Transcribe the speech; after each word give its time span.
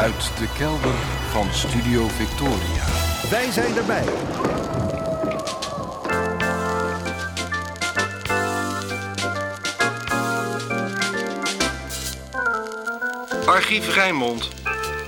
Uit 0.00 0.38
de 0.38 0.48
kelder 0.58 0.94
van 1.30 1.46
Studio 1.52 2.08
Victoria. 2.08 2.84
Wij 3.30 3.50
zijn 3.50 3.76
erbij. 3.76 4.04
Archief 13.46 13.94
Rijnmond. 13.94 14.48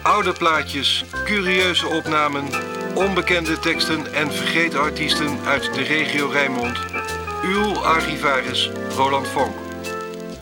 Oude 0.02 0.32
plaatjes, 0.32 1.04
curieuze 1.24 1.86
opnamen, 1.86 2.44
onbekende 2.94 3.58
teksten 3.58 4.14
en 4.14 4.32
vergeten 4.32 4.80
artiesten 4.80 5.38
uit 5.46 5.74
de 5.74 5.82
regio 5.82 6.28
Rijnmond. 6.28 6.78
Uw 7.44 7.78
archivaris 7.78 8.70
Roland 8.96 9.28
Vonk. 9.28 9.54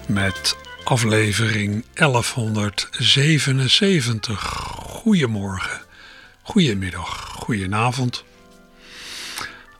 Met 0.06 0.56
aflevering 0.90 1.84
1177. 1.94 4.42
Goedemorgen, 4.86 5.80
goedemiddag, 6.42 7.34
goedenavond. 7.38 8.24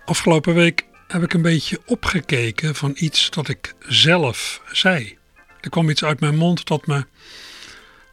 Afgelopen 0.04 0.54
week 0.54 0.84
heb 1.08 1.22
ik 1.22 1.32
een 1.32 1.42
beetje 1.42 1.80
opgekeken 1.86 2.74
van 2.74 2.92
iets 2.94 3.30
dat 3.30 3.48
ik 3.48 3.74
zelf 3.88 4.62
zei. 4.72 5.18
Er 5.60 5.70
kwam 5.70 5.90
iets 5.90 6.04
uit 6.04 6.20
mijn 6.20 6.36
mond 6.36 6.66
dat 6.66 6.86
me, 6.86 7.06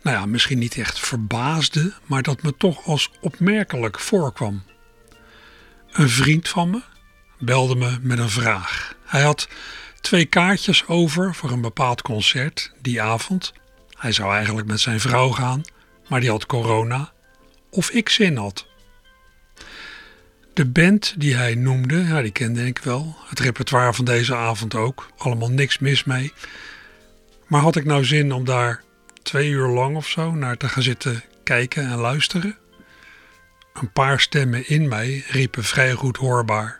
nou 0.01 0.17
ja, 0.17 0.25
misschien 0.25 0.59
niet 0.59 0.77
echt 0.77 0.99
verbaasde, 0.99 1.93
maar 2.05 2.23
dat 2.23 2.41
me 2.41 2.57
toch 2.57 2.85
als 2.85 3.11
opmerkelijk 3.21 3.99
voorkwam. 3.99 4.63
Een 5.91 6.09
vriend 6.09 6.49
van 6.49 6.69
me 6.69 6.81
belde 7.39 7.75
me 7.75 7.97
met 8.01 8.19
een 8.19 8.29
vraag. 8.29 8.95
Hij 9.05 9.21
had 9.21 9.47
twee 10.01 10.25
kaartjes 10.25 10.87
over 10.87 11.35
voor 11.35 11.51
een 11.51 11.61
bepaald 11.61 12.01
concert 12.01 12.71
die 12.81 13.01
avond. 13.01 13.53
Hij 13.97 14.11
zou 14.11 14.33
eigenlijk 14.33 14.67
met 14.67 14.79
zijn 14.79 14.99
vrouw 14.99 15.29
gaan, 15.29 15.61
maar 16.07 16.19
die 16.19 16.29
had 16.29 16.45
corona. 16.45 17.11
Of 17.69 17.89
ik 17.89 18.09
zin 18.09 18.37
had. 18.37 18.65
De 20.53 20.65
band 20.65 21.13
die 21.17 21.35
hij 21.35 21.55
noemde, 21.55 22.03
ja, 22.03 22.21
die 22.21 22.31
kende 22.31 22.65
ik 22.65 22.77
wel. 22.77 23.15
Het 23.25 23.39
repertoire 23.39 23.93
van 23.93 24.05
deze 24.05 24.35
avond 24.35 24.75
ook. 24.75 25.09
Allemaal 25.17 25.49
niks 25.49 25.79
mis 25.79 26.03
mee. 26.03 26.33
Maar 27.47 27.61
had 27.61 27.75
ik 27.75 27.85
nou 27.85 28.05
zin 28.05 28.31
om 28.31 28.45
daar 28.45 28.83
twee 29.23 29.49
uur 29.49 29.67
lang 29.67 29.95
of 29.95 30.07
zo 30.07 30.31
naar 30.31 30.57
te 30.57 30.69
gaan 30.69 30.83
zitten 30.83 31.23
kijken 31.43 31.83
en 31.83 31.97
luisteren? 31.97 32.57
Een 33.73 33.91
paar 33.91 34.19
stemmen 34.19 34.67
in 34.67 34.87
mij 34.87 35.23
riepen 35.27 35.63
vrij 35.63 35.91
goed 35.91 36.17
hoorbaar: 36.17 36.79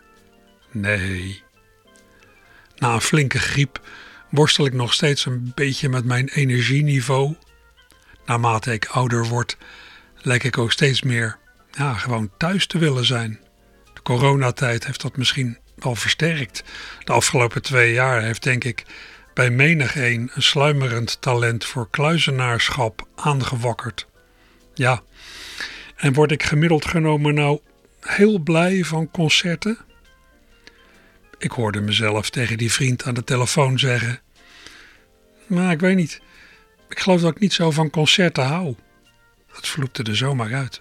Nee. 0.70 1.42
Na 2.78 2.94
een 2.94 3.00
flinke 3.00 3.38
griep 3.38 3.80
worstel 4.30 4.66
ik 4.66 4.72
nog 4.72 4.92
steeds 4.92 5.26
een 5.26 5.52
beetje 5.54 5.88
met 5.88 6.04
mijn 6.04 6.28
energieniveau. 6.28 7.34
Naarmate 8.26 8.72
ik 8.72 8.86
ouder 8.86 9.26
word, 9.26 9.56
lijk 10.16 10.44
ik 10.44 10.58
ook 10.58 10.72
steeds 10.72 11.02
meer 11.02 11.38
ja, 11.70 11.94
gewoon 11.94 12.30
thuis 12.36 12.66
te 12.66 12.78
willen 12.78 13.04
zijn. 13.04 13.40
De 13.94 14.02
coronatijd 14.02 14.86
heeft 14.86 15.02
dat 15.02 15.16
misschien 15.16 15.58
wel 15.74 15.94
versterkt. 15.94 16.64
De 17.04 17.12
afgelopen 17.12 17.62
twee 17.62 17.92
jaar 17.92 18.22
heeft 18.22 18.42
denk 18.42 18.64
ik 18.64 18.84
bij 19.34 19.50
menig 19.50 19.96
een 19.96 20.30
een 20.34 20.42
sluimerend 20.42 21.20
talent 21.20 21.64
voor 21.64 21.90
kluizenaarschap 21.90 23.08
aangewakkerd. 23.14 24.06
Ja, 24.74 25.02
en 25.96 26.12
word 26.12 26.30
ik 26.30 26.42
gemiddeld 26.42 26.84
genomen 26.84 27.34
nou 27.34 27.60
heel 28.00 28.38
blij 28.38 28.84
van 28.84 29.10
concerten? 29.10 29.78
Ik 31.38 31.50
hoorde 31.50 31.80
mezelf 31.80 32.30
tegen 32.30 32.58
die 32.58 32.72
vriend 32.72 33.04
aan 33.04 33.14
de 33.14 33.24
telefoon 33.24 33.78
zeggen: 33.78 34.20
Maar 35.46 35.72
ik 35.72 35.80
weet 35.80 35.96
niet, 35.96 36.20
ik 36.88 36.98
geloof 36.98 37.20
dat 37.20 37.30
ik 37.30 37.38
niet 37.38 37.52
zo 37.52 37.70
van 37.70 37.90
concerten 37.90 38.44
hou. 38.44 38.74
Dat 39.52 39.68
vloepte 39.68 40.02
er 40.02 40.16
zomaar 40.16 40.54
uit. 40.54 40.80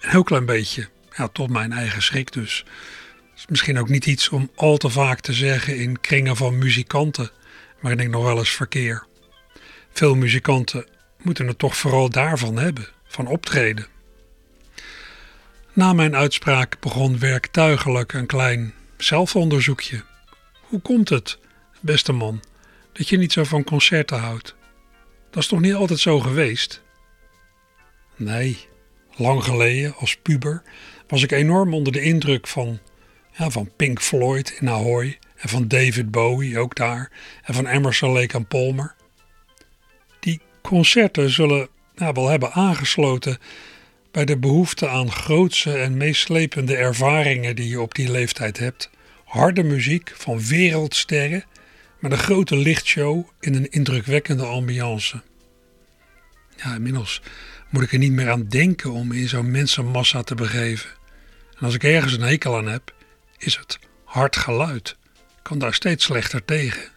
Een 0.00 0.10
heel 0.10 0.22
klein 0.22 0.46
beetje, 0.46 0.88
ja, 1.16 1.28
tot 1.28 1.50
mijn 1.50 1.72
eigen 1.72 2.02
schrik 2.02 2.32
dus. 2.32 2.64
is 3.36 3.46
misschien 3.48 3.78
ook 3.78 3.88
niet 3.88 4.06
iets 4.06 4.28
om 4.28 4.50
al 4.54 4.76
te 4.76 4.88
vaak 4.88 5.20
te 5.20 5.32
zeggen 5.32 5.76
in 5.76 6.00
kringen 6.00 6.36
van 6.36 6.58
muzikanten, 6.58 7.30
waarin 7.80 8.00
ik 8.00 8.10
nog 8.10 8.24
wel 8.24 8.38
eens 8.38 8.50
verkeer. 8.50 9.06
Veel 9.92 10.14
muzikanten 10.14 10.86
moeten 11.22 11.46
het 11.46 11.58
toch 11.58 11.76
vooral 11.76 12.10
daarvan 12.10 12.56
hebben, 12.56 12.88
van 13.06 13.26
optreden. 13.26 13.86
Na 15.72 15.92
mijn 15.92 16.16
uitspraak 16.16 16.80
begon 16.80 17.18
werktuigelijk 17.18 18.12
een 18.12 18.26
klein 18.26 18.74
zelfonderzoekje. 19.02 20.02
Hoe 20.60 20.80
komt 20.80 21.08
het, 21.08 21.38
beste 21.80 22.12
man, 22.12 22.42
dat 22.92 23.08
je 23.08 23.18
niet 23.18 23.32
zo 23.32 23.44
van 23.44 23.64
concerten 23.64 24.18
houdt? 24.18 24.54
Dat 25.30 25.42
is 25.42 25.48
toch 25.48 25.60
niet 25.60 25.74
altijd 25.74 25.98
zo 25.98 26.20
geweest? 26.20 26.82
Nee, 28.16 28.58
lang 29.16 29.44
geleden, 29.44 29.94
als 29.96 30.16
puber, 30.16 30.62
was 31.06 31.22
ik 31.22 31.32
enorm 31.32 31.74
onder 31.74 31.92
de 31.92 32.02
indruk 32.02 32.46
van, 32.46 32.78
ja, 33.36 33.50
van 33.50 33.70
Pink 33.76 34.00
Floyd 34.00 34.50
in 34.60 34.68
Ahoy 34.68 35.18
en 35.36 35.48
van 35.48 35.68
David 35.68 36.10
Bowie 36.10 36.58
ook 36.58 36.74
daar 36.74 37.10
en 37.42 37.54
van 37.54 37.66
Emerson, 37.66 38.12
Lake 38.12 38.36
en 38.36 38.46
Palmer. 38.46 38.94
Die 40.20 40.40
concerten 40.62 41.30
zullen 41.30 41.68
wel 41.94 42.28
hebben 42.28 42.52
aangesloten 42.52 43.38
bij 44.10 44.24
de 44.24 44.38
behoefte 44.38 44.88
aan 44.88 45.12
grootse 45.12 45.78
en 45.78 45.96
meeslepende 45.96 46.76
ervaringen 46.76 47.56
die 47.56 47.68
je 47.68 47.80
op 47.80 47.94
die 47.94 48.10
leeftijd 48.10 48.58
hebt. 48.58 48.90
Harde 49.24 49.62
muziek 49.62 50.12
van 50.16 50.40
wereldsterren 50.46 51.44
met 51.98 52.12
een 52.12 52.18
grote 52.18 52.56
lichtshow 52.56 53.28
in 53.40 53.54
een 53.54 53.70
indrukwekkende 53.70 54.44
ambiance. 54.44 55.22
Ja, 56.56 56.74
inmiddels 56.74 57.22
moet 57.70 57.82
ik 57.82 57.92
er 57.92 57.98
niet 57.98 58.12
meer 58.12 58.30
aan 58.30 58.48
denken 58.48 58.90
om 58.90 59.12
in 59.12 59.28
zo'n 59.28 59.50
mensenmassa 59.50 60.22
te 60.22 60.34
begeven. 60.34 60.90
En 61.58 61.66
als 61.66 61.74
ik 61.74 61.84
ergens 61.84 62.12
een 62.12 62.20
hekel 62.20 62.56
aan 62.56 62.68
heb, 62.68 62.94
is 63.38 63.56
het 63.56 63.78
hard 64.04 64.36
geluid. 64.36 64.96
Ik 65.14 65.42
kan 65.42 65.58
daar 65.58 65.74
steeds 65.74 66.04
slechter 66.04 66.44
tegen. 66.44 66.88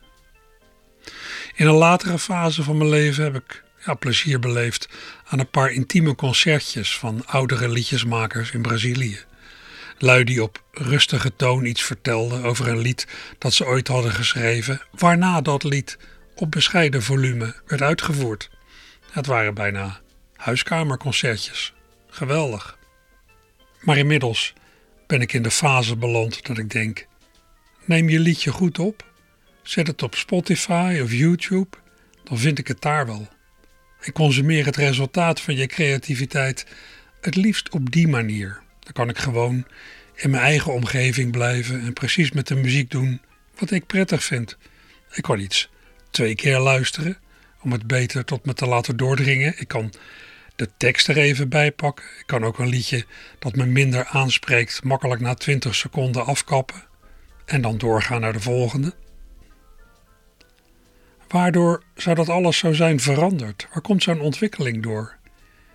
In 1.55 1.67
een 1.67 1.73
latere 1.73 2.19
fase 2.19 2.63
van 2.63 2.77
mijn 2.77 2.89
leven 2.89 3.23
heb 3.23 3.35
ik 3.35 3.63
ja, 3.85 3.93
plezier 3.93 4.39
beleefd 4.39 4.89
aan 5.25 5.39
een 5.39 5.49
paar 5.49 5.71
intieme 5.71 6.15
concertjes 6.15 6.97
van 6.97 7.25
oudere 7.25 7.69
liedjesmakers 7.69 8.51
in 8.51 8.61
Brazilië. 8.61 9.19
Lui 9.97 10.23
die 10.23 10.43
op 10.43 10.63
rustige 10.71 11.35
toon 11.35 11.65
iets 11.65 11.81
vertelden 11.83 12.43
over 12.43 12.67
een 12.67 12.77
lied 12.77 13.07
dat 13.37 13.53
ze 13.53 13.65
ooit 13.65 13.87
hadden 13.87 14.11
geschreven, 14.11 14.81
waarna 14.91 15.41
dat 15.41 15.63
lied 15.63 15.97
op 16.35 16.51
bescheiden 16.51 17.03
volume 17.03 17.55
werd 17.65 17.81
uitgevoerd. 17.81 18.49
Het 19.11 19.25
waren 19.25 19.53
bijna 19.53 19.99
huiskamerconcertjes. 20.35 21.73
Geweldig. 22.09 22.77
Maar 23.81 23.97
inmiddels 23.97 24.53
ben 25.07 25.21
ik 25.21 25.33
in 25.33 25.43
de 25.43 25.51
fase 25.51 25.95
beland 25.95 26.45
dat 26.45 26.57
ik 26.57 26.69
denk: 26.69 27.07
neem 27.85 28.09
je 28.09 28.19
liedje 28.19 28.51
goed 28.51 28.79
op, 28.79 29.05
zet 29.63 29.87
het 29.87 30.03
op 30.03 30.15
Spotify 30.15 30.99
of 31.03 31.11
YouTube, 31.11 31.77
dan 32.23 32.37
vind 32.37 32.59
ik 32.59 32.67
het 32.67 32.81
daar 32.81 33.05
wel. 33.05 33.27
Ik 34.03 34.13
consumeer 34.13 34.65
het 34.65 34.75
resultaat 34.75 35.41
van 35.41 35.55
je 35.55 35.67
creativiteit 35.67 36.65
het 37.21 37.35
liefst 37.35 37.69
op 37.69 37.91
die 37.91 38.07
manier. 38.07 38.61
Dan 38.79 38.93
kan 38.93 39.09
ik 39.09 39.17
gewoon 39.17 39.65
in 40.15 40.29
mijn 40.29 40.43
eigen 40.43 40.73
omgeving 40.73 41.31
blijven 41.31 41.81
en 41.81 41.93
precies 41.93 42.31
met 42.31 42.47
de 42.47 42.55
muziek 42.55 42.91
doen 42.91 43.21
wat 43.57 43.71
ik 43.71 43.85
prettig 43.85 44.23
vind. 44.23 44.57
Ik 45.11 45.23
kan 45.23 45.39
iets 45.39 45.69
twee 46.11 46.35
keer 46.35 46.59
luisteren 46.59 47.17
om 47.61 47.71
het 47.71 47.87
beter 47.87 48.25
tot 48.25 48.45
me 48.45 48.53
te 48.53 48.65
laten 48.65 48.97
doordringen. 48.97 49.53
Ik 49.57 49.67
kan 49.67 49.93
de 50.55 50.69
tekst 50.77 51.07
er 51.07 51.17
even 51.17 51.49
bij 51.49 51.71
pakken. 51.71 52.05
Ik 52.19 52.25
kan 52.25 52.43
ook 52.43 52.59
een 52.59 52.69
liedje 52.69 53.05
dat 53.39 53.55
me 53.55 53.65
minder 53.65 54.05
aanspreekt 54.05 54.83
makkelijk 54.83 55.21
na 55.21 55.33
20 55.33 55.75
seconden 55.75 56.25
afkappen 56.25 56.83
en 57.45 57.61
dan 57.61 57.77
doorgaan 57.77 58.21
naar 58.21 58.33
de 58.33 58.39
volgende. 58.39 58.93
Waardoor 61.33 61.83
zou 61.95 62.15
dat 62.15 62.29
alles 62.29 62.57
zo 62.57 62.73
zijn 62.73 62.99
veranderd? 62.99 63.67
Waar 63.73 63.81
komt 63.81 64.03
zo'n 64.03 64.19
ontwikkeling 64.19 64.83
door? 64.83 65.17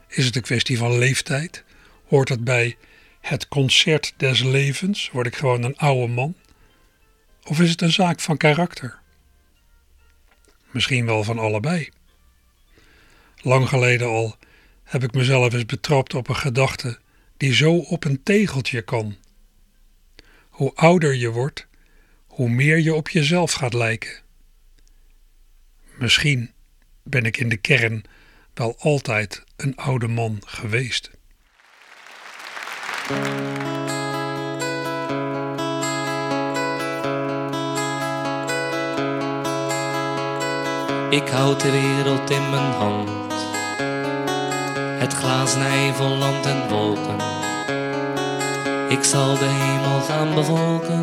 Is 0.08 0.24
het 0.24 0.36
een 0.36 0.42
kwestie 0.42 0.78
van 0.78 0.98
leeftijd? 0.98 1.64
Hoort 2.06 2.28
het 2.28 2.44
bij 2.44 2.76
het 3.20 3.48
concert 3.48 4.14
des 4.16 4.42
levens? 4.42 5.10
Word 5.10 5.26
ik 5.26 5.36
gewoon 5.36 5.62
een 5.62 5.76
oude 5.76 6.12
man? 6.12 6.34
Of 7.44 7.60
is 7.60 7.70
het 7.70 7.82
een 7.82 7.92
zaak 7.92 8.20
van 8.20 8.36
karakter? 8.36 8.98
Misschien 10.70 11.06
wel 11.06 11.24
van 11.24 11.38
allebei. 11.38 11.88
Lang 13.36 13.68
geleden 13.68 14.06
al 14.06 14.36
heb 14.84 15.02
ik 15.02 15.12
mezelf 15.12 15.52
eens 15.52 15.66
betrapt 15.66 16.14
op 16.14 16.28
een 16.28 16.36
gedachte 16.36 16.98
die 17.36 17.54
zo 17.54 17.76
op 17.76 18.04
een 18.04 18.22
tegeltje 18.22 18.82
kan. 18.82 19.16
Hoe 20.48 20.72
ouder 20.74 21.14
je 21.14 21.30
wordt, 21.30 21.66
hoe 22.26 22.48
meer 22.48 22.78
je 22.78 22.94
op 22.94 23.08
jezelf 23.08 23.52
gaat 23.52 23.74
lijken. 23.74 24.26
Misschien 25.98 26.50
ben 27.02 27.24
ik 27.24 27.36
in 27.36 27.48
de 27.48 27.56
kern 27.56 28.02
wel 28.54 28.76
altijd 28.78 29.44
een 29.56 29.76
oude 29.76 30.08
man 30.08 30.42
geweest. 30.46 31.10
Ik 41.10 41.28
houd 41.28 41.60
de 41.60 41.70
wereld 41.70 42.30
in 42.30 42.50
mijn 42.50 42.72
hand. 42.72 43.10
het 44.98 45.12
glazen 45.12 45.94
vol 45.94 46.16
land 46.16 46.46
en 46.46 46.68
wolken. 46.68 47.16
Ik 48.88 49.04
zal 49.04 49.38
de 49.38 49.46
hemel 49.46 50.00
gaan 50.00 50.34
bevolken. 50.34 51.00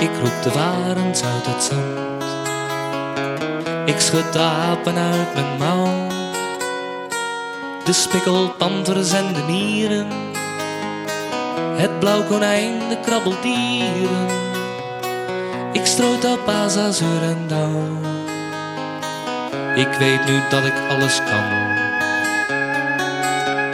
Ik 0.00 0.16
roep 0.20 0.42
de 0.42 0.50
varens 0.50 1.22
uit 1.22 1.46
het 1.46 1.62
zand. 1.62 2.13
Ik 3.84 4.00
schud 4.00 4.32
de 4.32 4.38
apen 4.38 4.96
uit 4.96 5.34
mijn 5.34 5.58
mouw. 5.58 6.08
De 7.84 7.92
spikkelpanters 7.92 9.12
en 9.12 9.32
de 9.32 9.42
mieren. 9.46 10.06
Het 11.76 11.98
blauw 11.98 12.22
konijn, 12.22 12.88
de 12.88 13.00
krabbeldieren. 13.00 14.26
Ik 15.72 15.86
stroot 15.86 16.24
op 16.24 16.48
azazuur 16.48 17.22
en 17.22 17.44
dauw. 17.46 18.12
Ik 19.74 19.92
weet 19.98 20.24
nu 20.26 20.40
dat 20.50 20.64
ik 20.64 20.74
alles 20.90 21.18
kan. 21.18 21.44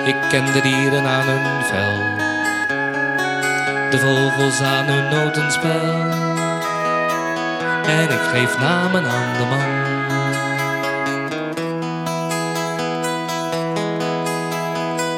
Ik 0.06 0.17
ken 0.29 0.53
de 0.53 0.61
dieren 0.63 1.06
aan 1.06 1.27
hun 1.27 1.65
vel. 1.65 2.19
De 3.91 3.99
vogels 3.99 4.61
aan 4.61 4.87
hun 4.87 5.19
notenspel. 5.19 6.29
En 7.87 8.11
ik 8.11 8.21
geef 8.33 8.59
namen 8.59 9.05
aan 9.05 9.37
de 9.37 9.45
man. 9.45 9.90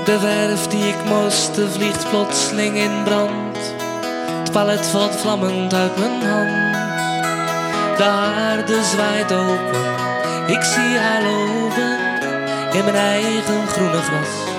De 0.05 0.19
verf 0.19 0.67
die 0.67 0.89
ik 0.89 1.05
moeste 1.05 1.71
vliegt 1.71 2.09
plotseling 2.11 2.77
in 2.77 3.03
brand. 3.05 3.57
Het 4.39 4.53
palet 4.53 4.87
valt 4.87 5.17
vlammend 5.17 5.75
uit 5.75 5.97
mijn 5.99 6.23
hand. 6.23 6.77
De 7.97 8.05
aarde 8.05 8.85
zwaait 8.85 9.33
open, 9.33 9.85
ik 10.47 10.63
zie 10.63 10.99
haar 10.99 11.23
lopen 11.23 11.99
in 12.73 12.85
mijn 12.85 12.97
eigen 12.97 13.67
groene 13.69 14.03
gras. 14.03 14.51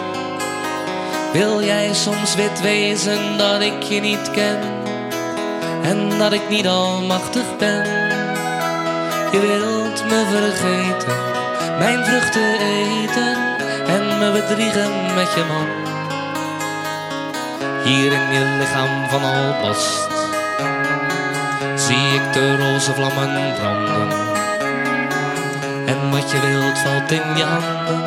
Wil 1.33 1.63
jij 1.63 1.93
soms 1.93 2.35
wit 2.35 2.61
wezen 2.61 3.37
dat 3.37 3.61
ik 3.61 3.83
je 3.83 3.99
niet 3.99 4.31
ken 4.31 4.59
en 5.83 6.17
dat 6.17 6.33
ik 6.33 6.49
niet 6.49 6.67
almachtig 6.67 7.57
ben? 7.57 7.85
Je 9.31 9.39
wilt 9.39 10.03
me 10.05 10.25
vergeten, 10.29 11.15
mijn 11.79 12.05
vruchten 12.05 12.59
eten 12.59 13.52
en 13.95 14.17
me 14.19 14.31
bedriegen 14.31 15.13
met 15.15 15.33
je 15.35 15.43
man. 15.51 15.67
Hier 17.83 18.11
in 18.11 18.33
je 18.33 18.55
lichaam 18.59 19.09
van 19.09 19.23
albast 19.23 20.07
zie 21.75 22.13
ik 22.19 22.33
de 22.33 22.55
roze 22.57 22.93
vlammen 22.93 23.53
branden. 23.53 24.09
En 25.85 26.11
wat 26.11 26.31
je 26.31 26.39
wilt 26.39 26.79
valt 26.79 27.11
in 27.11 27.37
je 27.37 27.43
handen. 27.43 28.01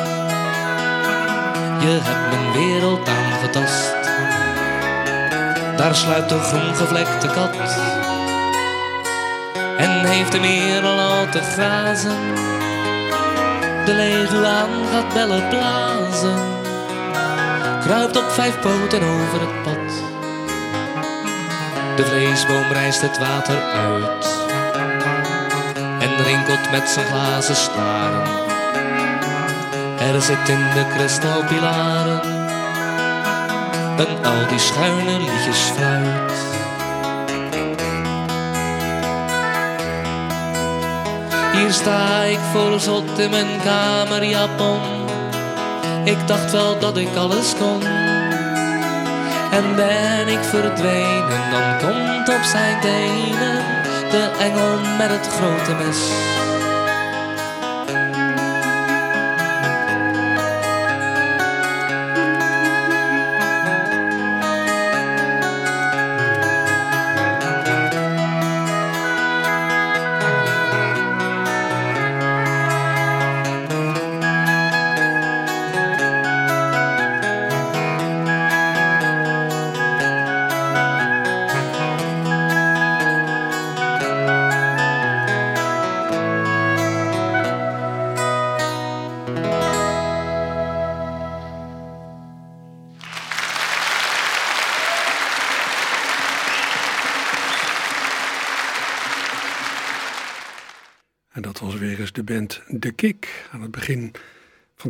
Je 1.79 1.99
hebt 2.03 2.35
mijn 2.35 2.51
wereld 2.51 3.07
aangetast. 3.07 3.95
Daar 5.77 5.95
sluipt 5.95 6.29
de 6.29 6.39
groen 6.39 6.75
gevlekte 6.75 7.27
kat. 7.27 7.55
En 9.77 10.05
heeft 10.05 10.31
de 10.31 10.39
merel 10.39 10.99
al 10.99 11.29
te 11.29 11.41
grazen. 11.41 12.17
De 13.87 13.93
leguaan 13.93 14.87
gaat 14.91 15.13
bellen 15.13 15.47
blazen. 15.49 16.39
Kruipt 17.81 18.17
op 18.17 18.29
vijf 18.29 18.59
poten 18.59 19.01
over 19.01 19.39
het 19.39 19.63
pad. 19.63 19.93
De 21.95 22.05
vleesboom 22.05 22.71
rijst 22.71 23.01
het 23.01 23.17
water 23.17 23.61
uit. 23.61 24.27
En 25.99 26.23
rinkelt 26.23 26.71
met 26.71 26.89
zijn 26.89 27.05
glazen 27.05 27.55
staren. 27.55 28.27
Er 29.99 30.21
zit 30.21 30.49
in 30.49 30.59
de 30.73 30.85
kristalpilaren 30.97 32.21
een 33.97 34.25
al 34.25 34.47
die 34.47 34.59
schuine 34.59 35.17
liedjes 35.17 35.59
fluit. 35.59 36.36
Hier 41.57 41.73
sta 41.73 42.23
ik 42.23 42.39
vol 42.51 42.79
zot 42.79 43.19
in 43.19 43.29
mijn 43.29 43.61
kamerjapon. 43.63 44.79
Ik 46.03 46.27
dacht 46.27 46.51
wel 46.51 46.79
dat 46.79 46.97
ik 46.97 47.15
alles 47.15 47.53
kon. 47.59 47.81
En 49.51 49.75
ben 49.75 50.27
ik 50.27 50.43
verdwenen, 50.43 51.51
dan 51.51 51.77
komt 51.77 52.29
op 52.29 52.43
zijn 52.43 52.79
tenen 52.81 53.63
de 54.11 54.31
engel 54.39 54.79
met 54.97 55.09
het 55.09 55.27
grote 55.27 55.73
mes. 55.83 55.97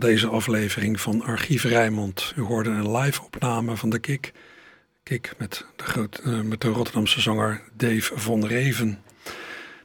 Deze 0.07 0.27
aflevering 0.27 1.01
van 1.01 1.23
Archief 1.23 1.63
Rijmond. 1.63 2.33
U 2.35 2.41
hoorde 2.41 2.69
een 2.69 2.97
live 2.97 3.23
opname 3.23 3.75
van 3.75 3.89
De 3.89 3.99
Kik. 3.99 4.33
Kik 5.03 5.33
met 5.37 5.65
de, 5.75 5.83
groot, 5.83 6.21
uh, 6.25 6.41
met 6.41 6.61
de 6.61 6.67
Rotterdamse 6.67 7.21
zanger 7.21 7.61
Dave 7.73 8.19
von 8.19 8.45
Reven. 8.45 8.99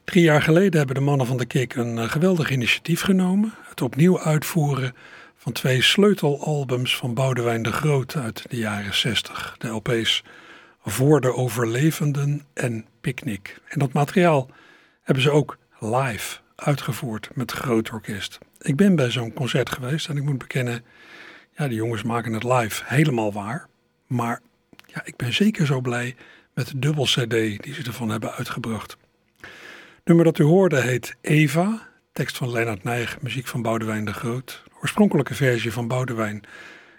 Drie 0.05 0.23
jaar 0.23 0.43
geleden 0.43 0.79
hebben 0.79 0.95
de 0.95 1.01
mannen 1.01 1.27
van 1.27 1.37
De 1.37 1.45
Kik 1.45 1.75
een 1.75 1.97
uh, 1.97 2.11
geweldig 2.11 2.51
initiatief 2.51 3.01
genomen. 3.01 3.55
Het 3.63 3.83
opnieuw 3.83 4.21
uitvoeren 4.21 4.95
van 5.37 5.53
twee 5.53 5.83
sleutelalbums 5.83 6.97
van 6.97 7.15
Boudewijn 7.15 7.63
de 7.63 7.73
Groot 7.73 8.17
uit 8.17 8.45
de 8.49 8.57
jaren 8.57 8.95
60. 8.95 9.55
De 9.59 9.69
LP's 9.69 10.25
Voor 10.85 11.21
de 11.21 11.35
Overlevenden 11.35 12.43
en 12.55 12.87
Picnic. 13.01 13.61
En 13.69 13.79
dat 13.79 13.93
materiaal 13.93 14.51
hebben 15.03 15.23
ze 15.23 15.31
ook 15.31 15.59
live 15.79 16.39
uitgevoerd 16.57 17.31
met 17.35 17.53
groot 17.53 17.91
orkest. 17.91 18.39
Ik 18.63 18.77
ben 18.77 18.97
bij 18.97 19.11
zo'n 19.11 19.33
concert 19.33 19.71
geweest 19.71 20.09
en 20.09 20.17
ik 20.17 20.23
moet 20.23 20.39
bekennen, 20.39 20.85
ja, 21.57 21.69
die 21.69 21.77
jongens 21.77 22.03
maken 22.03 22.33
het 22.33 22.45
live 22.45 22.83
helemaal 22.87 23.33
waar. 23.33 23.67
Maar 24.07 24.41
ja, 24.87 25.03
ik 25.05 25.17
ben 25.17 25.33
zeker 25.33 25.67
zo 25.67 25.81
blij 25.81 26.17
met 26.55 26.67
de 26.67 26.79
dubbel 26.79 27.05
CD 27.05 27.31
die 27.63 27.75
ze 27.75 27.83
ervan 27.85 28.09
hebben 28.09 28.33
uitgebracht. 28.33 28.97
Het 29.41 30.05
nummer 30.05 30.25
dat 30.25 30.39
u 30.39 30.45
hoorde 30.45 30.81
heet 30.81 31.17
Eva, 31.21 31.89
tekst 32.13 32.37
van 32.37 32.51
Lennart 32.51 32.83
Nijg, 32.83 33.21
muziek 33.21 33.47
van 33.47 33.63
Boudewijn 33.63 34.05
de 34.05 34.13
Groot. 34.13 34.63
De 34.65 34.71
oorspronkelijke 34.81 35.35
versie 35.35 35.73
van 35.73 35.89
Boudewijn 35.89 36.43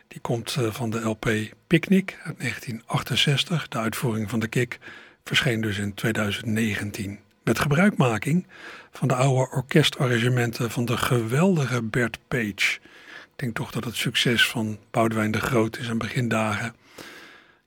die 0.07 0.21
komt 0.21 0.57
van 0.69 0.89
de 0.89 0.99
LP 0.99 1.31
Picnic 1.67 2.17
uit 2.23 2.39
1968. 2.39 3.67
De 3.67 3.77
uitvoering 3.77 4.29
van 4.29 4.39
de 4.39 4.47
Kik 4.47 4.79
verscheen 5.23 5.61
dus 5.61 5.77
in 5.77 5.93
2019 5.93 7.19
met 7.43 7.59
gebruikmaking 7.59 8.47
van 8.93 9.07
de 9.07 9.15
oude 9.15 9.51
orkestarrangementen 9.51 10.71
van 10.71 10.85
de 10.85 10.97
geweldige 10.97 11.81
Bert 11.81 12.19
Page. 12.27 12.79
Ik 13.23 13.39
denk 13.39 13.55
toch 13.55 13.71
dat 13.71 13.83
het 13.83 13.95
succes 13.95 14.47
van 14.47 14.77
Boudewijn 14.91 15.31
de 15.31 15.39
Groot 15.39 15.77
in 15.77 15.83
zijn 15.83 15.97
begindagen 15.97 16.75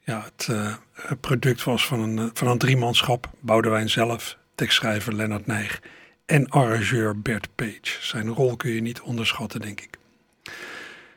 ja, 0.07 0.25
het 0.25 0.49
uh, 0.51 0.75
product 1.21 1.65
was 1.65 1.87
van 1.87 2.01
een, 2.01 2.31
van 2.33 2.49
een 2.49 2.59
driemanschap. 2.59 3.31
Boudewijn 3.41 3.91
zelf, 3.91 4.39
tekstschrijver 4.55 5.15
Lennart 5.15 5.47
Nijg 5.47 5.81
en 6.27 6.49
arrangeur 6.49 7.21
Bert 7.21 7.49
Page. 7.55 8.01
Zijn 8.01 8.29
rol 8.29 8.57
kun 8.57 8.71
je 8.71 8.81
niet 8.81 9.01
onderschatten, 9.01 9.61
denk 9.61 9.81
ik. 9.81 9.99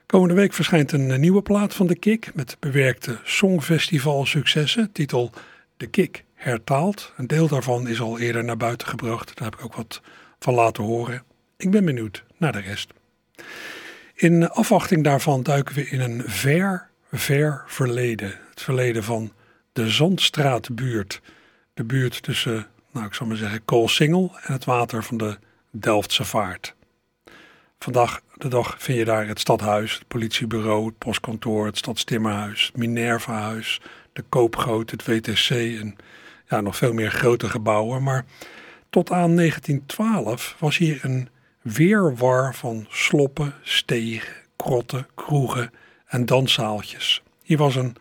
Komende 0.06 0.34
week 0.34 0.54
verschijnt 0.54 0.92
een 0.92 1.20
nieuwe 1.20 1.42
plaat 1.42 1.74
van 1.76 1.88
de 1.88 1.96
Kik 1.96 2.32
met 2.36 2.58
bewerkte 2.60 3.20
songfestival 3.24 4.26
successen, 4.26 4.92
titel 4.92 5.32
De 5.78 5.88
Kik 5.88 6.24
hertaald. 6.40 7.14
Een 7.18 7.28
deel 7.28 7.48
daarvan 7.48 7.88
is 7.88 8.02
al 8.02 8.20
eerder 8.20 8.44
naar 8.44 8.58
buiten 8.58 8.88
gebracht. 8.88 9.38
Daar 9.38 9.50
heb 9.50 9.60
ik 9.60 9.66
ook 9.66 9.76
wat 9.76 10.02
van 10.40 10.54
laten 10.54 10.84
horen. 10.84 11.24
Ik 11.58 11.72
ben 11.72 11.86
benieuwd 11.86 12.24
naar 12.38 12.52
de 12.52 12.60
rest. 12.60 12.94
In 14.14 14.50
afwachting 14.50 15.04
daarvan 15.04 15.44
duiken 15.44 15.76
we 15.76 15.90
in 15.90 16.00
een 16.00 16.24
ver, 16.26 16.90
ver 17.12 17.64
verleden. 17.68 18.40
Het 18.50 18.62
verleden 18.62 19.04
van 19.04 19.32
de 19.74 19.90
Zandstraatbuurt. 19.90 21.22
De 21.74 21.84
buurt 21.84 22.24
tussen, 22.24 22.68
nou 22.92 23.06
ik 23.06 23.14
zal 23.14 23.28
maar 23.28 23.38
zeggen, 23.38 23.66
Koolsingel 23.66 24.32
en 24.42 24.54
het 24.54 24.66
water 24.66 25.04
van 25.04 25.18
de 25.18 25.38
Delftse 25.72 26.24
Vaart. 26.24 26.76
Vandaag 27.80 28.22
de 28.36 28.48
dag 28.48 28.76
vind 28.78 28.98
je 28.98 29.06
daar 29.06 29.28
het 29.28 29.40
stadhuis, 29.40 29.94
het 29.94 30.08
politiebureau, 30.08 30.86
het 30.86 30.98
postkantoor, 30.98 31.66
het 31.66 31.78
stadstimmerhuis, 31.78 32.66
het 32.66 32.78
Minervahuis, 32.78 33.82
de 34.14 34.24
koopgoot, 34.30 34.92
het 34.92 35.06
WTC 35.06 35.50
en 35.50 35.96
ja, 36.50 36.62
nog 36.62 36.76
veel 36.76 36.94
meer 36.94 37.12
grote 37.12 37.50
gebouwen. 37.50 38.04
Maar 38.04 38.26
tot 38.90 39.12
aan 39.12 39.36
1912 39.36 40.56
was 40.60 40.78
hier 40.78 41.00
een 41.02 41.30
weerwar 41.62 42.56
van 42.56 42.86
sloppen, 42.90 43.54
stegen, 43.62 44.34
krotten, 44.56 45.08
kroegen 45.16 45.72
en 46.06 46.26
danszaaltjes. 46.26 47.22
Hier 47.44 47.58
was 47.58 47.76
een 47.76 47.96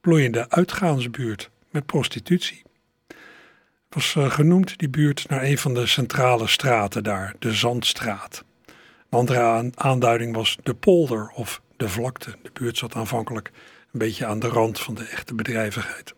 bloeiende 0.00 0.50
uitgaansbuurt 0.50 1.50
met 1.70 1.86
prostitutie. 1.86 2.62
Het 3.06 3.96
was 3.96 4.14
uh, 4.14 4.30
genoemd, 4.30 4.78
die 4.78 4.88
buurt, 4.88 5.28
naar 5.28 5.42
een 5.42 5.58
van 5.58 5.74
de 5.74 5.86
centrale 5.86 6.46
straten 6.46 7.02
daar, 7.02 7.34
de 7.38 7.52
Zandstraat. 7.52 8.44
Een 8.66 9.18
andere 9.18 9.70
aanduiding 9.74 10.34
was 10.34 10.58
de 10.62 10.74
polder 10.74 11.28
of 11.34 11.62
de 11.76 11.88
vlakte. 11.88 12.34
De 12.42 12.50
buurt 12.52 12.78
zat 12.78 12.94
aanvankelijk 12.94 13.50
een 13.92 13.98
beetje 13.98 14.26
aan 14.26 14.38
de 14.38 14.48
rand 14.48 14.80
van 14.80 14.94
de 14.94 15.04
echte 15.04 15.34
bedrijvigheid. 15.34 16.14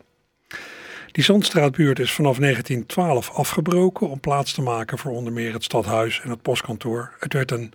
Die 1.13 1.25
Zandstraatbuurt 1.25 1.99
is 1.99 2.13
vanaf 2.13 2.39
1912 2.39 3.31
afgebroken 3.31 4.09
om 4.09 4.21
plaats 4.21 4.53
te 4.53 4.63
maken 4.63 4.99
voor 4.99 5.13
onder 5.13 5.33
meer 5.33 5.53
het 5.53 5.65
stadhuis 5.65 6.21
en 6.21 6.31
het 6.31 6.43
postkantoor. 6.43 7.15
Het 7.19 7.33
werd 7.33 7.51
een, 7.51 7.73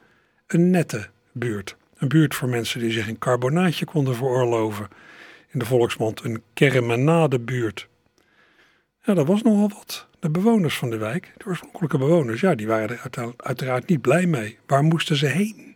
een 0.47 0.69
nette 0.69 1.07
buurt. 1.31 1.75
Een 1.97 2.07
buurt 2.07 2.35
voor 2.35 2.49
mensen 2.49 2.79
die 2.79 2.91
zich 2.91 3.07
een 3.07 3.17
carbonaatje 3.17 3.85
konden 3.85 4.15
veroorloven. 4.15 4.87
In 5.51 5.59
de 5.59 5.65
volksmond 5.65 6.23
een 6.23 6.41
kermenadebuurt. 6.53 7.87
Ja, 9.03 9.13
dat 9.13 9.27
was 9.27 9.41
nogal 9.41 9.69
wat. 9.69 10.07
De 10.19 10.29
bewoners 10.29 10.77
van 10.77 10.89
de 10.89 10.97
wijk, 10.97 11.33
de 11.37 11.45
oorspronkelijke 11.45 11.97
bewoners, 11.97 12.41
ja, 12.41 12.55
die 12.55 12.67
waren 12.67 12.89
er 12.89 13.33
uiteraard 13.37 13.87
niet 13.87 14.01
blij 14.01 14.25
mee. 14.25 14.57
Waar 14.65 14.83
moesten 14.83 15.15
ze 15.15 15.25
heen? 15.25 15.75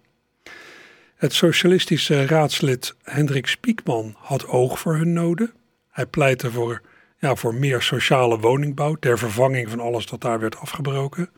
Het 1.16 1.34
socialistische 1.34 2.26
raadslid 2.26 2.96
Hendrik 3.04 3.48
Spiekman 3.48 4.16
had 4.18 4.48
oog 4.48 4.80
voor 4.80 4.96
hun 4.96 5.14
noden. 5.14 5.54
Hij 5.90 6.06
pleitte 6.06 6.52
voor, 6.52 6.82
ja, 7.20 7.36
voor 7.36 7.54
meer 7.54 7.82
sociale 7.82 8.40
woningbouw 8.40 8.94
ter 8.94 9.18
vervanging 9.18 9.70
van 9.70 9.80
alles 9.80 10.06
dat 10.06 10.22
daar 10.22 10.40
werd 10.40 10.58
afgebroken. 10.58 11.30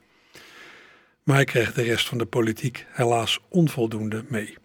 Maar 1.23 1.35
hij 1.35 1.45
kreeg 1.45 1.73
de 1.73 1.81
rest 1.81 2.07
van 2.07 2.17
de 2.17 2.25
politiek 2.25 2.85
helaas 2.91 3.39
onvoldoende 3.49 4.25
mee. 4.27 4.57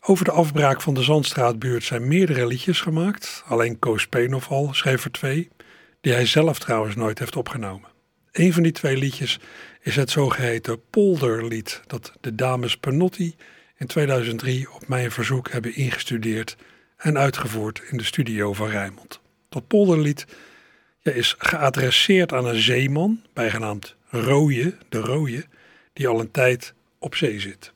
Over 0.00 0.24
de 0.24 0.30
afbraak 0.30 0.80
van 0.80 0.94
de 0.94 1.02
Zandstraatbuurt 1.02 1.84
zijn 1.84 2.08
meerdere 2.08 2.46
liedjes 2.46 2.80
gemaakt. 2.80 3.42
Alleen 3.46 3.78
Koos 3.78 4.06
Penoval 4.06 4.74
schreef 4.74 5.04
er 5.04 5.10
twee 5.10 5.50
die 6.00 6.12
hij 6.12 6.26
zelf 6.26 6.58
trouwens 6.58 6.96
nooit 6.96 7.18
heeft 7.18 7.36
opgenomen. 7.36 7.90
Een 8.32 8.52
van 8.52 8.62
die 8.62 8.72
twee 8.72 8.96
liedjes 8.96 9.40
is 9.80 9.96
het 9.96 10.10
zogeheten 10.10 10.80
polderlied 10.90 11.82
dat 11.86 12.12
de 12.20 12.34
dames 12.34 12.76
Panotti 12.76 13.34
in 13.76 13.86
2003 13.86 14.72
op 14.72 14.88
mijn 14.88 15.10
verzoek 15.10 15.50
hebben 15.50 15.74
ingestudeerd 15.74 16.56
en 16.96 17.18
uitgevoerd 17.18 17.82
in 17.90 17.96
de 17.96 18.04
studio 18.04 18.52
van 18.52 18.68
Rijmond. 18.68 19.21
Dat 19.52 19.66
polderlied 19.66 20.26
ja, 21.00 21.12
is 21.12 21.34
geadresseerd 21.38 22.32
aan 22.32 22.46
een 22.46 22.62
zeeman, 22.62 23.22
bijgenaamd 23.32 23.96
Rooie, 24.08 24.74
de 24.88 24.98
Rooie, 24.98 25.44
die 25.92 26.08
al 26.08 26.20
een 26.20 26.30
tijd 26.30 26.74
op 26.98 27.14
zee 27.14 27.40
zit. 27.40 27.72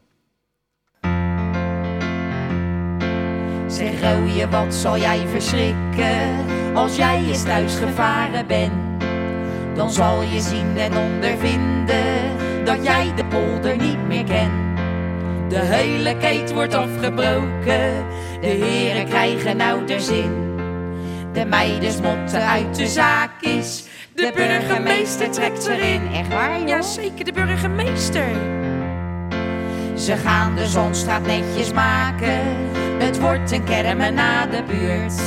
Zeg 3.66 4.00
Rooie, 4.00 4.48
wat 4.48 4.74
zal 4.74 4.98
jij 4.98 5.26
verschrikken? 5.26 6.44
Als 6.74 6.96
jij 6.96 7.24
eens 7.24 7.42
thuis 7.42 7.74
gevaren 7.74 8.46
bent, 8.46 9.02
dan 9.74 9.90
zal 9.90 10.22
je 10.22 10.40
zien 10.40 10.76
en 10.76 10.96
ondervinden 10.96 12.36
dat 12.64 12.84
jij 12.84 13.14
de 13.14 13.24
polder 13.24 13.76
niet 13.76 14.06
meer 14.06 14.24
kent. 14.24 14.78
De 15.48 15.58
hele 15.58 16.16
keet 16.16 16.52
wordt 16.52 16.74
afgebroken, 16.74 18.06
de 18.40 18.46
heren 18.46 19.06
krijgen 19.06 19.56
nou 19.56 19.86
de 19.86 20.00
zin. 20.00 20.45
De 21.36 21.44
meiden 21.44 21.92
smotten 21.92 22.46
uit 22.46 22.76
de 22.76 22.86
zaakjes, 22.86 23.84
de 24.14 24.32
burgemeester 24.34 25.30
trekt 25.30 25.66
erin. 25.66 26.00
Echt 26.12 26.28
waar, 26.28 26.58
joh? 26.58 26.68
Ja, 26.68 26.82
zeker 26.82 27.24
de 27.24 27.32
burgemeester. 27.32 28.28
Ze 29.94 30.16
gaan 30.16 30.54
de 30.54 30.66
Zonstraat 30.66 31.26
netjes 31.26 31.72
maken, 31.72 32.40
het 32.98 33.20
wordt 33.20 33.50
een 33.50 33.64
kermen 33.64 34.14
na 34.14 34.46
de 34.46 34.62
buurt. 34.62 35.22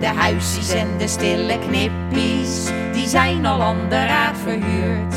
De 0.00 0.06
huisjes 0.06 0.72
en 0.72 0.88
de 0.98 1.08
stille 1.08 1.58
knippies, 1.58 2.70
die 2.92 3.08
zijn 3.08 3.46
al 3.46 3.62
aan 3.62 3.88
de 3.88 4.06
raad 4.06 4.36
verhuurd. 4.42 5.14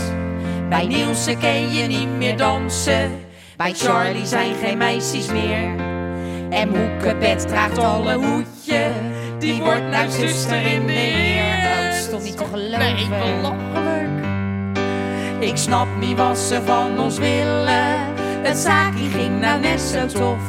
Bij 0.70 0.88
Nielsen 0.88 1.39
kun 1.39 1.74
je 1.74 1.88
niet 1.88 2.17
meer 2.17 2.38
dansen, 2.38 3.12
bij 3.58 3.74
Charlie 3.74 4.25
zijn 4.25 4.55
geen 4.63 4.77
meisjes 4.77 5.32
meer. 5.32 5.75
En 6.50 6.70
Moekebed 6.70 7.48
draagt 7.48 7.77
al 7.77 8.12
een 8.12 8.24
hoedje, 8.24 8.91
die 9.46 9.62
wordt 9.62 9.90
nou 9.90 10.10
zuster 10.10 10.62
in 10.62 10.86
de 10.86 10.92
heer. 10.94 11.84
Dat 11.84 11.94
is 11.94 12.10
toch 12.10 12.24
niet 12.24 12.38
te 12.38 12.46
geloven? 12.46 12.80
Nee, 12.80 13.08
belachelijk. 13.08 14.25
Ik 15.40 15.58
snap 15.58 15.88
niet 16.00 16.18
wat 16.18 16.38
ze 16.38 16.62
van 16.66 17.00
ons 17.00 17.18
willen, 17.18 18.14
het 18.44 18.58
zaakje 18.58 19.10
ging 19.10 19.40
nou 19.40 19.60
net 19.60 19.82
zo 19.82 20.06
tof. 20.06 20.42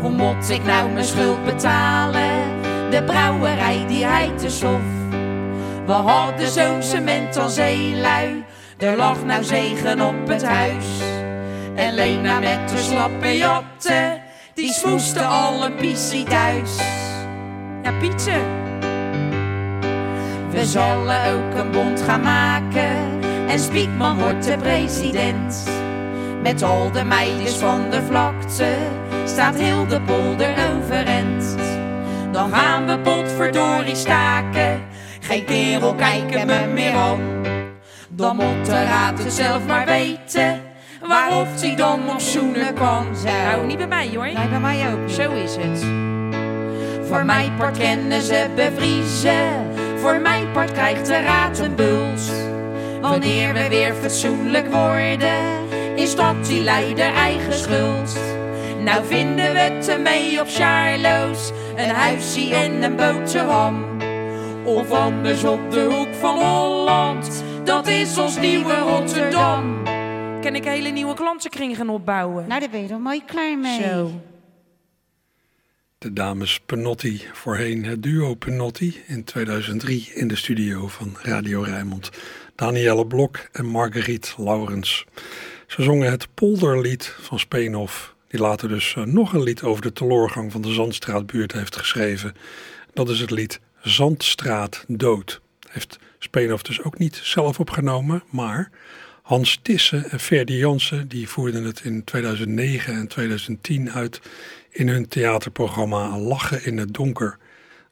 Hoe 0.00 0.10
moet 0.10 0.50
ik 0.50 0.64
nou 0.64 0.90
mijn 0.90 1.04
schuld 1.04 1.44
betalen? 1.44 2.56
de 2.90 3.02
brouwerij 3.02 3.84
die 3.86 4.04
hij 4.04 4.30
te 4.36 4.50
sof. 4.50 4.80
We 5.86 5.92
hadden 5.92 6.48
zo'n 6.48 6.82
cement 6.82 7.36
als 7.36 7.54
zeelui, 7.54 8.44
er 8.78 8.96
lag 8.96 9.24
nou 9.24 9.44
zegen 9.44 10.00
op 10.00 10.28
het 10.28 10.44
huis. 10.44 10.86
En 11.74 11.94
Lena 11.94 12.38
met 12.38 12.68
de 12.68 12.78
slappe 12.78 13.36
jatten, 13.36 14.22
die 14.54 14.72
smoeste 14.72 15.22
al 15.22 15.64
een 15.64 15.74
pissie 15.74 16.24
thuis. 16.24 16.76
Ja, 17.82 17.92
Pietje. 18.00 18.40
We 20.50 20.64
zullen 20.66 21.32
ook 21.32 21.54
een 21.54 21.70
bond 21.70 22.00
gaan 22.00 22.20
maken 22.20 23.20
en 23.48 23.58
Spiekman 23.58 24.18
wordt 24.18 24.44
de 24.44 24.56
president. 24.56 25.70
Met 26.42 26.62
al 26.62 26.90
de 26.92 27.04
meisjes 27.04 27.54
van 27.54 27.90
de 27.90 28.02
vlakte 28.02 28.76
staat 29.24 29.54
heel 29.54 29.86
de 29.86 30.00
polder 30.00 30.54
overend. 30.74 31.56
Dan 32.32 32.50
gaan 32.52 32.86
we 32.86 32.98
potverdorie 32.98 33.94
staken. 33.94 34.82
Geen 35.20 35.44
kerel 35.44 35.94
kijken 35.94 36.46
me 36.46 36.66
meer 36.66 36.94
aan. 36.94 37.20
Dan 38.08 38.36
moet 38.36 38.66
de 38.66 38.84
raad 38.84 39.18
het 39.18 39.32
zelf 39.32 39.66
maar 39.66 39.86
weten. 39.86 40.60
Waarop 41.06 41.46
hij 41.60 41.76
dan 41.76 42.04
nog 42.04 42.20
zoenen 42.20 42.74
kan. 42.74 43.06
Nou, 43.24 43.66
niet 43.66 43.76
bij 43.76 43.86
mij 43.86 44.10
hoor. 44.14 44.24
Nee, 44.24 44.48
bij 44.48 44.60
mij 44.60 44.92
ook. 44.92 45.10
Zo 45.10 45.30
is 45.32 45.56
het. 45.56 45.86
Voor 47.08 47.24
mijn 47.24 47.56
part 47.56 47.78
kennen 47.78 48.22
ze 48.22 48.46
bevriezen. 48.54 49.66
Voor 49.96 50.20
mijn 50.20 50.52
part 50.52 50.72
krijgt 50.72 51.06
de 51.06 51.20
raad 51.20 51.58
een 51.58 51.74
buls. 51.74 52.30
Wanneer 53.00 53.52
we 53.52 53.68
weer 53.68 53.94
fatsoenlijk 53.94 54.66
worden, 54.66 55.68
is 55.94 56.16
dat 56.16 56.46
die 56.46 56.62
leider 56.62 57.14
eigen 57.14 57.52
schuld. 57.52 58.18
Nou 58.84 59.04
vinden 59.04 59.52
we 59.52 59.78
te 59.86 59.98
mee 59.98 60.40
op 60.40 60.46
Charlo's, 60.48 61.52
een 61.76 61.90
huisje 61.90 62.54
en 62.54 62.82
een 62.82 62.96
boterham. 62.96 63.84
Of 64.64 64.90
anders 64.90 65.44
op 65.44 65.70
de 65.70 65.84
hoek 65.84 66.14
van 66.14 66.38
Holland, 66.38 67.44
dat 67.64 67.86
is 67.86 68.18
ons 68.18 68.38
nieuwe 68.38 68.78
Rotterdam. 68.78 69.84
Kan 70.40 70.54
ik 70.54 70.64
een 70.64 70.70
hele 70.70 70.90
nieuwe 70.90 71.14
klantenkring 71.14 71.76
gaan 71.76 71.88
opbouwen? 71.88 72.44
Nou, 72.48 72.60
daar 72.60 72.70
ben 72.70 72.82
je 72.82 72.88
toch 72.88 72.98
mooi 72.98 73.24
klaar 73.24 73.58
mee. 73.58 73.82
Zo. 73.82 74.10
De 75.98 76.12
dames 76.12 76.60
Penotti, 76.66 77.22
voorheen 77.32 77.84
het 77.84 78.02
duo 78.02 78.34
Penotti, 78.34 79.02
in 79.06 79.24
2003 79.24 80.10
in 80.14 80.28
de 80.28 80.36
studio 80.36 80.88
van 80.88 81.16
Radio 81.22 81.62
Rijnmond. 81.62 82.10
Danielle 82.54 83.06
Blok 83.06 83.48
en 83.52 83.66
Marguerite 83.66 84.42
Laurens. 84.42 85.04
Ze 85.66 85.82
zongen 85.82 86.10
het 86.10 86.34
polderlied 86.34 87.14
van 87.20 87.38
Speenhof 87.38 88.14
die 88.28 88.40
later 88.40 88.68
dus 88.68 88.94
eh, 88.96 89.04
nog 89.04 89.32
een 89.32 89.42
lied 89.42 89.62
over 89.62 89.82
de 89.82 89.92
teloorgang 89.92 90.52
van 90.52 90.62
de 90.62 90.72
Zandstraatbuurt 90.72 91.52
heeft 91.52 91.76
geschreven. 91.76 92.34
Dat 92.92 93.08
is 93.08 93.20
het 93.20 93.30
lied 93.30 93.60
Zandstraat 93.80 94.84
Dood. 94.88 95.40
Heeft 95.68 95.98
Speenhof 96.18 96.62
dus 96.62 96.82
ook 96.82 96.98
niet 96.98 97.20
zelf 97.22 97.60
opgenomen, 97.60 98.22
maar 98.30 98.70
Hans 99.22 99.58
Tissen 99.62 100.10
en 100.10 100.20
Ferdi 100.20 100.56
Jansen 100.56 101.08
die 101.08 101.28
voerden 101.28 101.64
het 101.64 101.80
in 101.84 102.04
2009 102.04 102.94
en 102.94 103.08
2010 103.08 103.92
uit 103.92 104.20
in 104.78 104.88
hun 104.88 105.08
theaterprogramma 105.08 106.18
Lachen 106.18 106.64
in 106.64 106.78
het 106.78 106.94
Donker. 106.94 107.38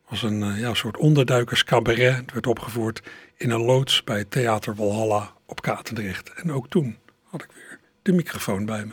Het 0.00 0.10
was 0.10 0.22
een 0.22 0.42
eh, 0.42 0.60
ja, 0.60 0.74
soort 0.74 0.96
onderduikerscabaret. 0.96 2.16
Het 2.16 2.32
werd 2.32 2.46
opgevoerd 2.46 3.02
in 3.36 3.50
een 3.50 3.60
loods 3.60 4.04
bij 4.04 4.24
Theater 4.24 4.74
Walhalla 4.74 5.32
op 5.46 5.60
Katendrecht. 5.60 6.32
En 6.34 6.52
ook 6.52 6.68
toen 6.68 6.96
had 7.24 7.42
ik 7.42 7.48
weer 7.54 7.78
de 8.02 8.12
microfoon 8.12 8.66
bij 8.66 8.84
me. 8.84 8.92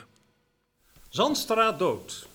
Zandstraat 1.10 1.80
dood. 1.80 2.28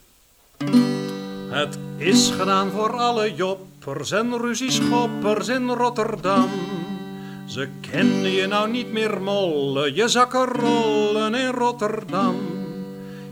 Het 1.50 1.78
is 1.96 2.30
gedaan 2.30 2.70
voor 2.70 2.92
alle 2.92 3.34
joppers 3.34 4.10
en 4.10 4.38
ruzieschoppers 4.38 5.48
in 5.48 5.68
Rotterdam. 5.68 6.50
Ze 7.46 7.68
kennen 7.90 8.30
je 8.30 8.46
nou 8.46 8.70
niet 8.70 8.92
meer 8.92 9.20
mollen, 9.20 9.94
je 9.94 10.08
zakken 10.08 10.44
rollen 10.44 11.34
in 11.34 11.50
Rotterdam. 11.50 12.36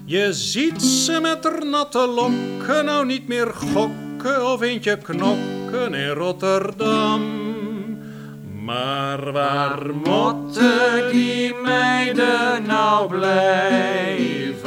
Je 0.08 0.32
ziet 0.32 0.82
ze 0.82 1.20
met 1.20 1.44
haar 1.44 1.66
natte 1.66 2.06
lokken 2.06 2.84
nou 2.84 3.06
niet 3.06 3.28
meer 3.28 3.46
gokken 3.46 4.52
of 4.52 4.60
eentje 4.60 4.98
knokken 4.98 5.94
in 5.94 6.08
Rotterdam. 6.08 7.22
Maar 8.64 9.32
waar 9.32 9.78
moeten 10.04 11.10
die 11.12 11.54
meiden 11.62 12.66
nou 12.66 13.08
blijven, 13.08 14.66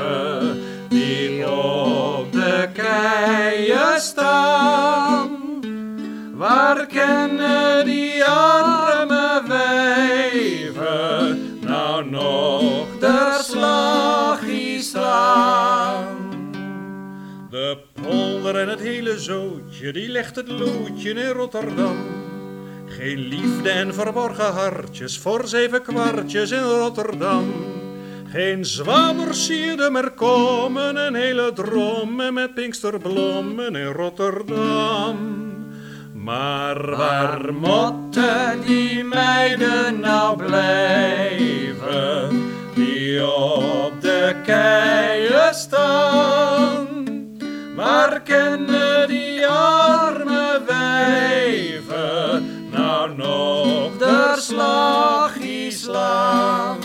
die 0.89 1.49
op 1.51 2.31
de 2.31 2.69
keien 2.73 4.01
staan? 4.01 5.29
Waar 6.33 6.85
kennen 6.85 7.85
die 7.85 8.25
arme 8.25 8.88
en 18.55 18.69
het 18.69 18.79
hele 18.79 19.19
zootje, 19.19 19.93
die 19.93 20.09
legt 20.09 20.35
het 20.35 20.47
loodje 20.47 21.09
in 21.09 21.31
Rotterdam. 21.31 21.97
Geen 22.85 23.17
liefde 23.17 23.69
en 23.69 23.93
verborgen 23.93 24.53
hartjes 24.53 25.17
voor 25.17 25.47
zeven 25.47 25.81
kwartjes 25.81 26.51
in 26.51 26.63
Rotterdam. 26.63 27.53
Geen 28.31 28.65
zwabbers 28.65 29.45
zie 29.45 29.81
er 29.83 29.91
meer 29.91 30.11
komen, 30.11 30.95
een 30.95 31.15
hele 31.15 31.51
dromen 31.53 32.33
met 32.33 32.53
pinksterblommen 32.53 33.75
in 33.75 33.91
Rotterdam. 33.91 35.17
Maar 36.13 36.95
waar 36.95 37.53
moeten 37.53 38.61
die 38.65 39.03
meiden 39.03 39.99
nou 39.99 40.37
blijven, 40.37 42.29
die 42.75 43.27
op 43.27 44.01
de 44.01 44.35
keien 44.45 45.53
staan? 45.53 46.78
Waar 47.79 48.21
kennen 48.21 49.07
die 49.07 49.47
arme 49.47 50.61
wijven 50.67 52.45
nou 52.71 53.15
nog 53.15 53.97
de 53.97 54.35
slaggie 54.37 55.71
slaan? 55.71 56.77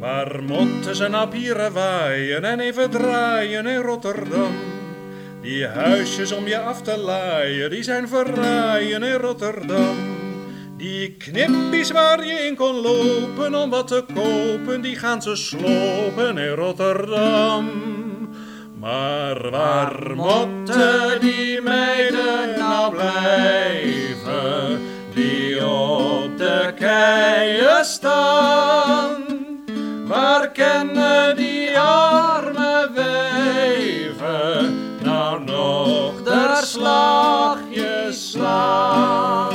Waar 0.00 0.42
moeten 0.42 0.96
ze 0.96 1.26
pieren 1.30 1.72
waaien 1.72 2.44
en 2.44 2.60
even 2.60 2.90
draaien 2.90 3.66
in 3.66 3.80
Rotterdam? 3.80 4.54
Die 5.42 5.66
huisjes 5.66 6.32
om 6.32 6.46
je 6.46 6.58
af 6.58 6.82
te 6.82 6.96
laaien, 6.98 7.70
die 7.70 7.82
zijn 7.82 8.08
verraaien 8.08 9.02
in 9.02 9.16
Rotterdam. 9.16 9.96
Die 10.76 11.12
knippies 11.12 11.90
waar 11.90 12.26
je 12.26 12.32
in 12.32 12.56
kon 12.56 12.74
lopen 12.74 13.54
om 13.54 13.70
wat 13.70 13.88
te 13.88 14.04
kopen, 14.14 14.80
die 14.80 14.96
gaan 14.96 15.22
ze 15.22 15.36
slopen 15.36 16.38
in 16.38 16.54
Rotterdam. 16.54 18.05
Maar 18.86 19.50
waar 19.50 20.14
moeten 20.14 21.20
die 21.20 21.60
meiden 21.60 22.58
nou 22.58 22.94
blijven, 22.94 24.80
die 25.14 25.66
op 25.66 26.38
de 26.38 26.72
keien 26.78 27.84
staan? 27.84 29.24
Waar 30.06 30.50
kennen 30.50 31.36
die 31.36 31.78
arme 31.78 32.90
wijven 32.94 34.74
nou 35.02 35.44
nog 35.44 36.22
de 36.22 36.60
slagjes 36.64 38.30
slaan? 38.30 39.52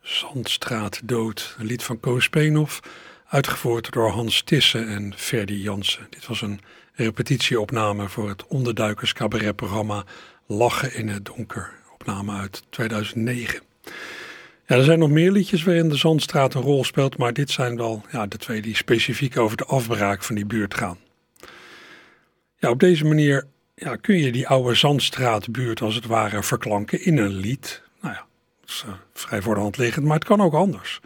Zandstraat 0.00 1.00
dood, 1.04 1.56
een 1.58 1.66
lied 1.66 1.82
van 1.82 2.00
Koos 2.00 2.28
Peenhoff, 2.28 2.80
uitgevoerd 3.34 3.92
door 3.92 4.08
Hans 4.08 4.42
Tissen 4.42 4.88
en 4.88 5.12
Ferdy 5.16 5.52
Jansen. 5.52 6.06
Dit 6.10 6.26
was 6.26 6.42
een 6.42 6.60
repetitieopname 6.92 8.08
voor 8.08 8.28
het 8.28 8.46
onderduikers 8.46 9.12
cabaretprogramma 9.12 10.04
Lachen 10.46 10.94
in 10.94 11.08
het 11.08 11.24
Donker, 11.24 11.72
opname 11.92 12.36
uit 12.36 12.62
2009. 12.70 13.60
Ja, 14.66 14.76
er 14.76 14.84
zijn 14.84 14.98
nog 14.98 15.10
meer 15.10 15.30
liedjes 15.30 15.62
waarin 15.62 15.88
de 15.88 15.96
Zandstraat 15.96 16.54
een 16.54 16.62
rol 16.62 16.84
speelt, 16.84 17.16
maar 17.16 17.32
dit 17.32 17.50
zijn 17.50 17.76
wel 17.76 18.04
ja, 18.10 18.26
de 18.26 18.36
twee 18.36 18.62
die 18.62 18.76
specifiek 18.76 19.38
over 19.38 19.56
de 19.56 19.64
afbraak 19.64 20.22
van 20.22 20.34
die 20.34 20.46
buurt 20.46 20.74
gaan. 20.74 20.98
Ja, 22.58 22.70
op 22.70 22.80
deze 22.80 23.04
manier 23.04 23.46
ja, 23.74 23.96
kun 23.96 24.18
je 24.18 24.32
die 24.32 24.48
oude 24.48 24.74
Zandstraatbuurt 24.74 25.80
als 25.80 25.94
het 25.94 26.06
ware 26.06 26.42
verklanken 26.42 27.04
in 27.04 27.18
een 27.18 27.34
lied. 27.34 27.82
Nou 28.00 28.14
ja, 28.14 28.26
dat 28.60 28.70
is 28.70 28.84
uh, 28.86 28.92
vrij 29.12 29.42
voor 29.42 29.54
de 29.54 29.60
hand 29.60 29.76
liggend, 29.76 30.04
maar 30.06 30.16
het 30.16 30.24
kan 30.24 30.40
ook 30.40 30.54
anders. 30.54 31.00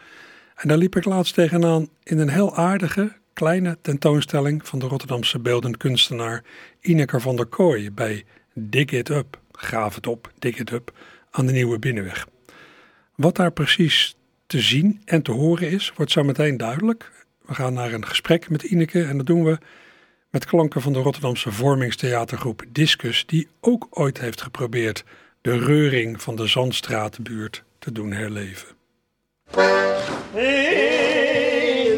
En 0.58 0.68
daar 0.68 0.78
liep 0.78 0.96
ik 0.96 1.04
laatst 1.04 1.34
tegenaan 1.34 1.88
in 2.02 2.18
een 2.18 2.28
heel 2.28 2.56
aardige, 2.56 3.12
kleine 3.32 3.78
tentoonstelling 3.82 4.66
van 4.66 4.78
de 4.78 4.86
Rotterdamse 4.86 5.38
beeldend 5.38 5.76
kunstenaar 5.76 6.44
Ineke 6.80 7.20
van 7.20 7.36
der 7.36 7.46
Kooi 7.46 7.90
bij 7.90 8.24
Dig 8.54 8.90
It 8.90 9.08
Up, 9.08 9.40
graaf 9.52 9.94
het 9.94 10.06
op, 10.06 10.32
Dig 10.38 10.58
It 10.58 10.70
Up, 10.70 10.92
aan 11.30 11.46
de 11.46 11.52
Nieuwe 11.52 11.78
Binnenweg. 11.78 12.26
Wat 13.14 13.36
daar 13.36 13.52
precies 13.52 14.16
te 14.46 14.60
zien 14.60 15.02
en 15.04 15.22
te 15.22 15.32
horen 15.32 15.70
is, 15.70 15.92
wordt 15.96 16.12
zo 16.12 16.22
meteen 16.22 16.56
duidelijk. 16.56 17.12
We 17.46 17.54
gaan 17.54 17.74
naar 17.74 17.92
een 17.92 18.06
gesprek 18.06 18.50
met 18.50 18.62
Ineke 18.62 19.02
en 19.02 19.16
dat 19.16 19.26
doen 19.26 19.44
we 19.44 19.58
met 20.30 20.44
klanken 20.44 20.82
van 20.82 20.92
de 20.92 20.98
Rotterdamse 20.98 21.52
vormingstheatergroep 21.52 22.64
Discus, 22.68 23.26
die 23.26 23.48
ook 23.60 23.86
ooit 23.90 24.20
heeft 24.20 24.42
geprobeerd 24.42 25.04
de 25.40 25.58
reuring 25.58 26.22
van 26.22 26.36
de 26.36 26.46
Zandstraatbuurt 26.46 27.64
te 27.78 27.92
doen 27.92 28.12
herleven. 28.12 28.77
In 29.54 29.62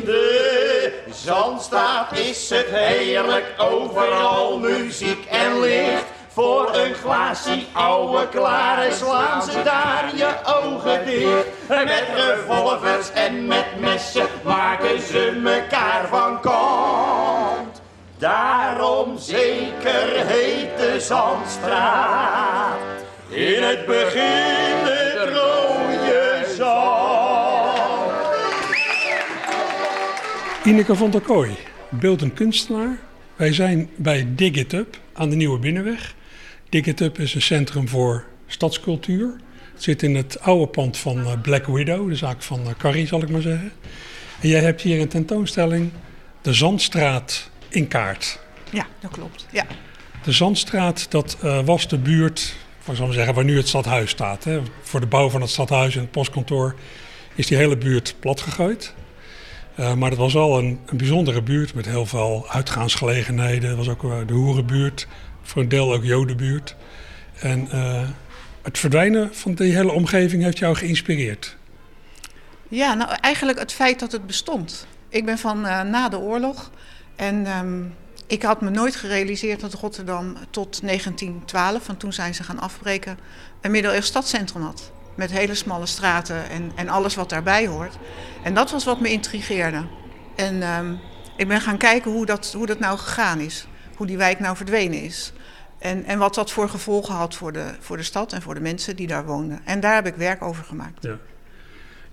de 0.05 0.93
Zandstraat 1.11 2.19
is 2.19 2.51
het 2.51 2.67
heerlijk, 2.71 3.55
overal 3.59 4.59
muziek 4.59 5.25
en 5.25 5.61
licht. 5.61 6.05
Voor 6.33 6.75
een 6.75 6.95
glaasje 6.95 7.65
oude 7.73 8.29
klaren 8.29 8.93
slaan 8.93 9.43
ze 9.43 9.63
daar 9.63 10.11
je 10.15 10.35
ogen 10.45 11.05
dicht. 11.05 11.47
Met 11.69 12.05
revolvers 12.17 13.11
en 13.13 13.47
met 13.47 13.81
messen 13.81 14.29
maken 14.45 15.01
ze 15.01 15.39
mekaar 15.43 16.09
van 16.09 16.41
kant. 16.41 17.81
Daarom 18.19 19.19
zeker 19.19 20.27
heet 20.27 20.79
de 20.79 21.01
Zandstraat. 21.01 22.79
In 23.29 23.63
het 23.63 23.87
begin 23.87 25.10
Ineke 30.71 30.95
van 30.95 31.11
der 31.11 31.21
Kooi, 31.21 31.57
beeldend 31.89 32.35
kunstenaar. 32.35 32.99
Wij 33.37 33.53
zijn 33.53 33.91
bij 33.97 34.27
Dig 34.35 34.53
It 34.53 34.73
Up 34.73 34.99
aan 35.13 35.31
de 35.31 35.37
Nieuwe 35.37 35.59
Binnenweg. 35.59 36.15
Dig 36.69 36.87
It 36.87 37.01
Up 37.01 37.19
is 37.19 37.35
een 37.35 37.43
centrum 37.43 37.89
voor 37.89 38.25
stadscultuur. 38.47 39.35
Het 39.73 39.83
zit 39.83 40.03
in 40.03 40.15
het 40.15 40.41
oude 40.41 40.67
pand 40.67 40.97
van 40.97 41.19
eh, 41.19 41.41
Black 41.43 41.67
Widow, 41.67 42.09
de 42.09 42.17
zaak 42.17 42.43
van 42.43 42.61
eh, 42.61 42.71
Carrie 42.79 43.07
zal 43.07 43.23
ik 43.23 43.31
maar 43.31 43.41
zeggen. 43.41 43.73
En 44.41 44.49
jij 44.49 44.61
hebt 44.61 44.81
hier 44.81 45.01
een 45.01 45.09
tentoonstelling, 45.09 45.91
de 46.43 46.53
Zandstraat 46.53 47.51
in 47.69 47.89
kaart. 47.89 48.41
Ja, 48.71 48.87
dat 49.01 49.11
klopt. 49.11 49.47
Ja. 49.53 49.67
De 50.23 50.33
Zandstraat, 50.33 51.11
dat 51.11 51.37
uh, 51.45 51.65
was 51.65 51.89
de 51.89 51.99
buurt, 51.99 52.57
voor 52.79 52.97
zal 52.97 53.13
zeggen, 53.13 53.35
waar 53.35 53.45
nu 53.45 53.57
het 53.57 53.69
stadhuis 53.69 54.11
staat. 54.11 54.45
Hè. 54.45 54.61
Voor 54.83 55.01
de 55.01 55.07
bouw 55.07 55.31
van 55.31 55.41
het 55.41 55.51
stadhuis 55.51 55.95
en 55.95 56.01
het 56.01 56.11
postkantoor 56.11 56.75
is 57.35 57.47
die 57.47 57.57
hele 57.57 57.77
buurt 57.77 58.15
platgegooid. 58.21 58.95
Uh, 59.79 59.95
maar 59.95 60.11
het 60.11 60.19
was 60.19 60.37
al 60.37 60.59
een, 60.59 60.79
een, 60.87 60.97
bijzondere 60.97 61.43
buurt 61.43 61.75
met 61.75 61.87
heel 61.87 62.07
veel 62.07 62.47
uitgaansgelegenheden. 62.49 63.69
Het 63.69 63.79
was 63.79 63.89
ook 63.89 64.03
uh, 64.03 64.17
de 64.27 64.33
hoerenbuurt, 64.33 65.07
voor 65.43 65.63
een 65.63 65.69
deel 65.69 65.95
ook 65.95 66.05
jodenbuurt. 66.05 66.77
En 67.41 67.69
uh, 67.75 68.09
het 68.63 68.79
verdwijnen 68.79 69.35
van 69.35 69.55
die 69.55 69.75
hele 69.75 69.93
omgeving 69.93 70.43
heeft 70.43 70.59
jou 70.59 70.75
geïnspireerd? 70.77 71.57
Ja, 72.69 72.95
nou 72.95 73.11
eigenlijk 73.21 73.59
het 73.59 73.73
feit 73.73 73.99
dat 73.99 74.13
het 74.13 74.27
bestond. 74.27 74.87
Ik 75.09 75.25
ben 75.25 75.39
van 75.39 75.61
na 75.61 76.09
de 76.09 76.19
oorlog 76.19 76.71
en 77.17 77.47
um, 77.59 77.95
ik 78.31 78.43
had 78.43 78.61
me 78.61 78.71
nooit 78.71 78.97
gerealiseerd 78.97 79.61
dat 79.61 79.73
Rotterdam 79.73 80.37
tot 80.51 80.81
1912, 80.83 81.85
van 81.85 81.97
toen 81.97 82.13
zijn 82.13 82.35
ze 82.35 82.43
gaan 82.43 82.59
afbreken, 82.59 83.19
een 83.61 83.71
middeleeuws 83.71 84.07
stadscentrum 84.07 84.63
had. 84.63 84.91
Met 85.14 85.31
hele 85.31 85.55
smalle 85.55 85.87
straten 85.87 86.51
en, 86.51 86.73
en 86.75 86.88
alles 86.88 87.14
wat 87.14 87.29
daarbij 87.29 87.66
hoort. 87.66 87.99
En 88.42 88.55
dat 88.55 88.70
was 88.70 88.85
wat 88.85 89.01
me 89.01 89.11
intrigeerde. 89.11 89.87
En 90.37 90.62
um, 90.62 90.99
ik 91.37 91.49
ben 91.49 91.61
gaan 91.61 91.79
kijken 91.79 92.11
hoe 92.11 92.27
dat, 92.27 92.53
hoe 92.57 92.66
dat 92.66 92.79
nou 92.79 92.99
gegaan 92.99 93.40
is. 93.40 93.66
Hoe 93.96 94.07
die 94.07 94.16
wijk 94.16 94.40
nou 94.40 94.57
verdwenen 94.57 95.03
is. 95.03 95.33
En, 95.79 96.05
en 96.05 96.18
wat 96.18 96.35
dat 96.35 96.51
voor 96.51 96.68
gevolgen 96.68 97.14
had 97.14 97.35
voor 97.35 97.53
de, 97.53 97.64
voor 97.81 97.96
de 97.96 98.03
stad 98.03 98.33
en 98.33 98.42
voor 98.42 98.55
de 98.55 98.61
mensen 98.61 98.96
die 98.96 99.07
daar 99.07 99.27
woonden. 99.27 99.61
En 99.64 99.81
daar 99.81 99.94
heb 99.94 100.07
ik 100.07 100.14
werk 100.14 100.42
over 100.42 100.64
gemaakt. 100.64 101.03
Ja. 101.03 101.18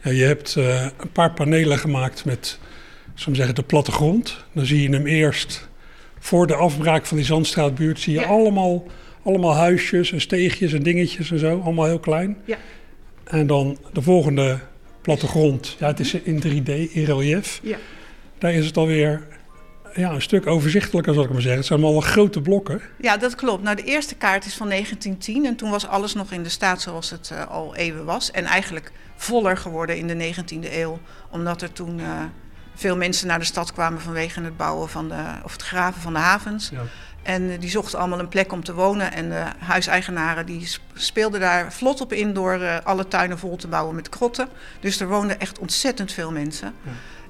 Ja, 0.01 0.11
je 0.11 0.23
hebt 0.23 0.55
uh, 0.55 0.81
een 0.81 1.11
paar 1.11 1.33
panelen 1.33 1.77
gemaakt 1.77 2.25
met 2.25 2.59
zou 3.13 3.35
zeggen, 3.35 3.55
de 3.55 3.63
plattegrond. 3.63 4.45
Dan 4.53 4.65
zie 4.65 4.81
je 4.81 4.89
hem 4.89 5.05
eerst 5.05 5.69
voor 6.19 6.47
de 6.47 6.55
afbraak 6.55 7.05
van 7.05 7.17
die 7.17 7.25
Zandstraatbuurt. 7.25 7.99
Zie 7.99 8.13
je 8.13 8.19
ja. 8.19 8.25
allemaal, 8.25 8.85
allemaal 9.23 9.55
huisjes 9.55 10.11
en 10.11 10.21
steegjes 10.21 10.73
en 10.73 10.83
dingetjes 10.83 11.31
en 11.31 11.39
zo. 11.39 11.59
Allemaal 11.59 11.85
heel 11.85 11.99
klein. 11.99 12.37
Ja. 12.45 12.57
En 13.27 13.47
dan 13.47 13.77
de 13.93 14.01
volgende 14.01 14.59
plattegrond. 15.01 15.75
Ja, 15.79 15.87
het 15.87 15.99
is 15.99 16.13
in 16.13 16.43
3D, 16.43 16.91
in 16.91 17.03
relief. 17.03 17.59
Ja. 17.63 17.77
Daar 18.37 18.53
is 18.53 18.65
het 18.65 18.77
alweer 18.77 19.27
ja, 19.93 20.11
een 20.11 20.21
stuk 20.21 20.47
overzichtelijker, 20.47 21.13
zal 21.13 21.23
ik 21.23 21.29
maar 21.29 21.41
zeggen. 21.41 21.59
Het 21.59 21.67
zijn 21.67 21.83
allemaal 21.83 22.01
grote 22.01 22.41
blokken. 22.41 22.81
Ja, 23.01 23.17
dat 23.17 23.35
klopt. 23.35 23.63
Nou, 23.63 23.75
de 23.75 23.83
eerste 23.83 24.15
kaart 24.15 24.45
is 24.45 24.55
van 24.55 24.69
1910 24.69 25.45
en 25.45 25.55
toen 25.55 25.69
was 25.69 25.87
alles 25.87 26.13
nog 26.13 26.31
in 26.31 26.43
de 26.43 26.49
staat 26.49 26.81
zoals 26.81 27.09
het 27.09 27.31
eh, 27.31 27.47
al 27.47 27.75
eeuwen 27.75 28.05
was. 28.05 28.31
En 28.31 28.45
eigenlijk 28.45 28.91
voller 29.15 29.57
geworden 29.57 29.97
in 29.97 30.07
de 30.07 30.33
19e 30.33 30.73
eeuw, 30.73 30.99
omdat 31.31 31.61
er 31.61 31.71
toen 31.71 31.99
eh, 31.99 32.05
veel 32.75 32.97
mensen 32.97 33.27
naar 33.27 33.39
de 33.39 33.45
stad 33.45 33.73
kwamen 33.73 34.01
vanwege 34.01 34.41
het 34.41 34.57
bouwen 34.57 34.89
van 34.89 35.07
de, 35.07 35.23
of 35.43 35.51
het 35.51 35.61
graven 35.61 36.01
van 36.01 36.13
de 36.13 36.19
havens. 36.19 36.69
Ja. 36.69 36.81
En 37.27 37.51
eh, 37.51 37.59
die 37.59 37.69
zochten 37.69 37.99
allemaal 37.99 38.19
een 38.19 38.27
plek 38.27 38.51
om 38.51 38.63
te 38.63 38.73
wonen. 38.73 39.13
En 39.13 39.29
de 39.29 39.43
huiseigenaren 39.59 40.45
die 40.45 40.65
sp- 40.67 40.81
speelden 40.93 41.39
daar 41.39 41.73
vlot 41.73 42.01
op 42.01 42.13
in 42.13 42.33
door 42.33 42.53
eh, 42.53 42.77
alle 42.83 43.07
tuinen 43.07 43.37
vol 43.39 43.55
te 43.55 43.67
bouwen 43.67 43.95
met 43.95 44.09
krotten. 44.09 44.47
Dus 44.79 44.99
er 44.99 45.07
woonden 45.07 45.39
echt 45.39 45.59
ontzettend 45.59 46.11
veel 46.13 46.31
mensen. 46.31 46.73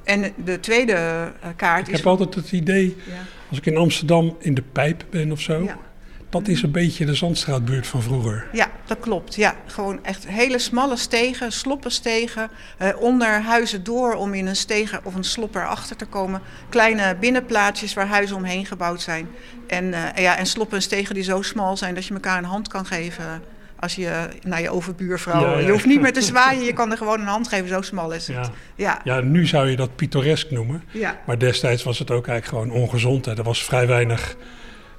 En 0.04 0.34
de 0.44 0.60
tweede 0.60 0.94
eh, 0.94 1.50
kaart 1.56 1.88
Ik 1.88 1.94
is... 1.94 1.98
heb 2.00 2.08
altijd 2.08 2.36
het 2.36 2.52
idee, 2.52 2.98
Ja. 3.06 3.14
als 3.50 3.58
ik 3.58 3.66
in 3.66 3.78
Amsterdam 3.78 4.36
in 4.40 4.54
de 4.54 4.64
pijp 4.72 5.04
ben 5.10 5.32
of 5.32 5.40
zo, 5.42 5.64
Ja. 5.64 5.78
dat 6.30 6.48
is 6.48 6.62
een 6.62 6.72
beetje 6.72 7.06
de 7.06 7.14
Zandstraatbuurt 7.14 7.88
van 7.88 8.02
vroeger. 8.02 8.48
Ja, 8.52 8.67
dat 8.88 9.00
klopt. 9.00 9.36
Ja, 9.36 9.56
gewoon 9.66 10.04
echt 10.04 10.28
hele 10.28 10.60
smalle 10.60 10.96
stegen, 10.96 11.52
sloppenstegen, 11.52 12.50
eh, 12.78 12.90
onder 13.00 13.42
huizen 13.42 13.84
door 13.84 14.14
om 14.14 14.34
in 14.34 14.48
een 14.48 14.56
steger 14.56 15.00
of 15.04 15.16
een 15.16 15.24
slop 15.24 15.56
erachter 15.56 15.96
te 15.96 16.06
komen. 16.06 16.42
Kleine 16.70 17.16
binnenplaatsjes 17.20 17.94
waar 17.94 18.08
huizen 18.08 18.36
omheen 18.36 18.66
gebouwd 18.66 19.02
zijn. 19.02 19.28
En, 19.68 19.94
eh, 19.94 20.24
ja, 20.24 20.38
en 20.38 20.46
sloppen 20.46 20.76
en 20.78 20.84
stegen 20.84 21.16
die 21.16 21.24
zo 21.24 21.42
smal 21.42 21.78
zijn 21.78 21.96
dat 21.96 22.06
je 22.06 22.14
elkaar 22.14 22.38
een 22.38 22.44
hand 22.44 22.68
kan 22.68 22.86
geven 22.86 23.42
als 23.80 23.96
je 23.96 24.28
naar 24.44 24.62
je 24.62 24.70
overbuurvrouw... 24.70 25.42
Ja, 25.42 25.52
ja. 25.52 25.66
Je 25.66 25.72
hoeft 25.72 25.86
niet 25.86 26.02
meer 26.02 26.14
te 26.14 26.22
zwaaien, 26.22 26.64
je 26.64 26.74
kan 26.74 26.92
er 26.92 26.98
gewoon 26.98 27.20
een 27.20 27.26
hand 27.28 27.48
geven, 27.48 27.68
zo 27.68 27.82
smal 27.82 28.12
is 28.12 28.28
het. 28.28 28.36
Ja. 28.36 28.52
Ja, 28.76 29.02
Ja, 29.04 29.20
nu 29.22 29.46
zou 29.46 29.70
je 29.70 29.76
dat 29.76 29.96
pittoresk 29.96 30.52
noemen. 30.52 30.84
ja, 30.92 31.20
Maar 31.26 31.38
destijds 31.40 31.84
was 31.84 32.00
het 32.00 32.12
ook 32.12 32.28
eigenlijk 32.28 32.64
gewoon 32.64 32.82
ongezond. 32.82 33.26
Hè. 33.26 33.38
Er 33.38 33.44
was 33.44 33.64
vrij 33.64 33.88
weinig 33.88 34.36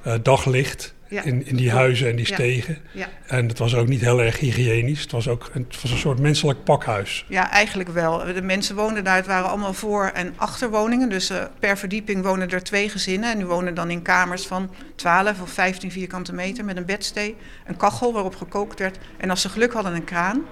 eh, 0.03 0.15
daglicht 0.23 0.95
Ja. 1.09 1.23
in, 1.23 1.47
in 1.47 1.57
die 1.57 1.71
huizen 1.71 2.11
en 2.11 2.17
die 2.17 2.27
stegen. 2.27 2.79
ja. 2.93 3.09
En 3.27 3.49
het 3.49 3.59
was 3.59 3.75
ook 3.75 3.89
niet 3.89 4.01
heel 4.01 4.23
erg 4.23 4.39
hygiënisch. 4.39 5.01
Het 5.01 5.13
was 5.13 5.29
ook 5.29 5.51
een, 5.53 5.65
het 5.69 5.83
was 5.83 5.91
een 5.91 5.99
soort 5.99 6.19
menselijk 6.19 6.65
pakhuis. 6.65 7.25
Ja, 7.29 7.51
eigenlijk 7.51 7.89
wel. 7.89 8.25
De 8.25 8.43
mensen 8.43 8.77
woonden 8.77 9.05
daar, 9.05 9.17
het 9.17 9.27
waren 9.27 9.49
allemaal 9.49 9.73
voor- 9.75 10.11
en 10.15 10.35
achterwoningen. 10.37 11.09
Dus 11.09 11.31
eh, 11.31 11.45
per 11.59 11.79
verdieping 11.79 12.23
wonen 12.23 12.51
er 12.51 12.63
twee 12.63 12.89
gezinnen. 12.89 13.31
En 13.31 13.37
die 13.37 13.47
wonen 13.47 13.75
dan 13.75 13.91
in 13.91 14.03
kamers 14.03 14.47
van 14.47 14.71
12 14.95 15.41
of 15.41 15.51
15 15.51 15.91
vierkante 15.93 16.33
meter 16.35 16.65
met 16.65 16.77
een 16.77 16.85
bedstee, 16.87 17.37
een 17.67 17.77
kachel 17.77 18.13
waarop 18.13 18.37
gekookt 18.37 18.79
werd. 18.79 18.99
En 19.17 19.31
als 19.31 19.41
ze 19.41 19.49
geluk 19.49 19.73
hadden, 19.73 19.95
een 19.95 20.05
kraan. 20.05 20.45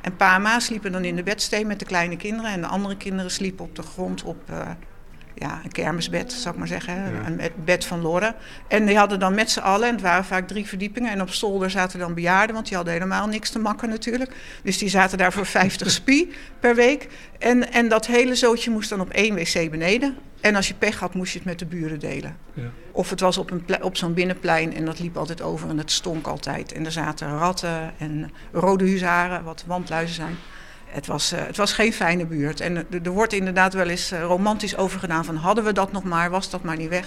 En 0.00 0.16
pa 0.16 0.34
en 0.34 0.42
ma 0.42 0.58
sliepen 0.60 0.92
dan 0.92 1.04
in 1.04 1.16
de 1.16 1.22
bedstee 1.22 1.64
met 1.66 1.78
de 1.78 1.84
kleine 1.84 2.16
kinderen. 2.16 2.50
En 2.50 2.60
de 2.60 2.66
andere 2.66 2.96
kinderen 2.96 3.30
sliepen 3.30 3.64
op 3.64 3.76
de 3.76 3.82
grond 3.82 4.22
op 4.22 4.42
eh, 4.50 4.70
ja, 5.40 5.60
een 5.64 5.72
kermisbed, 5.72 6.32
zou 6.32 6.54
ik 6.54 6.58
maar 6.58 6.68
zeggen. 6.68 7.26
Een 7.26 7.40
bed- 7.64 7.84
van 7.84 8.00
Lorre. 8.00 8.34
En 8.68 8.86
die 8.86 8.96
hadden 8.96 9.20
dan 9.20 9.34
met 9.34 9.50
z'n 9.50 9.60
allen, 9.60 9.88
en 9.88 9.94
het 9.94 10.02
waren 10.02 10.24
vaak 10.24 10.48
drie 10.48 10.66
verdiepingen. 10.66 11.10
En 11.10 11.20
op 11.20 11.30
zolder 11.30 11.70
zaten 11.70 11.98
dan 11.98 12.14
bejaarden, 12.14 12.54
want 12.54 12.66
die 12.66 12.76
hadden 12.76 12.94
helemaal 12.94 13.26
niks 13.26 13.50
te 13.50 13.58
makken 13.58 13.88
natuurlijk. 13.88 14.34
Dus 14.62 14.78
die 14.78 14.88
zaten 14.88 15.18
daar 15.18 15.32
voor 15.32 15.46
50 15.46 15.90
spie 16.00 16.32
per 16.60 16.74
week. 16.74 17.08
En, 17.38 17.72
en 17.72 17.88
dat 17.88 18.06
hele 18.06 18.34
zootje 18.34 18.70
moest 18.70 18.88
dan 18.90 19.00
op 19.00 19.10
één 19.10 19.34
wc 19.34 19.70
beneden. 19.70 20.16
En 20.40 20.56
als 20.56 20.68
je 20.68 20.74
pech 20.74 20.98
had, 20.98 21.14
moest 21.14 21.32
je 21.32 21.38
het 21.38 21.46
met 21.46 21.58
de 21.58 21.66
buren 21.66 21.98
delen. 21.98 22.36
Ja. 22.54 22.70
Of 22.92 23.10
het 23.10 23.20
was 23.20 23.38
op, 23.38 23.50
een 23.50 23.82
op 23.82 23.96
zo'n 23.96 24.14
binnenplein 24.14 24.74
en 24.74 24.84
dat 24.84 24.98
liep 24.98 25.16
altijd 25.16 25.42
over 25.42 25.68
en 25.68 25.78
het 25.78 25.90
stonk 25.90 26.26
altijd. 26.26 26.72
En 26.72 26.84
er 26.84 26.92
zaten 26.92 27.38
ratten 27.38 27.92
en 27.98 28.30
rode 28.52 28.84
huzaren, 28.84 29.44
wat 29.44 29.64
wandluizen 29.66 30.14
zijn. 30.14 30.36
Het 30.90 31.06
was, 31.06 31.32
eh, 31.32 31.40
het 31.46 31.56
was 31.56 31.72
geen 31.72 31.92
fijne 31.92 32.26
buurt. 32.26 32.60
En 32.60 32.76
er, 32.76 32.86
er 33.02 33.10
wordt 33.10 33.32
inderdaad 33.32 33.72
wel 33.72 33.88
eens 33.88 34.10
eh, 34.10 34.22
romantisch 34.22 34.76
over 34.76 34.98
gedaan 34.98 35.24
van 35.24 35.36
hadden 35.36 35.64
we 35.64 35.72
dat 35.72 35.92
nog 35.92 36.04
maar, 36.04 36.30
was 36.30 36.50
dat 36.50 36.62
maar 36.62 36.76
niet 36.76 36.88
weg. 36.88 37.06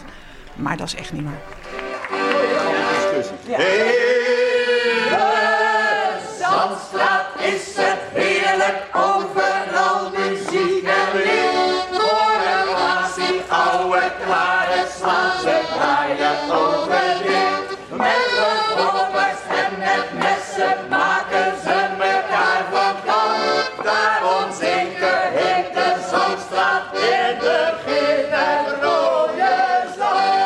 Maar 0.56 0.78
dat 0.78 0.88
is 0.88 0.96
echt 0.96 1.12
niet 1.12 1.24
meer. 1.24 1.42
Zandstraat 6.40 7.26
is 7.40 7.76
het 7.76 8.00
heerlijk, 8.14 8.84
overal 8.94 10.10
muziek 10.10 10.84
en 10.84 11.18
licht. 11.18 11.88
Voor 11.92 12.36
een 12.52 12.76
glaasje 12.76 13.42
oude 13.48 14.12
klare 14.26 14.86
slaan 14.98 15.40
ze 15.42 15.62
draaien 15.76 16.52
over 16.52 17.18
dit. 17.24 17.78
Met 17.90 18.28
revolvers 18.40 19.42
en 19.50 19.80
met 19.80 20.24
messen 20.24 20.78
maken 20.90 21.54
ze 21.64 21.83
Daarom 23.84 24.52
zingt 24.52 25.00
de 25.00 25.30
hete 25.34 26.00
Zandstraat 26.10 26.94
in 26.94 27.40
de 27.40 27.74
gele 27.86 28.78
rode 28.82 29.88
zand. 29.98 30.42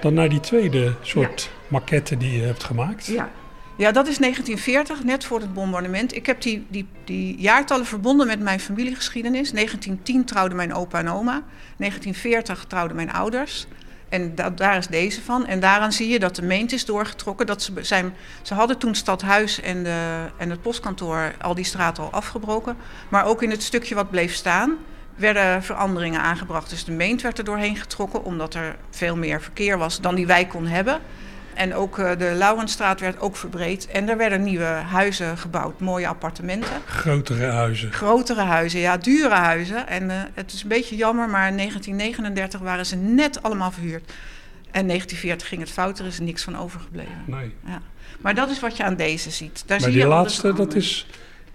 Dan 0.00 0.14
naar 0.14 0.28
die 0.28 0.40
tweede 0.40 0.94
soort 1.02 1.50
maquette 1.68 2.16
die 2.16 2.38
je 2.38 2.44
hebt 2.44 2.64
gemaakt. 2.64 3.06
Ja. 3.06 3.30
Ja, 3.80 3.92
dat 3.92 4.08
is 4.08 4.18
1940, 4.18 5.04
net 5.04 5.24
voor 5.24 5.40
het 5.40 5.54
bombardement. 5.54 6.14
Ik 6.16 6.26
heb 6.26 6.40
die, 6.40 6.66
die, 6.68 6.86
die 7.04 7.38
jaartallen 7.38 7.86
verbonden 7.86 8.26
met 8.26 8.40
mijn 8.40 8.60
familiegeschiedenis. 8.60 9.50
1910 9.52 10.24
trouwden 10.24 10.56
mijn 10.56 10.74
opa 10.74 10.98
en 10.98 11.08
oma. 11.08 11.42
1940 11.76 12.64
trouwden 12.68 12.96
mijn 12.96 13.12
ouders. 13.12 13.66
En 14.08 14.34
da- 14.34 14.50
daar 14.50 14.76
is 14.76 14.86
deze 14.86 15.22
van. 15.22 15.46
En 15.46 15.60
daaraan 15.60 15.92
zie 15.92 16.08
je 16.08 16.18
dat 16.18 16.36
de 16.36 16.42
meent 16.42 16.72
is 16.72 16.84
doorgetrokken. 16.84 17.46
Dat 17.46 17.62
ze, 17.62 17.72
zijn, 17.80 18.14
ze 18.42 18.54
hadden 18.54 18.78
toen 18.78 18.94
Stadhuis 18.94 19.60
en, 19.60 19.82
de, 19.82 20.26
en 20.36 20.50
het 20.50 20.62
postkantoor 20.62 21.34
al 21.40 21.54
die 21.54 21.64
straten 21.64 22.02
al 22.02 22.10
afgebroken. 22.10 22.76
Maar 23.08 23.24
ook 23.24 23.42
in 23.42 23.50
het 23.50 23.62
stukje 23.62 23.94
wat 23.94 24.10
bleef 24.10 24.34
staan 24.34 24.76
werden 25.16 25.62
veranderingen 25.62 26.20
aangebracht. 26.20 26.70
Dus 26.70 26.84
de 26.84 26.92
meent 26.92 27.22
werd 27.22 27.38
er 27.38 27.44
doorheen 27.44 27.76
getrokken 27.76 28.24
omdat 28.24 28.54
er 28.54 28.76
veel 28.90 29.16
meer 29.16 29.42
verkeer 29.42 29.78
was 29.78 30.00
dan 30.00 30.14
die 30.14 30.26
wijk 30.26 30.48
kon 30.48 30.66
hebben. 30.66 31.00
En 31.60 31.74
ook 31.74 31.98
eh, 31.98 32.18
de 32.18 32.34
Laurenstraat 32.34 33.00
werd 33.00 33.20
ook 33.20 33.36
verbreed. 33.36 33.86
En 33.86 34.08
er 34.08 34.16
werden 34.16 34.42
nieuwe 34.42 34.64
huizen 34.64 35.38
gebouwd, 35.38 35.80
mooie 35.80 36.08
appartementen. 36.08 36.82
Grotere 36.86 37.46
huizen. 37.46 37.92
Grotere 37.92 38.40
huizen, 38.40 38.80
ja, 38.80 38.96
dure 38.96 39.34
huizen. 39.34 39.88
En 39.88 40.10
eh, 40.10 40.16
het 40.34 40.52
is 40.52 40.62
een 40.62 40.68
beetje 40.68 40.96
jammer, 40.96 41.28
maar 41.28 41.48
in 41.48 41.56
1939 41.56 42.60
waren 42.60 42.86
ze 42.86 42.96
net 42.96 43.42
allemaal 43.42 43.70
verhuurd. 43.70 44.12
En 44.70 44.86
1940 44.86 45.48
ging 45.48 45.60
het 45.60 45.70
fout, 45.70 45.98
er 45.98 46.06
is 46.06 46.18
niks 46.18 46.42
van 46.42 46.58
overgebleven. 46.58 47.24
Nee. 47.26 47.54
Ja. 47.66 47.80
Maar 48.20 48.34
dat 48.34 48.50
is 48.50 48.60
wat 48.60 48.76
je 48.76 48.84
aan 48.84 48.96
deze 48.96 49.30
ziet. 49.30 49.62
Daar 49.66 49.80
Maar 49.80 49.90
zie 49.90 49.98
die 49.98 50.00
je 50.00 50.14
laatste, 50.14 50.52
dat 50.52 50.74
is 50.74 51.06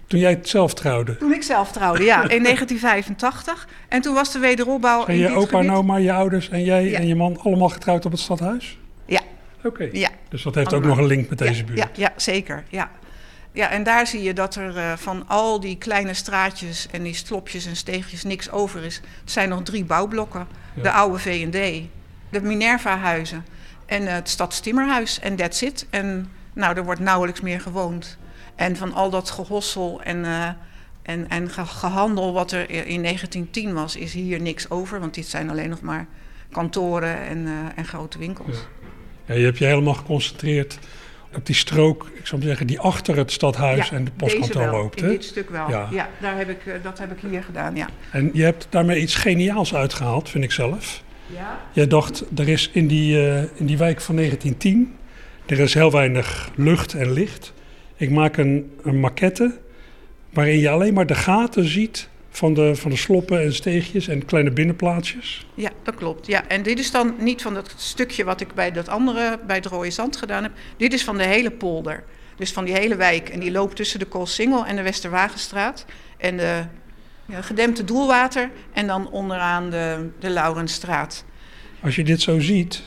toen 0.06 0.20
jij 0.20 0.30
het 0.30 0.48
zelf 0.48 0.74
trouwde. 0.74 1.16
Toen 1.16 1.32
ik 1.32 1.42
zelf 1.42 1.72
trouwde, 1.72 2.04
ja, 2.04 2.22
in 2.36 2.42
1985. 2.42 3.68
En 3.88 4.00
toen 4.00 4.14
was 4.14 4.32
de 4.32 4.38
wederopbouw 4.38 5.06
in 5.06 5.16
je 5.16 5.34
opa 5.34 5.58
en 5.58 5.70
oma, 5.70 5.96
je 5.96 6.12
ouders 6.12 6.48
en 6.48 6.64
jij 6.64 6.84
Ja. 6.84 6.98
en 6.98 7.06
je 7.06 7.14
man 7.14 7.38
allemaal 7.42 7.68
getrouwd 7.68 8.04
op 8.04 8.12
het 8.12 8.20
stadhuis? 8.20 8.78
Oké. 9.64 9.88
ja. 9.92 10.08
Dus 10.28 10.42
dat 10.42 10.54
heeft 10.54 10.74
ook 10.74 10.84
nog 10.84 10.98
een 10.98 11.06
link 11.06 11.28
met 11.28 11.38
deze 11.38 11.64
buurt. 11.64 11.78
Ja, 11.78 11.88
ja, 11.94 12.12
zeker. 12.16 12.64
Ja. 12.68 12.90
ja, 13.52 13.70
en 13.70 13.82
daar 13.82 14.06
zie 14.06 14.22
je 14.22 14.32
dat 14.34 14.54
er 14.54 14.76
eh, 14.76 14.92
van 14.96 15.24
al 15.28 15.60
die 15.60 15.78
kleine 15.78 16.14
straatjes 16.14 16.88
en 16.90 17.02
die 17.02 17.14
slopjes 17.14 17.66
en 17.66 17.76
steegjes 17.76 18.22
niks 18.24 18.50
over 18.50 18.84
is. 18.84 18.96
Het 19.20 19.30
zijn 19.30 19.48
nog 19.48 19.62
drie 19.62 19.84
bouwblokken. 19.84 20.46
Ja. 20.74 20.82
De 20.82 20.90
oude 20.90 21.18
V&D, 21.18 21.82
de 22.30 22.40
Minerva-huizen 22.42 23.44
en 23.86 24.06
het 24.06 24.28
Stadstimmerhuis. 24.28 25.20
En 25.20 25.36
that's 25.36 25.62
it. 25.62 25.86
En 25.90 26.30
nou, 26.52 26.76
er 26.76 26.84
wordt 26.84 27.00
nauwelijks 27.00 27.40
meer 27.40 27.60
gewoond. 27.60 28.18
En 28.54 28.76
van 28.76 28.92
al 28.94 29.10
dat 29.10 29.30
gehossel 29.30 30.02
en, 30.02 30.24
eh, 30.24 30.48
en, 31.02 31.28
en 31.28 31.50
ge- 31.50 31.66
gehandel 31.66 32.32
wat 32.32 32.52
er 32.52 32.70
in 32.70 33.02
1910 33.02 33.74
was, 33.74 33.96
is 33.96 34.12
hier 34.12 34.40
niks 34.40 34.70
over. 34.70 35.00
Want 35.00 35.14
dit 35.14 35.26
zijn 35.26 35.50
alleen 35.50 35.68
nog 35.68 35.80
maar 35.80 36.06
kantoren 36.52 37.18
en, 37.20 37.46
eh, 37.46 37.52
en 37.78 37.84
grote 37.84 38.18
winkels. 38.18 38.56
Ja, 38.56 38.62
je 39.26 39.44
hebt 39.44 39.58
je 39.58 39.64
helemaal 39.64 39.94
geconcentreerd 39.94 40.78
op 41.36 41.46
die 41.46 41.54
strook, 41.54 42.10
ik 42.14 42.26
zou 42.26 42.42
zeggen, 42.42 42.66
die 42.66 42.80
achter 42.80 43.16
het 43.16 43.32
stadhuis 43.32 43.90
en 43.90 44.04
de 44.04 44.10
postkantoor 44.16 44.66
loopt. 44.66 45.00
Hè? 45.00 45.08
dit 45.08 45.24
stuk 45.24 45.50
wel. 45.50 45.68
Ja. 45.68 45.88
Ja, 45.90 46.08
daar 46.20 46.36
heb 46.36 46.48
ik, 46.48 46.66
eh, 46.66 46.74
dat 46.82 46.98
heb 46.98 47.12
ik 47.12 47.18
hier 47.30 47.42
gedaan, 47.42 47.76
ja. 47.76 47.88
En 48.10 48.30
je 48.32 48.42
hebt 48.42 48.66
daarmee 48.70 49.00
iets 49.00 49.14
geniaals 49.14 49.74
uitgehaald, 49.74 50.28
vind 50.28 50.44
ik 50.44 50.52
zelf. 50.52 51.02
Ja? 51.26 51.60
Jij 51.72 51.86
dacht, 51.86 52.24
er 52.36 52.48
is 52.48 52.70
in 52.72 52.86
die, 52.86 53.28
eh, 53.28 53.42
in 53.54 53.66
die 53.66 53.78
wijk 53.78 54.00
van 54.00 54.14
1910, 54.14 54.96
er 55.46 55.58
is 55.58 55.74
heel 55.74 55.90
weinig 55.90 56.50
lucht 56.54 56.94
en 56.94 57.12
licht. 57.12 57.52
Ik 57.96 58.10
maak 58.10 58.36
een, 58.36 58.72
een 58.82 59.00
maquette 59.00 59.58
waarin 60.30 60.58
je 60.58 60.68
alleen 60.68 60.94
maar 60.94 61.06
de 61.06 61.14
gaten 61.14 61.64
ziet 61.64 62.08
van 62.36 62.54
de, 62.54 62.74
van 62.74 62.90
de 62.90 62.96
sloppen 62.96 63.42
en 63.42 63.54
steegjes 63.54 64.08
en 64.08 64.24
kleine 64.24 64.50
binnenplaatsjes. 64.50 65.46
Ja, 65.54 65.70
dat 65.82 65.94
klopt. 65.94 66.26
Ja, 66.26 66.48
en 66.48 66.62
dit 66.62 66.78
is 66.78 66.90
dan 66.90 67.14
niet 67.18 67.42
van 67.42 67.54
dat 67.54 67.74
stukje 67.76 68.24
wat 68.24 68.40
ik 68.40 68.54
bij 68.54 68.72
dat 68.72 68.88
andere, 68.88 69.38
bij 69.46 69.56
het 69.56 69.66
Rode 69.66 69.90
Zand 69.90 70.16
gedaan 70.16 70.42
heb. 70.42 70.52
Dit 70.76 70.92
is 70.92 71.04
van 71.04 71.16
de 71.16 71.24
hele 71.24 71.50
polder. 71.50 72.04
Dus 72.36 72.52
van 72.52 72.64
die 72.64 72.74
hele 72.74 72.96
wijk. 72.96 73.28
En 73.28 73.40
die 73.40 73.50
loopt 73.50 73.76
tussen 73.76 73.98
de 73.98 74.04
Koolsingel 74.04 74.66
en 74.66 74.76
de 74.76 74.82
Westerwagenstraat. 74.82 75.84
En 76.16 76.36
de 76.36 76.64
ja, 77.26 77.42
gedempte 77.42 77.84
Doelwater. 77.84 78.50
En 78.72 78.86
dan 78.86 79.10
onderaan 79.10 79.70
de, 79.70 80.08
de 80.18 80.30
Laurenstraat. 80.30 81.24
Als 81.80 81.96
je 81.96 82.04
dit 82.04 82.20
zo 82.20 82.40
ziet, 82.40 82.82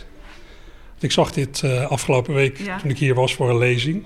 Ik 1.04 1.12
zag 1.12 1.32
dit 1.32 1.62
uh, 1.66 1.86
afgelopen 1.86 2.34
week 2.34 2.58
Ja. 2.58 2.78
toen 2.78 2.90
ik 2.90 2.98
hier 2.98 3.16
was 3.16 3.36
voor 3.36 3.50
een 3.50 3.58
lezing. 3.58 4.06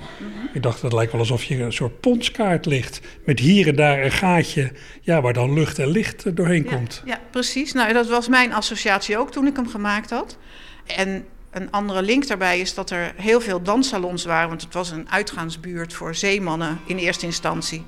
Ik 0.54 0.64
dacht, 0.64 0.82
het 0.82 0.94
lijkt 0.94 1.12
wel 1.12 1.22
alsof 1.22 1.44
hier 1.44 1.62
een 1.62 1.74
soort 1.74 2.00
ponskaart 2.00 2.66
ligt. 2.66 3.00
Met 3.26 3.40
hier 3.40 3.68
en 3.68 3.76
daar 3.76 4.04
een 4.04 4.12
gaatje 4.12 4.72
ja, 5.02 5.22
waar 5.22 5.34
dan 5.34 5.54
lucht 5.54 5.80
en 5.80 5.88
licht 5.88 6.26
eh, 6.26 6.36
doorheen 6.36 6.66
komt. 6.66 7.02
Ja, 7.06 7.20
precies. 7.32 7.74
Nou, 7.74 7.94
dat 7.94 8.08
was 8.08 8.28
mijn 8.28 8.54
associatie 8.54 9.18
ook 9.18 9.32
toen 9.32 9.48
ik 9.48 9.56
hem 9.56 9.68
gemaakt 9.70 10.10
had. 10.10 10.38
En 10.86 11.26
een 11.52 11.72
andere 11.72 12.02
link 12.02 12.28
daarbij 12.28 12.60
is 12.60 12.74
dat 12.74 12.90
er 12.90 13.14
heel 13.16 13.42
veel 13.42 13.62
danssalons 13.62 14.26
waren. 14.26 14.50
Want 14.50 14.62
het 14.62 14.74
was 14.74 14.92
een 14.92 15.12
uitgaansbuurt 15.12 15.94
voor 15.94 16.16
zeemannen 16.16 16.80
in 16.86 16.98
eerste 16.98 17.26
instantie. 17.26 17.84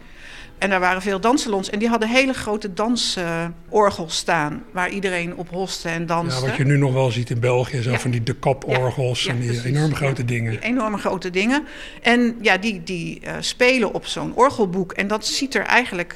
En 0.57 0.69
daar 0.69 0.79
waren 0.79 1.01
veel 1.01 1.19
danssalons. 1.19 1.69
En 1.69 1.79
die 1.79 1.87
hadden 1.87 2.09
hele 2.09 2.33
grote 2.33 2.73
dansorgels 2.73 4.17
staan. 4.17 4.63
Waar 4.71 4.89
iedereen 4.89 5.35
op 5.35 5.49
hoste 5.49 5.89
en 5.89 5.99
Ja, 5.99 6.05
danste. 6.05 6.45
wat 6.47 6.55
je 6.55 6.65
nu 6.65 6.77
nog 6.77 6.93
wel 6.93 7.11
ziet 7.11 7.29
in 7.29 7.39
België, 7.39 7.81
zo 7.81 7.91
Ja. 7.91 7.99
van 7.99 8.11
die 8.11 8.23
de 8.23 8.35
kaporgels 8.35 9.23
Ja, 9.23 9.31
en 9.31 9.39
die 9.39 9.47
precies. 9.47 9.65
enorm 9.65 9.95
grote 9.95 10.25
dingen. 10.25 10.51
Die 10.51 10.59
enorme 10.59 10.97
grote 10.97 11.29
dingen. 11.29 11.63
En 12.01 12.37
ja, 12.41 12.57
die, 12.57 12.83
die 12.83 13.19
eh, 13.19 13.33
spelen 13.39 13.93
op 13.93 14.05
zo'n 14.05 14.35
orgelboek. 14.35 14.91
En 14.91 15.07
dat 15.07 15.25
ziet 15.25 15.55
er 15.55 15.63
eigenlijk 15.65 16.15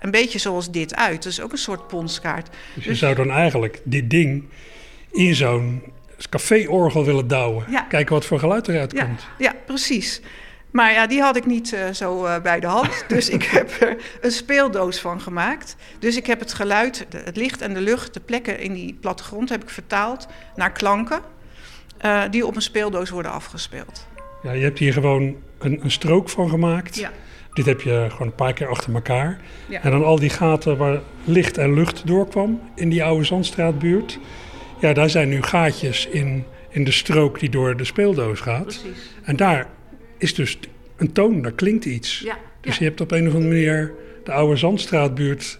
een 0.00 0.10
beetje 0.10 0.38
zoals 0.38 0.70
dit 0.70 0.94
uit. 0.94 1.22
Dat 1.22 1.32
is 1.32 1.40
ook 1.40 1.52
een 1.52 1.58
soort 1.58 1.86
ponskaart. 1.88 2.48
Dus 2.74 2.84
je 2.84 2.94
zou 2.94 3.14
dan 3.14 3.30
eigenlijk 3.30 3.80
dit 3.84 4.10
ding 4.10 4.44
in 5.12 5.34
zo'n 5.34 5.82
caféorgel 6.30 7.04
willen 7.04 7.28
douwen. 7.28 7.64
Ja. 7.70 7.80
Kijken 7.80 8.14
wat 8.14 8.24
voor 8.24 8.38
geluid 8.38 8.68
eruit 8.68 8.92
Ja, 8.92 9.04
komt. 9.04 9.26
ja, 9.38 9.54
precies. 9.66 10.20
Maar 10.70 10.92
ja, 10.92 11.06
die 11.06 11.20
had 11.20 11.36
ik 11.36 11.46
niet 11.46 11.72
eh, 11.72 11.88
zo 11.90 12.24
eh, 12.24 12.40
bij 12.42 12.60
de 12.60 12.66
hand. 12.66 13.04
Dus 13.08 13.28
ik 13.28 13.42
heb 13.58 13.70
er 13.80 13.96
een 14.20 14.30
speeldoos 14.30 15.00
van 15.00 15.20
gemaakt. 15.20 15.76
Dus 15.98 16.16
ik 16.16 16.26
heb 16.26 16.40
het 16.40 16.52
geluid, 16.52 17.06
de- 17.08 17.22
het 17.24 17.36
licht 17.36 17.60
en 17.62 17.74
de 17.74 17.80
lucht, 17.80 18.14
de 18.14 18.20
plekken 18.20 18.60
in 18.60 18.72
die 18.72 18.96
plattegrond 19.00 19.48
heb 19.48 19.62
ik 19.62 19.70
vertaald 19.70 20.26
naar 20.56 20.72
klanken. 20.72 21.20
eh, 21.98 22.22
die 22.30 22.46
op 22.46 22.56
een 22.56 22.62
speeldoos 22.62 23.10
worden 23.10 23.32
afgespeeld. 23.32 24.06
Ja, 24.42 24.52
je 24.52 24.62
hebt 24.64 24.78
hier 24.78 24.92
gewoon 24.92 25.36
een, 25.58 25.80
een 25.82 25.90
strook 25.90 26.28
van 26.28 26.48
gemaakt. 26.48 26.96
Ja. 26.96 27.10
Dit 27.52 27.66
heb 27.66 27.80
je 27.80 28.06
gewoon 28.10 28.26
een 28.26 28.34
paar 28.34 28.52
keer 28.52 28.68
achter 28.68 28.94
elkaar. 28.94 29.40
Ja. 29.68 29.82
En 29.82 29.90
dan 29.90 30.04
al 30.04 30.18
die 30.18 30.30
gaten 30.30 30.76
waar 30.76 31.00
licht 31.24 31.58
en 31.58 31.74
lucht 31.74 32.06
doorkwam 32.06 32.60
in 32.74 32.88
die 32.88 33.04
oude 33.04 33.24
Zandstraatbuurt. 33.24 34.18
Ja, 34.80 34.92
daar 34.92 35.10
zijn 35.10 35.28
nu 35.28 35.42
gaatjes 35.42 36.06
in, 36.06 36.44
in 36.68 36.84
de 36.84 36.90
strook 36.92 37.40
die 37.40 37.50
door 37.50 37.76
de 37.76 37.84
speeldoos 37.84 38.40
gaat. 38.40 38.62
Precies. 38.62 39.10
En 39.22 39.36
daar 39.36 39.66
is 40.18 40.34
dus 40.34 40.58
een 40.96 41.12
toon, 41.12 41.42
daar 41.42 41.52
klinkt 41.52 41.84
iets. 41.84 42.20
Ja, 42.20 42.36
Dus 42.60 42.72
ja. 42.72 42.78
je 42.78 42.88
hebt 42.88 43.00
op 43.00 43.10
een 43.10 43.28
of 43.28 43.34
andere 43.34 43.52
manier 43.52 43.94
de 44.24 44.32
oude 44.32 44.56
Zandstraatbuurt 44.56 45.58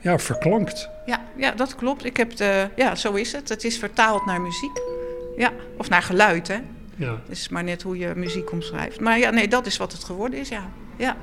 ja, 0.00 0.18
verklankt. 0.18 0.88
Ja, 1.06 1.24
ja, 1.36 1.50
dat 1.50 1.74
klopt. 1.74 2.04
Ik 2.04 2.16
heb 2.16 2.36
de, 2.36 2.68
ja, 2.76 2.94
zo 2.94 3.12
is 3.12 3.32
het. 3.32 3.48
Het 3.48 3.64
is 3.64 3.78
vertaald 3.78 4.26
naar 4.26 4.40
muziek. 4.40 4.80
Ja, 5.36 5.52
of 5.76 5.88
naar 5.88 6.02
geluid, 6.02 6.48
hè. 6.48 6.58
Ja. 6.96 7.20
Het 7.28 7.30
is 7.30 7.48
maar 7.48 7.64
net 7.64 7.82
hoe 7.82 7.98
je 7.98 8.12
muziek 8.16 8.52
omschrijft. 8.52 9.00
Maar 9.00 9.18
ja, 9.18 9.30
nee, 9.30 9.48
dat 9.48 9.66
is 9.66 9.76
wat 9.76 9.92
het 9.92 10.04
geworden 10.04 10.38
is, 10.38 10.48
ja. 10.48 10.70
Ja. 10.96 11.16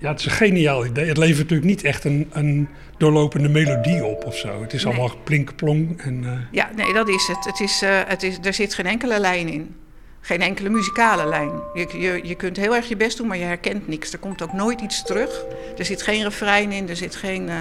Ja, 0.00 0.08
het 0.10 0.18
is 0.18 0.24
een 0.24 0.30
geniaal 0.30 0.86
idee. 0.86 1.08
Het 1.08 1.16
levert 1.16 1.38
natuurlijk 1.38 1.68
niet 1.68 1.84
echt 1.84 2.04
een, 2.04 2.30
een 2.32 2.68
doorlopende 2.98 3.48
melodie 3.48 4.04
op 4.04 4.24
of 4.24 4.36
zo. 4.36 4.62
Het 4.62 4.72
is 4.72 4.84
Nee. 4.84 4.92
allemaal 4.94 5.16
plinkplong. 5.24 6.00
En, 6.02 6.24
eh, 6.24 6.32
Ja, 6.50 6.70
nee, 6.76 6.92
dat 6.92 7.08
is 7.08 7.26
het. 7.26 7.44
het, 7.44 7.60
is, 7.60 7.82
eh, 7.82 7.98
het 8.06 8.22
is, 8.22 8.38
er 8.42 8.54
zit 8.54 8.74
geen 8.74 8.86
enkele 8.86 9.20
lijn 9.20 9.48
in. 9.48 9.74
Geen 10.20 10.40
enkele 10.40 10.68
muzikale 10.68 11.26
lijn. 11.28 11.50
Je, 11.74 11.98
je, 11.98 12.20
je 12.22 12.34
kunt 12.34 12.56
heel 12.56 12.74
erg 12.74 12.88
je 12.88 12.96
best 12.96 13.16
doen, 13.16 13.26
maar 13.26 13.36
je 13.36 13.44
herkent 13.44 13.88
niks. 13.88 14.12
Er 14.12 14.18
komt 14.18 14.42
ook 14.42 14.52
nooit 14.52 14.80
iets 14.80 15.02
terug. 15.04 15.44
Er 15.78 15.84
zit 15.84 16.02
geen 16.02 16.22
refrein 16.22 16.72
in, 16.72 16.88
er 16.88 16.96
zit 16.96 17.16
geen 17.16 17.48
eh, 17.48 17.56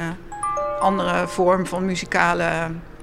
andere 0.79 1.27
vorm 1.27 1.65
van 1.67 1.85
muzikale 1.85 2.49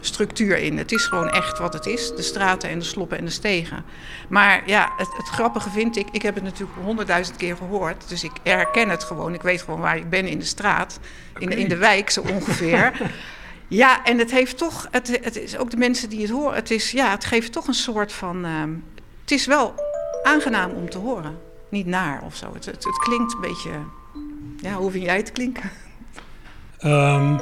structuur 0.01 0.59
in. 0.59 0.79
Het 0.79 0.93
is 0.93 1.05
gewoon 1.05 1.29
echt 1.29 1.59
wat 1.59 1.73
het 1.73 1.87
is. 1.87 2.13
De 2.17 2.23
straten 2.23 2.69
en 2.69 2.79
de 2.79 2.85
sloppen 2.85 3.19
en 3.19 3.25
de 3.25 3.31
stegen. 3.31 3.85
Maar 4.29 4.63
ja, 4.67 4.93
het, 4.97 5.09
het 5.17 5.29
grappige 5.29 5.71
vind 5.71 5.97
ik... 5.97 6.07
Ik 6.13 6.23
heb 6.23 6.35
het 6.35 6.45
natuurlijk 6.45 6.79
honderdduizend 6.83 7.37
keer 7.37 7.57
gehoord. 7.57 8.09
Dus 8.09 8.25
ik 8.25 8.33
herken 8.43 8.89
het 8.89 9.05
gewoon. 9.05 9.35
Ik 9.35 9.43
weet 9.43 9.63
gewoon 9.63 9.81
waar 9.81 9.97
ik 9.97 10.11
ben 10.11 10.27
in 10.27 10.39
de 10.39 10.45
straat. 10.45 10.99
In, 11.39 11.49
de, 11.49 11.57
in 11.57 11.69
de 11.69 11.77
wijk 11.77 12.11
zo 12.11 12.21
ongeveer. 12.21 12.93
Ja, 13.69 14.05
en 14.05 14.19
het 14.19 14.31
heeft 14.31 14.59
toch, 14.59 14.89
het, 14.91 15.19
het 15.23 15.37
is 15.37 15.57
ook 15.57 15.71
de 15.71 15.77
mensen 15.77 16.09
die 16.09 16.21
het 16.21 16.31
horen, 16.31 16.55
het, 16.55 16.71
is, 16.71 16.91
ja, 16.91 17.11
het 17.11 17.25
geeft 17.25 17.53
toch 17.53 17.67
een 17.67 17.75
soort 17.75 18.13
van. 18.13 18.45
ehm, 18.45 18.71
het 19.21 19.31
is 19.31 19.47
wel 19.47 19.75
aangenaam 20.23 20.71
om 20.71 20.91
te 20.91 20.99
horen. 20.99 21.39
Niet 21.69 21.87
naar 21.87 22.23
of 22.25 22.37
zo. 22.37 22.55
Het, 22.55 22.65
het, 22.65 22.85
het 22.85 22.99
klinkt 22.99 23.35
een 23.35 23.41
beetje. 23.41 23.71
Ja, 24.57 24.73
hoe 24.73 24.91
vind 24.91 25.05
jij 25.05 25.17
het 25.17 25.33
klinken? 25.33 25.71
Ehm, 26.79 27.39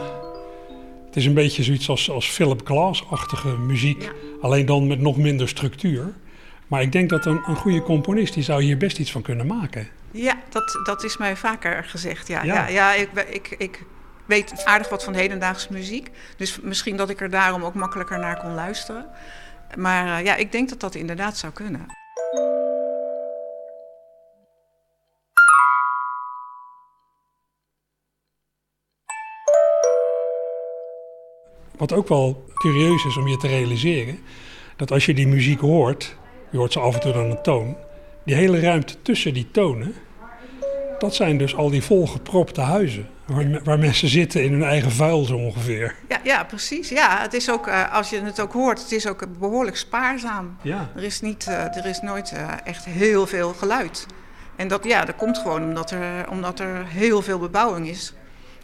het 1.14 1.22
is 1.22 1.28
een 1.28 1.34
beetje 1.34 1.62
zoiets 1.62 1.88
als, 1.88 2.10
als 2.10 2.26
Philip 2.26 2.60
Glass-achtige 2.66 3.48
muziek, 3.58 4.02
Ja. 4.02 4.10
alleen 4.40 4.66
dan 4.66 4.86
met 4.86 5.00
nog 5.00 5.16
minder 5.16 5.48
structuur. 5.48 6.14
Maar 6.66 6.82
ik 6.82 6.92
denk 6.92 7.10
dat 7.10 7.26
een, 7.26 7.40
een 7.46 7.56
goede 7.56 7.82
componist, 7.82 8.34
die 8.34 8.42
zou 8.42 8.62
hier 8.62 8.76
best 8.76 8.98
iets 8.98 9.10
van 9.12 9.22
kunnen 9.22 9.46
maken. 9.46 9.88
Ja, 10.10 10.34
dat, 10.48 10.80
dat 10.84 11.04
is 11.04 11.16
mij 11.16 11.36
vaker 11.36 11.84
gezegd. 11.84 12.28
Ja, 12.28 12.42
Ja. 12.42 12.54
ja. 12.54 12.68
ja, 12.68 12.94
ik, 12.94 13.08
ik, 13.30 13.54
ik 13.58 13.82
weet 14.26 14.64
aardig 14.64 14.88
wat 14.88 15.04
van 15.04 15.14
hedendaagse 15.14 15.72
muziek. 15.72 16.10
Dus 16.36 16.58
misschien 16.62 16.96
dat 16.96 17.10
ik 17.10 17.20
er 17.20 17.30
daarom 17.30 17.64
ook 17.64 17.74
makkelijker 17.74 18.18
naar 18.18 18.40
kon 18.40 18.54
luisteren. 18.54 19.06
Maar 19.76 20.18
eh, 20.18 20.24
ja, 20.24 20.36
ik 20.36 20.52
denk 20.52 20.68
dat 20.68 20.80
dat 20.80 20.94
inderdaad 20.94 21.36
zou 21.38 21.52
kunnen. 21.52 21.86
Wat 31.76 31.92
ook 31.92 32.08
wel 32.08 32.44
curieus 32.54 33.04
is 33.04 33.16
om 33.16 33.28
je 33.28 33.36
te 33.36 33.46
realiseren, 33.46 34.18
dat 34.76 34.90
als 34.90 35.06
je 35.06 35.14
die 35.14 35.26
muziek 35.26 35.60
hoort, 35.60 36.16
je 36.50 36.56
hoort 36.56 36.72
ze 36.72 36.80
af 36.80 36.94
en 36.94 37.00
toe 37.00 37.12
dan 37.12 37.30
een 37.30 37.42
toon, 37.42 37.76
die 38.24 38.34
hele 38.34 38.60
ruimte 38.60 39.02
tussen 39.02 39.34
die 39.34 39.50
tonen, 39.50 39.94
dat 40.98 41.14
zijn 41.14 41.38
dus 41.38 41.56
al 41.56 41.70
die 41.70 41.82
volgepropte 41.82 42.60
huizen, 42.60 43.08
waar, 43.26 43.62
waar 43.64 43.78
mensen 43.78 44.08
zitten 44.08 44.44
in 44.44 44.52
hun 44.52 44.62
eigen 44.62 44.90
vuil 44.90 45.24
zo 45.24 45.36
ongeveer. 45.36 45.94
Ja, 46.08 46.20
ja 46.24 46.44
precies. 46.44 46.88
Ja, 46.88 47.20
het 47.20 47.32
is 47.34 47.50
ook, 47.50 47.66
eh, 47.66 47.94
als 47.94 48.10
je 48.10 48.20
het 48.20 48.40
ook 48.40 48.52
hoort, 48.52 48.82
het 48.82 48.92
is 48.92 49.06
ook 49.06 49.38
behoorlijk 49.38 49.76
spaarzaam. 49.76 50.56
Ja. 50.62 50.90
Er 50.96 51.02
is, 51.02 51.20
niet, 51.20 51.46
eh, 51.46 51.76
er 51.76 51.86
is 51.86 52.00
nooit 52.00 52.32
eh, 52.32 52.48
echt 52.64 52.84
heel 52.84 53.26
veel 53.26 53.52
geluid. 53.52 54.06
En 54.56 54.68
dat, 54.68 54.84
ja, 54.84 55.04
dat 55.04 55.16
komt 55.16 55.38
gewoon 55.38 55.62
omdat 55.62 55.90
er, 55.90 56.30
omdat 56.30 56.60
er 56.60 56.86
heel 56.86 57.22
veel 57.22 57.38
bebouwing 57.38 57.88
is. 57.88 58.12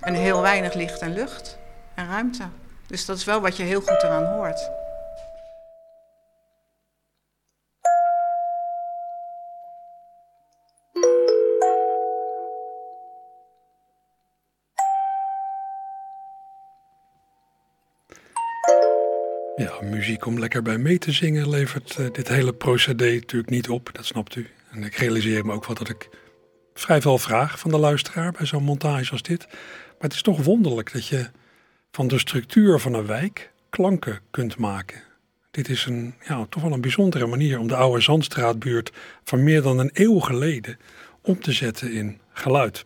En 0.00 0.14
heel 0.14 0.40
weinig 0.40 0.74
licht 0.74 1.00
en 1.00 1.12
lucht 1.12 1.58
en 1.94 2.08
ruimte. 2.08 2.44
Dus 2.90 3.04
dat 3.04 3.16
is 3.16 3.24
wel 3.24 3.40
wat 3.40 3.56
je 3.56 3.62
heel 3.62 3.80
goed 3.80 4.02
eraan 4.02 4.24
hoort. 4.24 4.70
Ja, 19.56 19.82
muziek 19.82 20.26
om 20.26 20.38
lekker 20.38 20.62
bij 20.62 20.78
mee 20.78 20.98
te 20.98 21.12
zingen 21.12 21.48
levert 21.48 21.96
eh, 21.96 22.10
dit 22.12 22.28
hele 22.28 22.54
procedé 22.54 23.12
natuurlijk 23.12 23.50
niet 23.50 23.68
op, 23.68 23.90
dat 23.92 24.04
snapt 24.04 24.34
u. 24.34 24.50
En 24.70 24.84
ik 24.84 24.94
realiseer 24.94 25.46
me 25.46 25.52
ook 25.52 25.66
wel 25.66 25.76
dat 25.76 25.88
ik 25.88 26.08
vrij 26.74 27.00
veel 27.00 27.18
vraag 27.18 27.58
van 27.58 27.70
de 27.70 27.78
luisteraar 27.78 28.32
bij 28.32 28.46
zo'n 28.46 28.62
montage 28.62 29.12
als 29.12 29.22
dit. 29.22 29.46
Maar 29.48 30.08
het 30.08 30.12
is 30.12 30.22
toch 30.22 30.44
wonderlijk 30.44 30.92
dat 30.92 31.06
je 31.06 31.30
van 31.90 32.08
de 32.08 32.18
structuur 32.18 32.78
van 32.78 32.94
een 32.94 33.06
wijk 33.06 33.52
klanken 33.70 34.20
kunt 34.30 34.56
maken. 34.56 35.02
Dit 35.50 35.68
is 35.68 35.86
een, 35.86 36.14
ja, 36.28 36.46
toch 36.48 36.62
wel 36.62 36.72
een 36.72 36.80
bijzondere 36.80 37.26
manier 37.26 37.58
om 37.58 37.68
de 37.68 37.76
oude 37.76 38.00
Zandstraatbuurt 38.00 38.92
van 39.24 39.42
meer 39.42 39.62
dan 39.62 39.78
een 39.78 39.90
eeuw 39.92 40.18
geleden 40.18 40.78
om 41.22 41.40
te 41.40 41.52
zetten 41.52 41.92
in 41.92 42.18
geluid. 42.32 42.84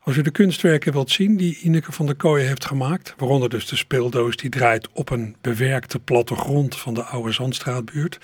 Als 0.00 0.16
u 0.16 0.22
de 0.22 0.30
kunstwerken 0.30 0.92
wilt 0.92 1.10
zien 1.10 1.36
die 1.36 1.58
Ineke 1.60 1.92
van 1.92 2.06
der 2.06 2.14
Kooijen 2.14 2.48
heeft 2.48 2.64
gemaakt, 2.64 3.14
waaronder 3.16 3.48
dus 3.48 3.66
de 3.66 3.76
speeldoos 3.76 4.36
die 4.36 4.50
draait 4.50 4.88
op 4.92 5.10
een 5.10 5.36
bewerkte 5.40 5.98
plattegrond 5.98 6.76
van 6.76 6.94
de 6.94 7.02
oude 7.02 7.32
Zandstraatbuurt. 7.32 8.18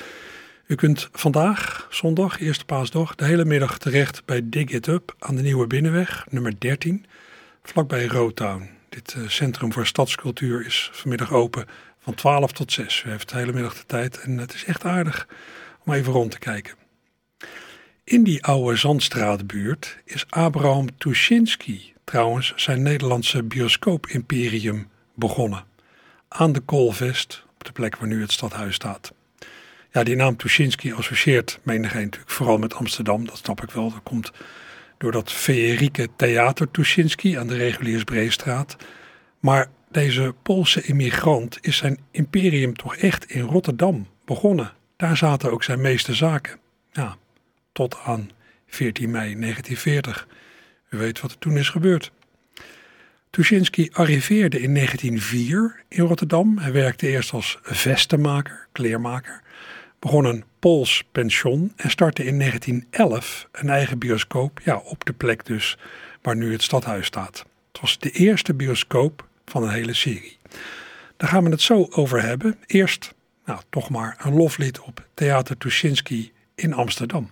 U 0.66 0.74
kunt 0.74 1.08
vandaag, 1.12 1.86
zondag, 1.90 2.40
eerste 2.40 2.64
paasdag, 2.64 3.14
de 3.14 3.24
hele 3.24 3.44
middag 3.44 3.78
terecht 3.78 4.22
bij 4.24 4.40
Dig 4.44 4.70
It 4.70 4.86
Up 4.86 5.14
aan 5.18 5.36
de 5.36 5.42
Nieuwe 5.42 5.66
Binnenweg, 5.66 6.26
nummer 6.30 6.54
13, 6.58 7.06
vlakbij 7.62 8.06
Rotown. 8.06 8.75
Dit 8.96 9.14
eh, 9.14 9.28
Centrum 9.28 9.72
voor 9.72 9.86
Stadscultuur 9.86 10.66
is 10.66 10.90
vanmiddag 10.92 11.32
open 11.32 11.66
van 11.98 12.14
12 12.14 12.52
tot 12.52 12.72
6. 12.72 13.02
U 13.06 13.10
heeft 13.10 13.28
de 13.28 13.36
hele 13.36 13.52
middag 13.52 13.74
de 13.74 13.86
tijd 13.86 14.20
en 14.20 14.38
het 14.38 14.54
is 14.54 14.64
echt 14.64 14.84
aardig 14.84 15.28
om 15.84 15.92
even 15.92 16.12
rond 16.12 16.30
te 16.30 16.38
kijken. 16.38 16.74
In 18.04 18.24
die 18.24 18.44
oude 18.44 18.76
Zandstraatbuurt 18.76 19.98
is 20.04 20.24
Abraham 20.28 20.98
Tuschinski 20.98 21.92
trouwens 22.04 22.52
zijn 22.56 22.82
Nederlandse 22.82 23.42
bioscoop-imperium 23.42 24.88
begonnen. 25.14 25.64
Aan 26.28 26.52
de 26.52 26.60
Koolvest, 26.60 27.44
op 27.54 27.64
de 27.64 27.72
plek 27.72 27.96
waar 27.96 28.08
nu 28.08 28.20
het 28.20 28.32
stadhuis 28.32 28.74
staat. 28.74 29.12
Ja, 29.92 30.04
die 30.04 30.16
naam 30.16 30.36
Tuschinski 30.36 30.92
associeert 30.92 31.58
menigeen 31.62 32.04
natuurlijk 32.04 32.32
vooral 32.32 32.58
met 32.58 32.74
Amsterdam. 32.74 33.26
Dat 33.26 33.36
snap 33.36 33.62
ik 33.62 33.70
wel. 33.70 33.90
Dat 33.90 34.02
komt 34.02 34.32
door 34.98 35.12
dat 35.12 35.32
feerieke 35.32 36.08
theater 36.16 36.70
Tuschinski 36.70 37.36
aan 37.36 37.46
de 37.46 37.56
Reguliersbreestraat. 37.56 38.76
Maar 39.40 39.68
deze 39.90 40.34
Poolse 40.42 40.82
immigrant 40.82 41.58
is 41.60 41.76
zijn 41.76 41.98
imperium 42.10 42.76
toch 42.76 42.96
echt 42.96 43.30
in 43.30 43.42
Rotterdam 43.42 44.06
begonnen. 44.24 44.72
Daar 44.96 45.16
zaten 45.16 45.52
ook 45.52 45.64
zijn 45.64 45.80
meeste 45.80 46.14
zaken. 46.14 46.58
Ja, 46.92 47.16
tot 47.72 47.96
aan 48.04 48.30
14 48.66 49.10
mei 49.10 49.34
1940. 49.40 50.28
U 50.90 50.98
weet 50.98 51.20
wat 51.20 51.30
er 51.30 51.38
toen 51.38 51.56
is 51.56 51.68
gebeurd. 51.68 52.12
Tuschinski 53.30 53.90
arriveerde 53.92 54.60
in 54.60 54.74
1904 54.74 55.82
in 55.88 56.04
Rotterdam. 56.04 56.58
Hij 56.58 56.72
werkte 56.72 57.08
eerst 57.08 57.32
als 57.32 57.58
vestenmaker, 57.62 58.66
kleermaker, 58.72 59.42
begon 59.98 60.24
een 60.24 60.44
Pools 60.66 61.04
pension 61.12 61.72
en 61.76 61.90
startte 61.90 62.24
in 62.24 62.38
1911 62.38 63.48
een 63.52 63.68
eigen 63.68 63.98
bioscoop, 63.98 64.60
ja, 64.64 64.76
op 64.76 65.04
de 65.04 65.12
plek 65.12 65.44
dus 65.44 65.78
waar 66.22 66.36
nu 66.36 66.52
het 66.52 66.62
stadhuis 66.62 67.06
staat. 67.06 67.46
Het 67.72 67.80
was 67.80 67.98
de 67.98 68.10
eerste 68.10 68.54
bioscoop 68.54 69.26
van 69.44 69.62
een 69.62 69.70
hele 69.70 69.94
serie. 69.94 70.38
Daar 71.16 71.28
gaan 71.28 71.44
we 71.44 71.50
het 71.50 71.60
zo 71.60 71.86
over 71.90 72.22
hebben. 72.22 72.58
Eerst, 72.66 73.14
nou, 73.44 73.60
toch 73.70 73.90
maar 73.90 74.16
een 74.22 74.34
loflied 74.34 74.80
op 74.80 75.06
Theater 75.14 75.58
Tuschinski 75.58 76.32
in 76.54 76.72
Amsterdam. 76.72 77.30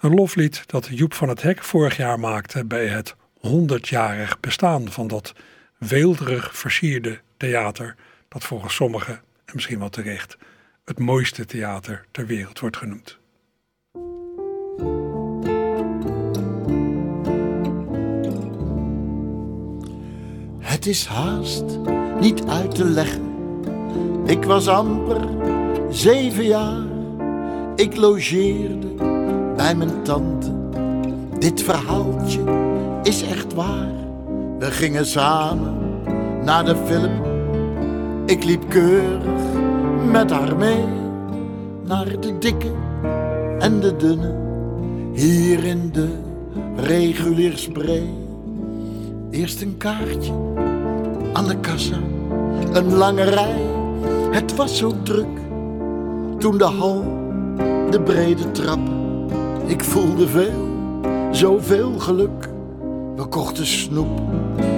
Een 0.00 0.14
loflied 0.14 0.62
dat 0.66 0.88
Joep 0.90 1.14
van 1.14 1.28
het 1.28 1.42
Hek 1.42 1.64
vorig 1.64 1.96
jaar 1.96 2.20
maakte 2.20 2.64
bij 2.64 2.86
het 2.86 3.14
100-jarig 3.46 4.40
bestaan 4.40 4.90
van 4.90 5.06
dat 5.06 5.34
weelderig 5.78 6.56
versierde 6.56 7.20
theater, 7.36 7.96
dat 8.28 8.44
volgens 8.44 8.74
sommigen, 8.74 9.14
en 9.44 9.52
misschien 9.54 9.78
wel 9.78 9.90
terecht, 9.90 10.36
het 10.84 10.98
mooiste 10.98 11.44
theater 11.44 12.04
ter 12.10 12.26
wereld 12.26 12.60
wordt 12.60 12.76
genoemd. 12.76 13.18
Het 20.58 20.86
is 20.86 21.06
haast 21.06 21.64
niet 22.20 22.44
uit 22.46 22.74
te 22.74 22.84
leggen. 22.84 23.30
Ik 24.26 24.44
was 24.44 24.68
amper 24.68 25.28
zeven 25.90 26.44
jaar. 26.44 26.84
Ik 27.76 27.96
logeerde 27.96 28.94
bij 29.56 29.74
mijn 29.74 30.02
tante. 30.02 30.68
Dit 31.38 31.62
verhaaltje 31.62 32.42
is 33.02 33.22
echt 33.22 33.54
waar. 33.54 33.92
We 34.58 34.70
gingen 34.70 35.06
samen 35.06 36.00
naar 36.44 36.64
de 36.64 36.76
film. 36.76 37.22
Ik 38.26 38.44
liep 38.44 38.68
keurig 38.68 39.61
met 40.10 40.30
haar 40.30 40.56
mee 40.56 40.84
naar 41.84 42.20
de 42.20 42.38
dikke 42.38 42.70
en 43.58 43.80
de 43.80 43.96
dunne. 43.96 44.34
Hier 45.12 45.64
in 45.64 45.90
de 45.92 46.08
reguliersbree. 46.76 48.14
Eerst 49.30 49.62
een 49.62 49.76
kaartje 49.76 50.32
aan 51.32 51.46
de 51.46 51.56
kassa, 51.60 51.98
een 52.72 52.94
lange 52.94 53.22
rij. 53.22 53.60
Het 54.30 54.56
was 54.56 54.76
zo 54.76 54.92
druk. 55.02 55.40
Toen 56.38 56.58
de 56.58 56.64
hal, 56.64 57.04
de 57.90 58.00
brede 58.04 58.50
trap. 58.50 58.80
Ik 59.66 59.84
voelde 59.84 60.28
veel, 60.28 60.68
zoveel 61.30 61.98
geluk. 61.98 62.50
We 63.16 63.26
kochten 63.26 63.66
snoep, 63.66 64.20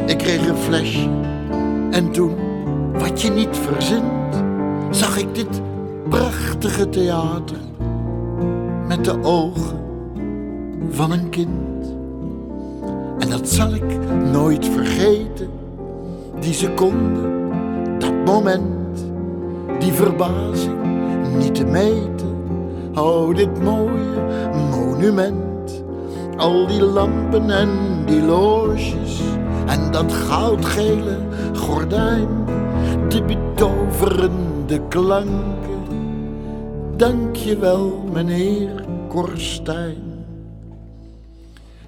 ik 0.07 0.19
kreeg 0.19 0.49
een 0.49 0.57
flesje. 0.57 1.09
En 1.91 2.11
toen, 2.11 2.35
wat 2.93 3.23
je 3.23 3.31
niet 3.31 3.57
verzint, 3.57 4.14
zag 4.95 5.19
ik 5.19 5.35
dit 5.35 5.61
prachtige 6.09 6.89
theater. 6.89 7.57
Met 8.87 9.05
de 9.05 9.23
ogen 9.23 9.79
van 10.91 11.13
een 11.13 11.29
kind. 11.29 11.95
En 13.19 13.31
dat 13.31 13.49
zal 13.49 13.75
ik 13.75 13.99
nooit 14.33 14.67
vergeten. 14.67 15.49
Die 16.41 16.53
seconde, 16.53 17.21
dat 17.99 18.13
moment, 18.25 19.05
die 19.79 19.93
verbazing 19.93 20.77
niet 21.39 21.55
te 21.55 21.65
meten. 21.65 22.37
Oh, 22.95 23.35
dit 23.35 23.63
mooie 23.63 24.23
monument. 24.71 25.85
Al 26.37 26.67
die 26.67 26.83
lampen 26.83 27.51
en 27.51 27.69
die 28.07 28.23
loges 28.23 29.21
en 29.67 29.91
dat 29.91 30.13
goudgele 30.13 31.19
gordijn. 31.55 32.29
De 34.67 34.81
klanken. 34.89 35.83
Dank 36.97 37.37
je 37.37 37.59
wel, 37.59 38.05
meneer 38.13 38.85
Korstijn. 39.09 40.03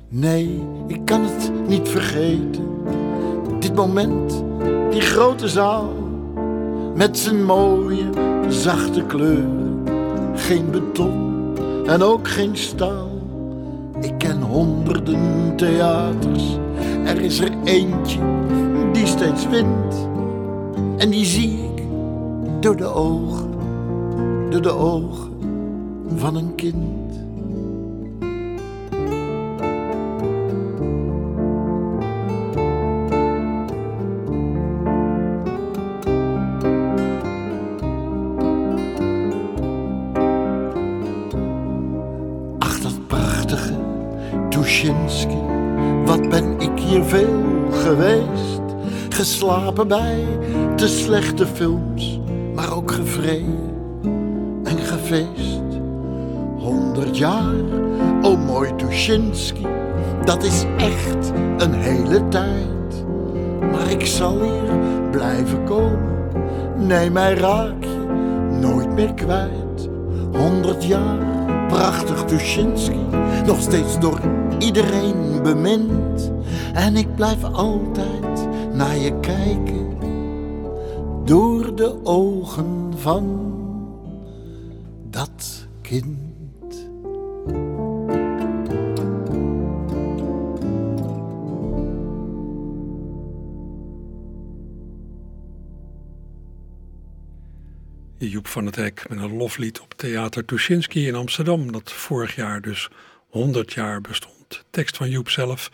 Nee, 0.09 0.63
ik 0.87 1.05
kan 1.05 1.21
het 1.23 1.53
niet 1.69 1.89
vergeten. 1.89 2.69
Dit 3.59 3.75
moment, 3.75 4.45
die 4.91 5.01
grote 5.01 5.49
zaal, 5.49 5.93
met 6.95 7.19
zijn 7.19 7.45
mooie, 7.45 8.05
zachte 8.49 9.03
kleuren. 9.03 9.83
Geen 10.35 10.71
beton 10.71 11.53
en 11.87 12.03
ook 12.03 12.29
geen 12.29 12.57
staal. 12.57 13.11
Ik 14.01 14.19
ken 14.19 14.43
honderden 14.43 15.53
theaters, 15.57 16.59
er 17.05 17.21
is 17.21 17.41
er 17.41 17.53
eentje 17.65 18.21
die 18.93 19.07
steeds 19.07 19.49
wint. 19.49 20.09
En 20.97 21.11
die 21.11 21.25
zie 21.25 21.66
door 22.61 22.77
de 22.77 22.85
ogen, 22.85 23.51
door 24.51 24.63
de 24.63 24.73
ogen 24.73 25.31
van 26.17 26.37
een 26.37 26.55
kind. 26.55 26.95
Ach, 42.59 42.81
dat 42.81 43.07
prachtige 43.07 43.75
Tuschinski, 44.49 45.39
wat 46.05 46.29
ben 46.29 46.61
ik 46.61 46.79
hier 46.79 47.05
veel 47.05 47.45
geweest. 47.71 48.61
Geslapen 49.09 49.89
bij 49.89 50.25
te 50.77 50.89
slechte 50.89 51.47
films, 51.47 52.16
en 54.65 54.79
gefeest. 54.79 55.61
Honderd 56.57 57.19
jaar, 57.19 57.55
oh 58.23 58.47
mooi 58.47 58.75
Tuschinski, 58.77 59.67
dat 60.25 60.45
is 60.45 60.65
echt 60.77 61.33
een 61.59 61.75
hele 61.75 62.29
tijd. 62.29 63.05
Maar 63.61 63.91
ik 63.91 64.07
zal 64.07 64.43
hier 64.43 65.09
blijven 65.11 65.65
komen, 65.65 66.31
nee, 66.77 67.11
mij 67.11 67.35
raak 67.35 67.85
je 67.85 68.07
nooit 68.61 68.93
meer 68.93 69.15
kwijt. 69.15 69.89
Honderd 70.33 70.85
jaar, 70.85 71.19
prachtig 71.69 72.25
Tuschinski, 72.25 73.01
nog 73.47 73.61
steeds 73.61 73.99
door 73.99 74.21
iedereen 74.59 75.43
bemind. 75.43 76.33
En 76.75 76.97
ik 76.97 77.15
blijf 77.15 77.45
altijd 77.45 78.49
naar 78.73 78.97
je 78.97 79.21
kijken, 79.21 79.86
door 81.27 81.77
de 81.77 82.05
ogen 82.05 82.99
van 82.99 83.55
dat 85.11 85.67
kind. 85.83 86.25
Joep 98.19 98.47
van 98.47 98.67
het 98.67 98.77
Hek 98.77 99.09
met 99.09 99.19
een 99.19 99.37
loflied 99.37 99.81
op 99.81 99.95
Theater 99.95 100.45
Tuschinski 100.45 101.07
in 101.07 101.15
Amsterdam, 101.15 101.73
dat 101.73 101.93
vorig 101.93 102.35
jaar 102.35 102.61
dus 102.61 102.89
100 103.29 103.73
jaar 103.73 104.01
bestond. 104.01 104.65
Tekst 104.71 104.97
van 104.97 105.11
Joep 105.11 105.29
zelf. 105.29 105.71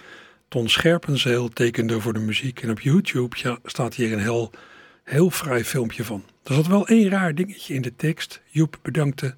Ton 0.49 0.68
Scherpenzeel 0.68 1.49
tekende 1.49 2.01
voor 2.01 2.12
de 2.12 2.20
muziek. 2.20 2.62
En 2.62 2.70
op 2.70 2.81
YouTube 2.81 3.59
staat 3.64 3.95
hier 3.95 4.12
een 4.12 4.18
heel, 4.18 4.51
heel 5.03 5.31
fraai 5.31 5.65
filmpje 5.65 6.05
van. 6.05 6.25
Er 6.45 6.55
zat 6.55 6.67
wel 6.67 6.87
één 6.87 7.09
raar 7.09 7.35
dingetje 7.35 7.75
in 7.75 7.83
de 7.83 7.97
tekst. 7.97 8.43
Joep 8.47 8.79
bedankte 8.83 9.35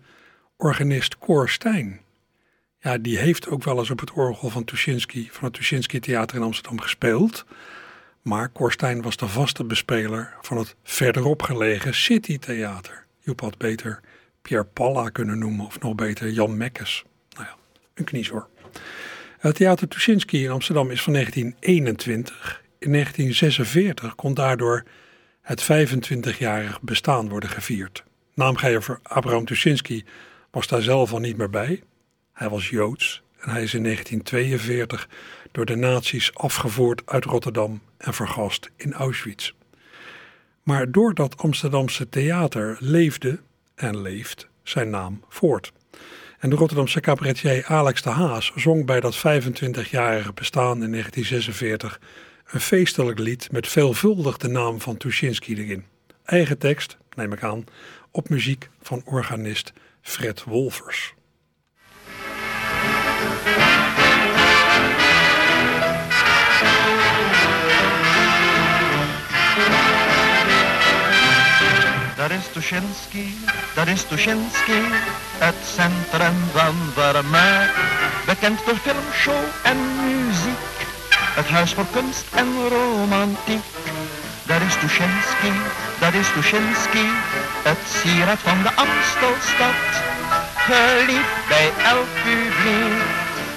organist 0.56 1.18
Cor 1.18 1.48
Stijn. 1.48 2.00
Ja, 2.80 2.98
die 2.98 3.18
heeft 3.18 3.48
ook 3.48 3.64
wel 3.64 3.78
eens 3.78 3.90
op 3.90 4.00
het 4.00 4.12
orgel 4.12 4.50
van 4.50 4.64
Tuschinski, 4.64 5.28
van 5.30 5.44
het 5.44 5.52
Tuschinski 5.52 6.00
Theater 6.00 6.36
in 6.36 6.42
Amsterdam 6.42 6.80
gespeeld. 6.80 7.44
Maar 8.22 8.48
Korstijn 8.48 9.02
was 9.02 9.16
de 9.16 9.28
vaste 9.28 9.64
bespeler 9.64 10.34
van 10.40 10.56
het 10.56 10.76
verderop 10.82 11.42
gelegen 11.42 11.94
City 11.94 12.38
Theater. 12.38 13.06
Joep 13.20 13.40
had 13.40 13.58
beter 13.58 14.00
Pierre 14.42 14.66
Palla 14.66 15.08
kunnen 15.08 15.38
noemen 15.38 15.66
of 15.66 15.80
nog 15.80 15.94
beter 15.94 16.30
Jan 16.30 16.56
Mekkes. 16.56 17.04
Nou 17.30 17.46
ja, 17.46 17.56
een 17.94 18.04
kniezoor. 18.04 18.48
Het 19.38 19.54
Theater 19.54 19.88
Tuschinski 19.88 20.44
in 20.44 20.50
Amsterdam 20.50 20.90
is 20.90 21.02
van 21.02 21.12
1921. 21.12 22.62
In 22.78 22.92
1946 22.92 24.14
kon 24.14 24.34
daardoor 24.34 24.84
het 25.44 25.62
25-jarig 25.62 26.80
bestaan 26.80 27.28
worden 27.28 27.48
gevierd. 27.48 28.04
Naamgever 28.34 29.00
Abraham 29.02 29.44
Tuschinski 29.44 30.04
was 30.50 30.66
daar 30.66 30.82
zelf 30.82 31.12
al 31.12 31.18
niet 31.18 31.36
meer 31.36 31.50
bij. 31.50 31.82
Hij 32.32 32.48
was 32.48 32.68
Joods 32.68 33.22
en 33.38 33.50
hij 33.50 33.62
is 33.62 33.74
in 33.74 33.82
1942 33.82 35.08
door 35.52 35.64
de 35.64 35.76
nazi's 35.76 36.30
afgevoerd 36.34 37.02
uit 37.04 37.24
Rotterdam 37.24 37.80
en 37.96 38.14
vergast 38.14 38.70
in 38.76 38.92
Auschwitz. 38.92 39.52
Maar 40.62 40.90
door 40.90 41.14
dat 41.14 41.36
Amsterdamse 41.38 42.08
theater 42.08 42.76
leefde 42.80 43.40
en 43.74 44.02
leeft 44.02 44.48
zijn 44.62 44.90
naam 44.90 45.24
voort. 45.28 45.72
En 46.38 46.50
de 46.50 46.56
Rotterdamse 46.56 47.00
cabaretier 47.00 47.64
Alex 47.66 48.02
de 48.02 48.10
Haas 48.10 48.52
zong 48.54 48.86
bij 48.86 49.00
dat 49.00 49.18
25-jarige 49.18 50.32
bestaan 50.32 50.82
in 50.82 50.90
1946 50.90 52.00
een 52.44 52.60
feestelijk 52.60 53.18
lied 53.18 53.52
met 53.52 53.68
veelvuldig 53.68 54.36
de 54.36 54.48
naam 54.48 54.80
van 54.80 54.96
Tuschinski 54.96 55.56
erin. 55.56 55.84
Eigen 56.24 56.58
tekst, 56.58 56.96
neem 57.14 57.32
ik 57.32 57.42
aan, 57.42 57.64
op 58.10 58.28
muziek 58.28 58.68
van 58.82 59.02
organist 59.04 59.72
Fred 60.02 60.44
Wolfers. 60.44 61.14
Dat 72.16 72.30
is 72.30 72.52
Tuschinski, 72.52 73.34
dat 73.74 73.86
is 73.86 74.02
Tuschinski, 74.04 74.80
het 75.38 75.54
centrum 75.74 76.34
van 76.52 76.74
Vermaak. 76.94 77.70
Bekend 78.26 78.66
door 78.66 78.76
filmshow 78.76 79.44
en 79.64 79.76
muziek, 80.04 80.58
het 81.34 81.46
huis 81.46 81.74
voor 81.74 81.86
kunst 81.92 82.26
en 82.34 82.68
romantiek. 82.68 83.64
Dat 84.46 84.60
is 84.68 84.74
Tuschinski, 84.80 85.52
dat 86.00 86.14
is 86.14 86.28
Tuschinski, 86.32 87.06
het 87.68 87.82
sieraad 87.98 88.38
van 88.38 88.62
de 88.62 88.72
Amstelstad. 88.84 89.82
Geliefd 90.68 91.48
bij 91.48 91.68
elk 91.92 92.10
publiek, 92.24 93.02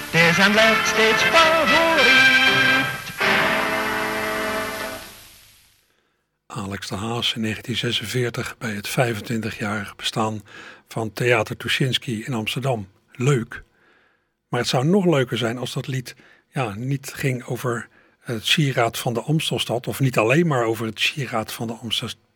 het 0.05 0.21
is 0.29 0.37
en 0.45 0.51
blijft 0.51 0.87
steeds 0.87 1.23
favoriet. 1.23 2.37
Alex 6.47 6.87
de 6.87 6.95
Haas 6.95 7.33
in 7.33 7.41
1946 7.41 8.55
bij 8.57 8.73
het 8.73 8.89
25-jarig 8.89 9.95
bestaan 9.95 10.41
van 10.87 11.13
Theater 11.13 11.57
Tuschinski 11.57 12.23
in 12.23 12.33
Amsterdam. 12.33 12.87
Leuk. 13.11 13.63
Maar 14.49 14.59
het 14.59 14.69
zou 14.69 14.85
nog 14.85 15.05
leuker 15.05 15.37
zijn 15.37 15.57
als 15.57 15.73
dat 15.73 15.87
lied 15.87 16.15
ja, 16.57 16.73
niet 16.75 17.11
ging 17.13 17.43
over 17.45 17.87
het 18.19 18.45
sieraad 18.45 18.97
van 18.97 19.13
de 19.13 19.21
Amstelstad, 19.21 19.87
of 19.87 19.99
niet 19.99 20.17
alleen 20.17 20.47
maar 20.47 20.65
over 20.65 20.85
het 20.85 20.99
sieraad 20.99 21.53
van 21.53 21.67
de 21.67 21.77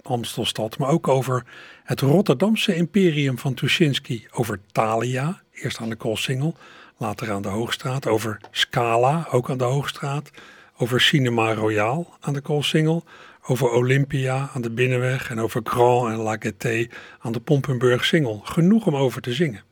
Amstelstad, 0.01 0.77
maar 0.77 0.89
ook 0.89 1.07
over 1.07 1.45
het 1.83 1.99
Rotterdamse 1.99 2.75
imperium 2.75 3.37
van 3.37 3.53
Tuschinski, 3.53 4.27
over 4.31 4.59
Thalia, 4.71 5.41
eerst 5.51 5.79
aan 5.79 5.89
de 5.89 5.95
Koolsingel, 5.95 6.55
later 6.97 7.31
aan 7.31 7.41
de 7.41 7.47
Hoogstraat, 7.47 8.07
over 8.07 8.39
Scala, 8.51 9.27
ook 9.31 9.49
aan 9.49 9.57
de 9.57 9.63
Hoogstraat, 9.63 10.31
over 10.77 11.01
Cinema 11.01 11.53
Royal 11.53 12.13
aan 12.19 12.33
de 12.33 12.41
Koolsingel, 12.41 13.03
over 13.47 13.69
Olympia 13.69 14.49
aan 14.53 14.61
de 14.61 14.71
Binnenweg. 14.71 15.29
En 15.29 15.39
over 15.39 15.61
Grand 15.63 16.11
en 16.11 16.17
La 16.17 16.37
Gaîté 16.39 16.91
aan 17.19 17.31
de 17.31 17.39
Pompenburg 17.39 18.05
Singel. 18.05 18.41
Genoeg 18.43 18.85
om 18.85 18.95
over 18.95 19.21
te 19.21 19.33
zingen. 19.33 19.70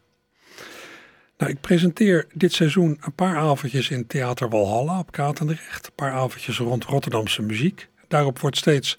Nou, 1.39 1.51
ik 1.51 1.61
presenteer 1.61 2.27
dit 2.33 2.53
seizoen 2.53 2.97
een 3.01 3.13
paar 3.13 3.37
avondjes 3.37 3.89
in 3.89 4.07
Theater 4.07 4.49
Walhalla 4.49 4.99
op 4.99 5.11
Katendrecht. 5.11 5.85
Een 5.85 5.93
paar 5.95 6.11
avondjes 6.11 6.57
rond 6.57 6.83
Rotterdamse 6.83 7.41
muziek. 7.41 7.89
Daarop 8.07 8.39
wordt 8.39 8.57
steeds 8.57 8.97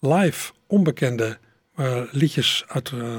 live 0.00 0.52
onbekende 0.66 1.38
uh, 1.76 2.02
liedjes 2.10 2.64
uit 2.68 2.90
uh, 2.90 3.16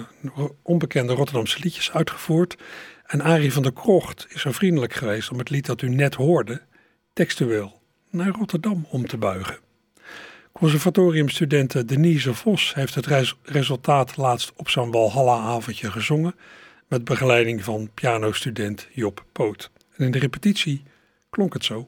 onbekende 0.62 1.14
Rotterdamse 1.14 1.60
liedjes 1.60 1.92
uitgevoerd. 1.92 2.58
En 3.06 3.22
Arie 3.22 3.54
van 3.54 3.64
der 3.64 3.74
Krocht 3.74 4.28
is 4.30 4.42
zo 4.42 4.52
vriendelijk 4.52 4.94
geweest 4.94 5.32
om 5.32 5.38
het 5.38 5.50
lied 5.50 5.66
dat 5.66 5.82
u 5.82 5.90
net 5.90 6.16
hoorde, 6.16 6.62
textueel 7.14 7.82
naar 8.10 8.30
Rotterdam 8.30 8.86
om 8.90 9.08
te 9.08 9.18
buigen. 9.18 9.58
Conservatoriumstudente 10.52 11.86
Denise 11.86 12.34
Vos 12.34 12.74
heeft 12.74 12.96
het 12.96 13.36
resultaat 13.44 14.18
laatst 14.18 14.54
op 14.56 14.70
zo'n 14.70 14.92
Walhalla-avondje 14.92 15.92
gezongen 15.92 16.36
met 16.88 17.04
begeleiding 17.04 17.64
van 17.64 17.90
pianostudent 17.94 18.88
Job 18.92 19.26
Poot. 19.32 19.72
En 19.96 20.06
in 20.06 20.12
de 20.12 20.20
repetitie 20.20 20.84
klonk 21.30 21.54
het 21.54 21.66
zo. 21.66 21.88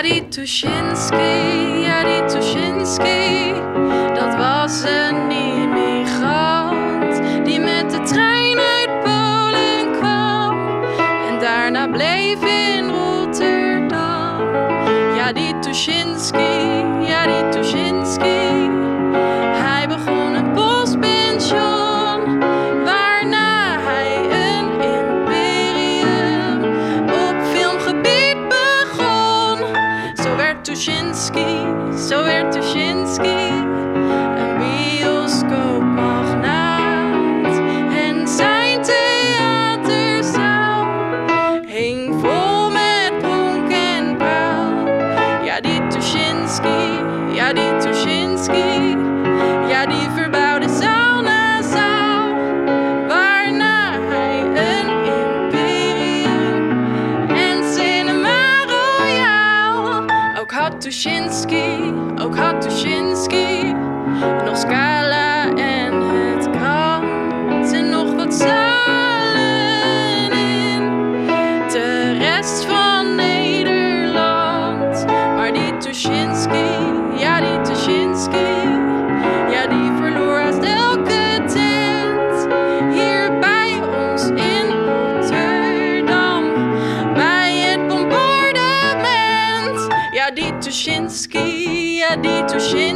Die 0.00 0.28
Tuschinski, 0.28 1.84
die 2.04 2.24
Tuschinski, 2.24 3.52
dat 4.14 4.36
was 4.36 4.82
een 4.82 5.26
Tuschinski, 16.20 17.08
ja, 17.08 17.24
die 17.26 17.56
Tuschinski, 17.56 17.99
ook 60.60 60.68
had 60.70 60.80
Tuschinski, 60.80 61.94
ook 62.20 62.36
had 62.36 62.60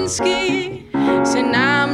Tuschinski. 0.05 0.89
Zijn 1.23 1.51
naam 1.51 1.94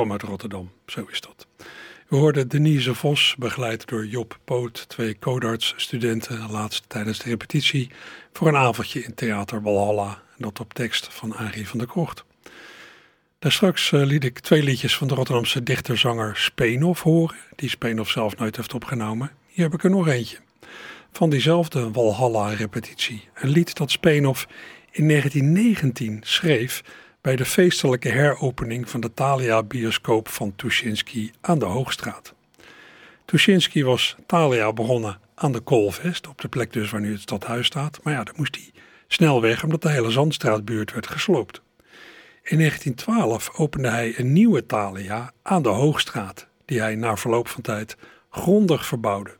kwam 0.00 0.12
uit 0.12 0.22
Rotterdam, 0.22 0.70
zo 0.86 1.06
is 1.10 1.20
dat. 1.20 1.46
We 2.08 2.16
hoorden 2.16 2.48
Denise 2.48 2.94
Vos, 2.94 3.34
begeleid 3.38 3.88
door 3.88 4.06
Job 4.06 4.38
Poot, 4.44 4.88
twee 4.88 5.18
codarts-studenten, 5.18 6.50
laatst 6.50 6.84
tijdens 6.88 7.18
de 7.18 7.28
repetitie, 7.28 7.90
voor 8.32 8.48
een 8.48 8.56
avondje 8.56 9.02
in 9.02 9.14
Theater 9.14 9.62
Walhalla, 9.62 10.22
dat 10.36 10.60
op 10.60 10.74
tekst 10.74 11.08
van 11.10 11.36
Arie 11.36 11.68
van 11.68 11.78
der 11.78 11.88
Krocht. 11.88 12.24
Daarstraks 13.38 13.90
uh, 13.90 14.04
liet 14.04 14.24
ik 14.24 14.38
twee 14.38 14.62
liedjes 14.62 14.96
van 14.96 15.08
de 15.08 15.14
Rotterdamse 15.14 15.62
dichterzanger 15.62 16.36
Speenhof 16.36 17.02
horen, 17.02 17.36
die 17.56 17.68
Speenhof 17.68 18.10
zelf 18.10 18.36
nooit 18.36 18.56
heeft 18.56 18.74
opgenomen. 18.74 19.30
Hier 19.46 19.64
heb 19.64 19.74
ik 19.74 19.84
er 19.84 19.90
nog 19.90 20.08
eentje. 20.08 20.36
van 21.12 21.30
diezelfde 21.30 21.90
Walhalla-repetitie. 21.90 23.28
Een 23.34 23.48
lied 23.48 23.76
dat 23.76 23.90
Speenhof 23.90 24.46
in 24.90 25.08
1919 25.08 26.20
schreef 26.22 26.82
bij 27.20 27.36
de 27.36 27.44
feestelijke 27.44 28.08
heropening 28.08 28.90
van 28.90 29.00
de 29.00 29.14
Thalia-bioscoop 29.14 30.28
van 30.28 30.56
Tuschinski 30.56 31.32
aan 31.40 31.58
de 31.58 31.64
Hoogstraat. 31.64 32.34
Tuschinski 33.24 33.84
was 33.84 34.16
Thalia 34.26 34.72
begonnen 34.72 35.18
aan 35.34 35.52
de 35.52 35.60
Koolvest, 35.60 36.28
op 36.28 36.40
de 36.40 36.48
plek 36.48 36.72
dus 36.72 36.90
waar 36.90 37.00
nu 37.00 37.12
het 37.12 37.20
stadhuis 37.20 37.66
staat. 37.66 38.00
Maar 38.02 38.12
ja, 38.12 38.24
daar 38.24 38.34
moest 38.36 38.54
hij 38.54 38.70
snel 39.06 39.40
weg 39.40 39.64
omdat 39.64 39.82
de 39.82 39.90
hele 39.90 40.10
Zandstraatbuurt 40.10 40.92
werd 40.92 41.06
gesloopt. 41.06 41.62
In 42.42 42.58
1912 42.58 43.50
opende 43.58 43.88
hij 43.88 44.18
een 44.18 44.32
nieuwe 44.32 44.66
Thalia 44.66 45.32
aan 45.42 45.62
de 45.62 45.68
Hoogstraat, 45.68 46.46
die 46.64 46.80
hij 46.80 46.94
na 46.94 47.16
verloop 47.16 47.48
van 47.48 47.62
tijd 47.62 47.96
grondig 48.30 48.86
verbouwde. 48.86 49.38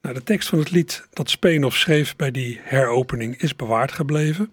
Nou, 0.00 0.14
de 0.14 0.22
tekst 0.22 0.48
van 0.48 0.58
het 0.58 0.70
lied 0.70 1.06
dat 1.12 1.30
Speenhof 1.30 1.76
schreef 1.76 2.16
bij 2.16 2.30
die 2.30 2.60
heropening 2.62 3.40
is 3.40 3.56
bewaard 3.56 3.92
gebleven. 3.92 4.52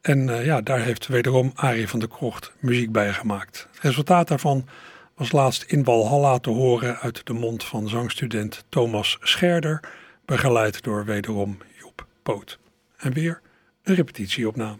En 0.00 0.28
uh, 0.28 0.44
ja, 0.44 0.60
daar 0.60 0.80
heeft 0.80 1.06
wederom 1.06 1.52
Arie 1.54 1.88
van 1.88 1.98
der 1.98 2.08
Krocht 2.08 2.52
muziek 2.58 2.92
bij 2.92 3.12
gemaakt. 3.12 3.68
Het 3.72 3.82
resultaat 3.82 4.28
daarvan 4.28 4.68
was 5.14 5.32
laatst 5.32 5.62
in 5.62 5.84
Walhalla 5.84 6.38
te 6.38 6.50
horen 6.50 6.98
uit 6.98 7.26
de 7.26 7.32
mond 7.32 7.64
van 7.64 7.88
zangstudent 7.88 8.64
Thomas 8.68 9.18
Scherder, 9.20 9.80
begeleid 10.24 10.82
door 10.82 11.04
wederom 11.04 11.58
Joep 11.78 12.06
Poot. 12.22 12.58
En 12.96 13.12
weer 13.12 13.40
een 13.82 13.94
repetitieopname. 13.94 14.78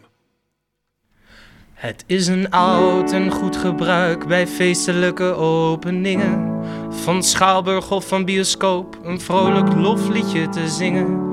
Het 1.72 2.04
is 2.06 2.26
een 2.26 2.50
oud 2.50 3.12
en 3.12 3.30
goed 3.30 3.56
gebruik 3.56 4.26
bij 4.26 4.46
feestelijke 4.46 5.24
openingen. 5.34 6.58
Van 6.90 7.22
schouwburg 7.22 7.90
of 7.90 8.08
van 8.08 8.24
bioscoop 8.24 8.98
een 9.02 9.20
vrolijk 9.20 9.74
lofliedje 9.74 10.48
te 10.48 10.68
zingen. 10.68 11.29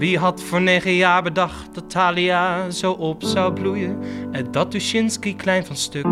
Wie 0.00 0.18
had 0.18 0.42
voor 0.42 0.60
negen 0.60 0.94
jaar 0.94 1.22
bedacht 1.22 1.74
dat 1.74 1.90
Thalia 1.90 2.70
zo 2.70 2.92
op 2.92 3.22
zou 3.22 3.52
bloeien? 3.52 3.98
En 4.32 4.46
dat 4.50 4.70
Tuschinski 4.70 5.36
klein 5.36 5.66
van 5.66 5.76
stuk 5.76 6.06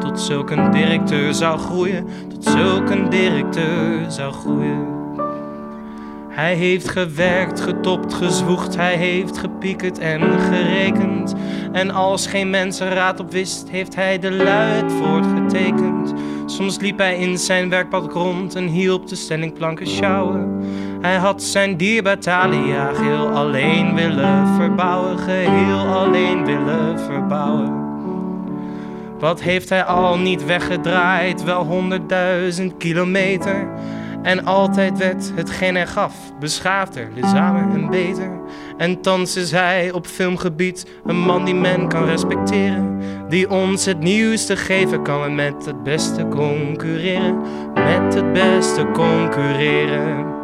tot 0.00 0.20
zulk 0.20 0.50
een 0.50 0.70
directeur 0.70 1.34
zou 1.34 1.58
groeien. 1.58 2.06
Tot 2.28 2.44
zulk 2.44 2.90
een 2.90 3.10
directeur 3.10 4.10
zou 4.10 4.32
groeien. 4.32 4.86
Hij 6.28 6.54
heeft 6.54 6.88
gewerkt, 6.88 7.60
getopt, 7.60 8.14
gezwoegd, 8.14 8.76
hij 8.76 8.96
heeft 8.96 9.38
gepiekerd 9.38 9.98
en 9.98 10.40
gerekend. 10.40 11.34
En 11.72 11.90
als 11.90 12.26
geen 12.26 12.50
mens 12.50 12.80
er 12.80 12.92
raad 12.92 13.20
op 13.20 13.32
wist, 13.32 13.68
heeft 13.70 13.94
hij 13.94 14.18
de 14.18 14.32
luid 14.32 14.92
voortgetekend. 14.92 16.12
Soms 16.46 16.78
liep 16.78 16.98
hij 16.98 17.18
in 17.18 17.38
zijn 17.38 17.68
werkpad 17.68 18.12
rond 18.12 18.54
en 18.54 18.66
hielp 18.66 19.08
de 19.08 19.16
stellingplanken 19.16 19.86
sjouwen. 19.86 20.62
Hij 21.04 21.16
had 21.16 21.42
zijn 21.42 21.76
dierbaar 21.76 22.18
Thalia 22.18 22.92
geheel 22.92 23.28
alleen 23.28 23.94
willen 23.94 24.46
verbouwen, 24.56 25.18
geheel 25.18 25.78
alleen 25.78 26.44
willen 26.44 26.98
verbouwen. 27.00 27.72
Wat 29.18 29.42
heeft 29.42 29.68
hij 29.68 29.84
al 29.84 30.18
niet 30.18 30.44
weggedraaid, 30.44 31.44
wel 31.44 31.64
honderdduizend 31.64 32.76
kilometer. 32.76 33.68
En 34.22 34.44
altijd 34.44 34.98
werd 34.98 35.32
hetgeen 35.34 35.74
hij 35.74 35.86
gaf 35.86 36.14
beschaafder, 36.40 37.08
lezamer 37.14 37.74
en 37.74 37.90
beter. 37.90 38.30
En 38.76 39.00
thans 39.00 39.36
is 39.36 39.50
hij 39.50 39.92
op 39.92 40.06
filmgebied 40.06 40.86
een 41.06 41.18
man 41.18 41.44
die 41.44 41.54
men 41.54 41.88
kan 41.88 42.04
respecteren. 42.04 43.00
Die 43.28 43.50
ons 43.50 43.84
het 43.84 44.00
nieuwste 44.00 44.56
geven 44.56 45.02
kan 45.02 45.24
en 45.24 45.34
met 45.34 45.66
het 45.66 45.82
beste 45.82 46.28
concurreren. 46.28 47.40
Met 47.74 48.14
het 48.14 48.32
beste 48.32 48.86
concurreren. 48.92 50.42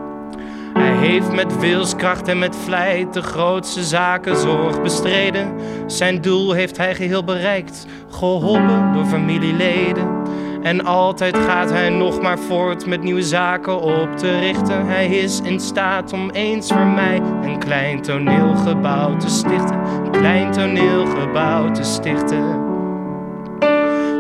Heeft 1.01 1.33
met 1.33 1.59
wilskracht 1.59 2.29
en 2.29 2.39
met 2.39 2.57
vlijt 2.57 3.13
de 3.13 3.23
grootste 3.23 3.85
zaken 3.85 4.37
zorg 4.37 4.83
bestreden. 4.83 5.53
Zijn 5.87 6.21
doel 6.21 6.53
heeft 6.53 6.77
hij 6.77 6.95
geheel 6.95 7.25
bereikt, 7.25 7.87
geholpen 8.11 8.93
door 8.93 9.05
familieleden. 9.05 10.23
En 10.63 10.85
altijd 10.85 11.37
gaat 11.37 11.71
hij 11.71 11.89
nog 11.89 12.21
maar 12.21 12.39
voort 12.39 12.87
met 12.87 13.03
nieuwe 13.03 13.23
zaken 13.23 13.81
op 13.81 14.17
te 14.17 14.39
richten. 14.39 14.87
Hij 14.87 15.07
is 15.07 15.41
in 15.41 15.61
staat 15.61 16.13
om 16.13 16.31
eens 16.31 16.69
voor 16.69 16.87
mij 16.87 17.21
een 17.43 17.59
klein 17.59 18.03
toneelgebouw 18.03 19.17
te 19.17 19.29
stichten. 19.29 19.79
Een 20.05 20.11
klein 20.11 20.53
toneelgebouw 20.53 21.71
te 21.71 21.83
stichten. 21.83 22.69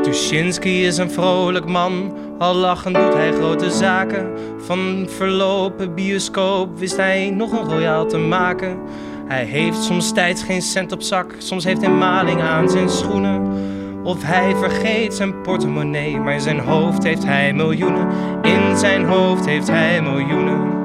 Tuschinski 0.03 0.87
is 0.87 0.99
een 0.99 1.11
vrolijk 1.11 1.67
man, 1.67 2.15
al 2.41 2.55
lachend 2.55 2.95
doet 2.95 3.15
hij 3.15 3.33
grote 3.33 3.71
zaken. 3.71 4.31
Van 4.59 5.07
verlopen 5.09 5.95
bioscoop 5.95 6.79
wist 6.79 6.97
hij 6.97 7.31
nog 7.31 7.53
een 7.53 7.69
royaal 7.69 8.07
te 8.07 8.19
maken. 8.19 8.79
Hij 9.27 9.45
heeft 9.45 9.83
soms 9.83 10.13
tijd 10.13 10.43
geen 10.43 10.63
cent 10.63 10.93
op 10.93 11.03
zak, 11.03 11.35
soms 11.39 11.65
heeft 11.65 11.81
hij 11.81 11.91
maling 11.91 12.41
aan 12.41 12.69
zijn 12.71 12.89
schoenen. 12.89 13.53
Of 14.05 14.23
hij 14.23 14.57
vergeet 14.57 15.15
zijn 15.15 15.41
portemonnee, 15.41 16.19
maar 16.19 16.35
in 16.35 16.41
zijn 16.41 16.59
hoofd 16.59 17.03
heeft 17.03 17.25
hij 17.25 17.53
miljoenen. 17.53 18.09
In 18.43 18.77
zijn 18.77 19.05
hoofd 19.05 19.47
heeft 19.47 19.69
hij 19.69 20.03
miljoenen. 20.03 20.80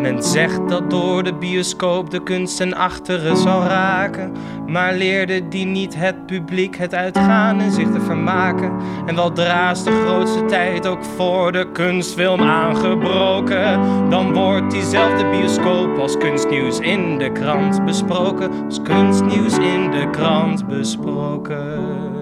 Men 0.00 0.22
zegt 0.22 0.68
dat 0.68 0.90
door 0.90 1.22
de 1.22 1.34
bioscoop 1.34 2.10
de 2.10 2.22
kunst 2.22 2.56
ten 2.56 2.74
achteren 2.74 3.36
zal 3.36 3.62
raken. 3.62 4.32
Maar 4.66 4.94
leerde 4.94 5.48
die 5.48 5.66
niet 5.66 5.96
het 5.96 6.26
publiek 6.26 6.76
het 6.76 6.94
uitgaan 6.94 7.60
en 7.60 7.72
zich 7.72 7.90
te 7.90 8.00
vermaken. 8.00 8.72
En 9.06 9.14
wel 9.14 9.32
draast 9.32 9.84
de 9.84 10.02
grootste 10.06 10.44
tijd 10.44 10.86
ook 10.86 11.04
voor 11.04 11.52
de 11.52 11.70
kunstfilm 11.72 12.40
aangebroken. 12.40 13.80
Dan 14.10 14.32
wordt 14.32 14.70
diezelfde 14.70 15.30
bioscoop 15.30 15.98
als 15.98 16.16
kunstnieuws 16.16 16.78
in 16.78 17.18
de 17.18 17.32
krant 17.32 17.84
besproken. 17.84 18.64
Als 18.64 18.82
kunstnieuws 18.82 19.58
in 19.58 19.90
de 19.90 20.08
krant 20.10 20.66
besproken. 20.66 22.19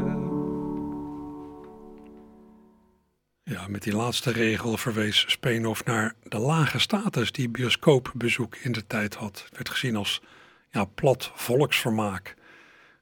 Ja, 3.51 3.68
met 3.68 3.82
die 3.82 3.96
laatste 3.96 4.30
regel 4.30 4.76
verwees 4.76 5.24
Speenhof 5.28 5.84
naar 5.84 6.14
de 6.22 6.38
lage 6.38 6.78
status 6.78 7.32
die 7.32 7.49
bioscoopbezoek 7.49 8.57
in 8.57 8.72
de 8.72 8.86
tijd 8.86 9.14
had. 9.14 9.42
Het 9.44 9.57
werd 9.57 9.68
gezien 9.68 9.96
als 9.96 10.22
ja, 10.70 10.84
plat 10.84 11.32
volksvermaak, 11.34 12.34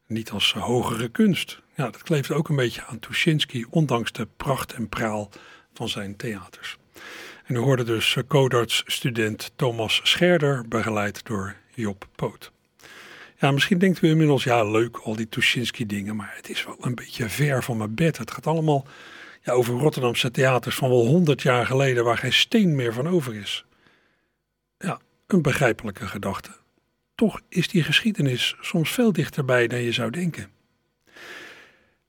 niet 0.06 0.30
als 0.30 0.52
hogere 0.52 1.08
kunst. 1.08 1.60
Ja, 1.74 1.84
dat 1.84 2.02
kleefde 2.02 2.34
ook 2.34 2.48
een 2.48 2.56
beetje 2.56 2.84
aan 2.84 2.98
Tuschinski, 2.98 3.64
ondanks 3.70 4.12
de 4.12 4.28
pracht 4.36 4.72
en 4.72 4.88
praal 4.88 5.30
van 5.74 5.88
zijn 5.88 6.16
theaters. 6.16 6.76
En 7.44 7.54
u 7.54 7.58
hoorde 7.58 7.84
dus 7.84 8.16
codarts-student 8.28 9.52
Thomas 9.56 10.00
Scherder, 10.02 10.68
begeleid 10.68 11.24
door 11.24 11.56
Job 11.74 12.08
Poot. 12.14 12.52
Ja, 13.38 13.50
misschien 13.50 13.78
denkt 13.78 14.02
u 14.02 14.08
inmiddels, 14.08 14.44
ja 14.44 14.64
leuk, 14.64 14.96
al 14.96 15.16
die 15.16 15.28
Tuschinski-dingen, 15.28 16.16
maar 16.16 16.32
het 16.36 16.48
is 16.48 16.64
wel 16.64 16.76
een 16.80 16.94
beetje 16.94 17.28
ver 17.28 17.62
van 17.62 17.76
mijn 17.76 17.94
bed. 17.94 18.18
Het 18.18 18.30
gaat 18.30 18.46
allemaal 18.46 18.86
ja, 19.46 19.52
over 19.52 19.74
Rotterdamse 19.74 20.30
theaters 20.30 20.76
van 20.76 20.88
wel 20.88 21.06
honderd 21.06 21.42
jaar 21.42 21.66
geleden 21.66 22.04
waar 22.04 22.18
geen 22.18 22.32
steen 22.32 22.74
meer 22.74 22.92
van 22.92 23.08
over 23.08 23.34
is. 23.34 23.64
Ja, 24.78 25.00
een 25.26 25.42
begrijpelijke 25.42 26.06
gedachte. 26.06 26.50
Toch 27.14 27.40
is 27.48 27.68
die 27.68 27.82
geschiedenis 27.82 28.56
soms 28.60 28.90
veel 28.90 29.12
dichterbij 29.12 29.66
dan 29.66 29.82
je 29.82 29.92
zou 29.92 30.10
denken. 30.10 30.50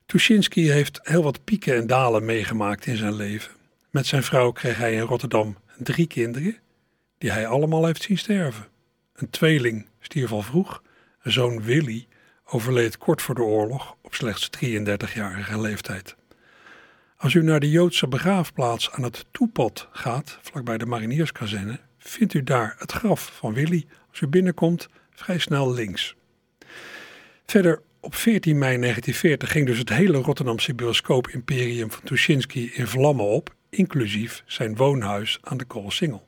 Tuschinski 0.05 0.71
heeft 0.71 0.99
heel 1.03 1.23
wat 1.23 1.43
pieken 1.43 1.75
en 1.75 1.87
dalen 1.87 2.25
meegemaakt 2.25 2.85
in 2.85 2.97
zijn 2.97 3.15
leven. 3.15 3.51
Met 3.89 4.05
zijn 4.05 4.23
vrouw 4.23 4.51
kreeg 4.51 4.77
hij 4.77 4.93
in 4.93 5.01
Rotterdam 5.01 5.57
drie 5.77 6.07
kinderen, 6.07 6.57
die 7.17 7.31
hij 7.31 7.47
allemaal 7.47 7.85
heeft 7.85 8.03
zien 8.03 8.17
sterven. 8.17 8.67
Een 9.13 9.29
tweeling 9.29 9.87
stierf 9.99 10.31
al 10.31 10.41
vroeg, 10.41 10.83
zoon 11.23 11.61
Willy 11.61 12.07
overleed 12.45 12.97
kort 12.97 13.21
voor 13.21 13.35
de 13.35 13.43
oorlog 13.43 13.95
op 14.01 14.15
slechts 14.15 14.49
33-jarige 14.65 15.61
leeftijd. 15.61 16.15
Als 17.17 17.33
u 17.33 17.43
naar 17.43 17.59
de 17.59 17.69
Joodse 17.69 18.07
begraafplaats 18.07 18.91
aan 18.91 19.03
het 19.03 19.25
Toepad 19.31 19.87
gaat, 19.91 20.39
vlakbij 20.41 20.77
de 20.77 20.85
marinierskazerne, 20.85 21.79
vindt 21.97 22.33
u 22.33 22.43
daar 22.43 22.75
het 22.77 22.91
graf 22.91 23.31
van 23.35 23.53
Willy. 23.53 23.85
Als 24.09 24.21
u 24.21 24.27
binnenkomt, 24.27 24.87
vrij 25.11 25.37
snel 25.37 25.73
links. 25.73 26.15
Verder 27.45 27.81
op 27.99 28.15
14 28.15 28.57
mei 28.57 28.79
1940 28.79 29.51
ging 29.51 29.65
dus 29.65 29.77
het 29.77 29.89
hele 29.89 30.17
Rotterdamse 30.17 30.73
bioscoop-imperium 30.73 31.91
van 31.91 32.03
Tuschinski 32.03 32.71
in 32.73 32.87
vlammen 32.87 33.25
op, 33.25 33.55
inclusief 33.69 34.43
zijn 34.45 34.75
woonhuis 34.75 35.37
aan 35.41 35.57
de 35.57 35.65
Koolsingel. 35.65 36.27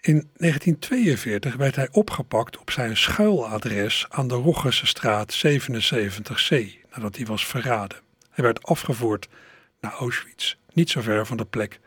In 0.00 0.28
1942 0.36 1.56
werd 1.56 1.76
hij 1.76 1.88
opgepakt 1.92 2.58
op 2.58 2.70
zijn 2.70 2.96
schuiladres 2.96 4.06
aan 4.08 4.28
de 4.28 4.34
Roggerse 4.34 4.86
straat 4.86 5.46
77C, 5.46 6.56
nadat 6.90 7.16
hij 7.16 7.26
was 7.26 7.46
verraden. 7.46 8.08
Werd 8.40 8.62
afgevoerd 8.62 9.28
naar 9.80 9.92
Auschwitz, 9.92 10.54
niet 10.72 10.90
zo 10.90 11.00
ver 11.00 11.26
van 11.26 11.36
de 11.36 11.44
plek 11.44 11.80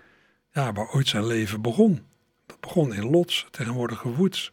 waar 0.51 0.93
ooit 0.93 1.07
zijn 1.07 1.25
leven 1.25 1.61
begon. 1.61 2.05
Dat 2.45 2.59
begon 2.59 2.93
in 2.93 3.09
Lodz, 3.09 3.45
tegenwoordige 3.51 4.09
Woeds. 4.09 4.51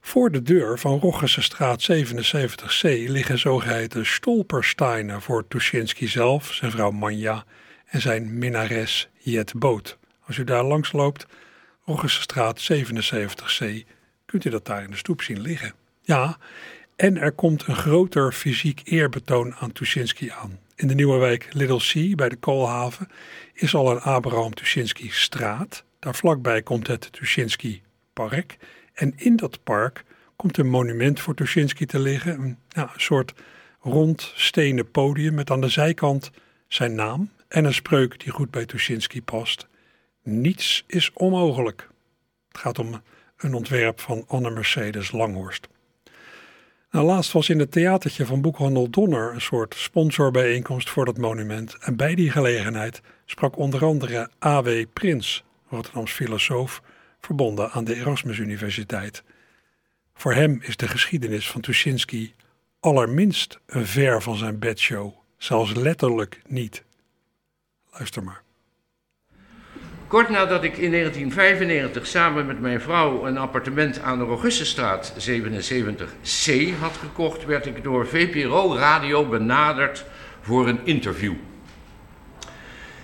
Voor 0.00 0.30
de 0.30 0.42
deur 0.42 0.78
van 0.78 0.98
Roggense 0.98 1.42
straat 1.42 1.88
77C 1.92 2.80
liggen 2.82 3.38
zogeheten 3.38 4.06
stolpersteinen 4.06 5.22
voor 5.22 5.48
Tuschinski 5.48 6.06
zelf, 6.06 6.52
zijn 6.52 6.70
vrouw 6.70 6.90
Manja 6.90 7.44
en 7.86 8.00
zijn 8.00 8.38
minnares 8.38 9.08
Jet 9.18 9.54
Boot. 9.54 9.98
Als 10.26 10.36
u 10.36 10.44
daar 10.44 10.64
langs 10.64 10.92
loopt, 10.92 11.26
Roggesstraat 11.84 12.72
77C, 12.72 13.66
kunt 14.26 14.44
u 14.44 14.50
dat 14.50 14.66
daar 14.66 14.82
in 14.82 14.90
de 14.90 14.96
stoep 14.96 15.22
zien 15.22 15.40
liggen. 15.40 15.72
Ja, 16.02 16.38
en 17.00 17.16
er 17.16 17.32
komt 17.32 17.66
een 17.66 17.76
groter 17.76 18.32
fysiek 18.32 18.80
eerbetoon 18.84 19.54
aan 19.54 19.72
Tuschinski 19.72 20.30
aan. 20.30 20.58
In 20.74 20.88
de 20.88 20.94
nieuwe 20.94 21.18
wijk 21.18 21.48
Little 21.52 21.80
Sea 21.80 22.14
bij 22.14 22.28
de 22.28 22.36
Koolhaven 22.36 23.08
is 23.52 23.74
al 23.74 23.90
een 23.90 24.00
Abraham 24.00 24.54
Tuschinski 24.54 25.08
straat. 25.10 25.84
Daar 25.98 26.14
vlakbij 26.14 26.62
komt 26.62 26.86
het 26.86 27.12
Tuschinski 27.12 27.82
park. 28.12 28.56
En 28.92 29.12
in 29.16 29.36
dat 29.36 29.62
park 29.62 30.04
komt 30.36 30.58
een 30.58 30.68
monument 30.68 31.20
voor 31.20 31.34
Tuschinski 31.34 31.86
te 31.86 31.98
liggen. 31.98 32.40
Een, 32.40 32.58
een 32.72 32.88
soort 32.96 33.32
rond 33.80 34.32
stenen 34.36 34.90
podium 34.90 35.34
met 35.34 35.50
aan 35.50 35.60
de 35.60 35.68
zijkant 35.68 36.30
zijn 36.68 36.94
naam 36.94 37.30
en 37.48 37.64
een 37.64 37.74
spreuk 37.74 38.20
die 38.20 38.32
goed 38.32 38.50
bij 38.50 38.66
Tuschinski 38.66 39.22
past. 39.22 39.66
Niets 40.22 40.84
is 40.86 41.10
onmogelijk. 41.12 41.88
Het 42.48 42.58
gaat 42.58 42.78
om 42.78 43.02
een 43.36 43.54
ontwerp 43.54 44.00
van 44.00 44.24
Anne 44.26 44.50
Mercedes 44.50 45.12
Langhorst. 45.12 45.68
Nou, 46.90 47.06
laatst 47.06 47.32
was 47.32 47.48
in 47.48 47.58
het 47.58 47.72
theatertje 47.72 48.26
van 48.26 48.40
Boekhandel 48.40 48.90
Donner 48.90 49.34
een 49.34 49.40
soort 49.40 49.74
sponsorbijeenkomst 49.74 50.90
voor 50.90 51.04
dat 51.04 51.18
monument. 51.18 51.76
En 51.80 51.96
bij 51.96 52.14
die 52.14 52.30
gelegenheid 52.30 53.00
sprak 53.24 53.56
onder 53.56 53.84
andere 53.84 54.30
A.W. 54.44 54.84
Prins, 54.92 55.44
Rotterdams 55.68 56.12
filosoof, 56.12 56.82
verbonden 57.20 57.70
aan 57.70 57.84
de 57.84 57.94
Erasmus 57.94 58.38
Universiteit. 58.38 59.22
Voor 60.14 60.34
hem 60.34 60.60
is 60.62 60.76
de 60.76 60.88
geschiedenis 60.88 61.50
van 61.50 61.60
Tuschinski 61.60 62.34
allerminst 62.80 63.60
een 63.66 63.86
ver 63.86 64.22
van 64.22 64.36
zijn 64.36 64.58
bedshow, 64.58 65.12
zelfs 65.36 65.74
letterlijk 65.74 66.42
niet. 66.46 66.84
Luister 67.90 68.24
maar. 68.24 68.42
Kort 70.10 70.28
nadat 70.28 70.64
ik 70.64 70.76
in 70.76 70.90
1995 70.90 72.06
samen 72.06 72.46
met 72.46 72.60
mijn 72.60 72.80
vrouw 72.80 73.26
een 73.26 73.38
appartement 73.38 74.00
aan 74.02 74.18
de 74.18 74.24
Augustusstraat 74.24 75.30
77C 75.30 76.78
had 76.80 76.96
gekocht, 76.96 77.44
werd 77.44 77.66
ik 77.66 77.82
door 77.82 78.06
VPRO 78.06 78.74
Radio 78.74 79.26
benaderd 79.26 80.04
voor 80.40 80.68
een 80.68 80.80
interview. 80.84 81.32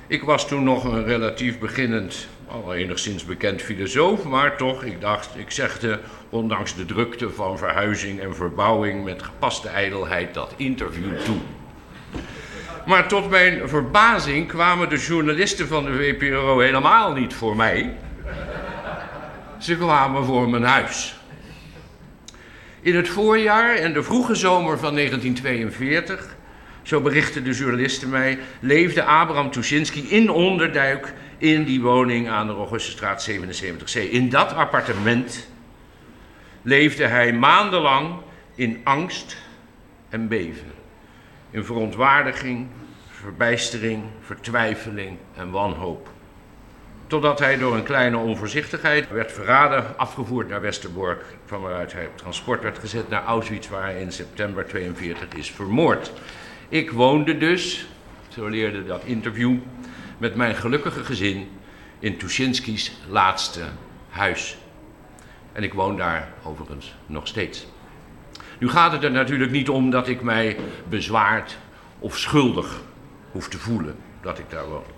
Ik 0.06 0.22
was 0.22 0.48
toen 0.48 0.64
nog 0.64 0.84
een 0.84 1.04
relatief 1.04 1.58
beginnend, 1.58 2.28
al 2.48 2.74
enigszins 2.74 3.24
bekend 3.24 3.62
filosoof, 3.62 4.24
maar 4.24 4.56
toch, 4.56 4.84
ik 4.84 5.00
dacht, 5.00 5.36
ik 5.36 5.50
zegde, 5.50 6.00
ondanks 6.30 6.74
de 6.74 6.84
drukte 6.84 7.30
van 7.30 7.58
verhuizing 7.58 8.20
en 8.20 8.34
verbouwing 8.34 9.04
met 9.04 9.22
gepaste 9.22 9.68
ijdelheid 9.68 10.34
dat 10.34 10.54
interview 10.56 11.18
toe. 11.24 11.38
Maar 12.86 13.08
tot 13.08 13.30
mijn 13.30 13.68
verbazing 13.68 14.48
kwamen 14.48 14.88
de 14.88 14.96
journalisten 14.96 15.68
van 15.68 15.84
de 15.84 15.94
VPRO 15.94 16.58
helemaal 16.58 17.12
niet 17.12 17.34
voor 17.34 17.56
mij. 17.56 17.96
Ze 19.58 19.76
kwamen 19.76 20.24
voor 20.24 20.48
mijn 20.50 20.62
huis. 20.62 21.16
In 22.80 22.96
het 22.96 23.08
voorjaar 23.08 23.74
en 23.74 23.92
de 23.92 24.02
vroege 24.02 24.34
zomer 24.34 24.78
van 24.78 24.94
1942, 24.94 26.36
zo 26.82 27.00
berichten 27.00 27.44
de 27.44 27.52
journalisten 27.52 28.08
mij, 28.08 28.38
leefde 28.60 29.04
Abraham 29.04 29.50
Tuschinski 29.50 30.10
in 30.10 30.30
onderduik 30.30 31.12
in 31.38 31.64
die 31.64 31.80
woning 31.80 32.28
aan 32.28 32.46
de 32.46 32.52
Augustusstraat 32.52 33.30
77C. 33.30 34.10
In 34.10 34.28
dat 34.28 34.52
appartement 34.52 35.48
leefde 36.62 37.06
hij 37.06 37.32
maandenlang 37.32 38.14
in 38.54 38.80
angst 38.84 39.36
en 40.08 40.28
beven 40.28 40.75
in 41.50 41.64
verontwaardiging, 41.64 42.66
verbijstering, 43.08 44.02
vertwijfeling 44.20 45.18
en 45.34 45.50
wanhoop. 45.50 46.08
Totdat 47.06 47.38
hij 47.38 47.58
door 47.58 47.74
een 47.74 47.82
kleine 47.82 48.16
onvoorzichtigheid 48.16 49.10
werd 49.10 49.32
verraden, 49.32 49.98
afgevoerd 49.98 50.48
naar 50.48 50.60
Westerbork, 50.60 51.24
van 51.44 51.60
waaruit 51.60 51.92
hij 51.92 52.06
op 52.06 52.16
transport 52.16 52.62
werd 52.62 52.78
gezet 52.78 53.08
naar 53.08 53.24
Auschwitz, 53.24 53.68
waar 53.68 53.82
hij 53.82 54.00
in 54.00 54.12
september 54.12 54.66
42 54.66 55.38
is 55.38 55.50
vermoord. 55.50 56.12
Ik 56.68 56.90
woonde 56.90 57.38
dus, 57.38 57.86
zo 58.28 58.46
leerde 58.46 58.84
dat 58.84 59.04
interview, 59.04 59.56
met 60.18 60.34
mijn 60.34 60.54
gelukkige 60.54 61.04
gezin 61.04 61.48
in 61.98 62.16
Tuschinski's 62.16 62.92
laatste 63.08 63.62
huis. 64.08 64.58
En 65.52 65.62
ik 65.62 65.74
woon 65.74 65.96
daar 65.96 66.32
overigens 66.42 66.94
nog 67.06 67.26
steeds. 67.26 67.66
Nu 68.58 68.68
gaat 68.68 68.92
het 68.92 69.04
er 69.04 69.10
natuurlijk 69.10 69.50
niet 69.50 69.68
om 69.68 69.90
dat 69.90 70.08
ik 70.08 70.22
mij 70.22 70.56
bezwaard 70.88 71.56
of 71.98 72.18
schuldig 72.18 72.80
hoef 73.30 73.48
te 73.48 73.58
voelen 73.58 73.96
dat 74.20 74.38
ik 74.38 74.50
daar 74.50 74.68
woon. 74.68 74.94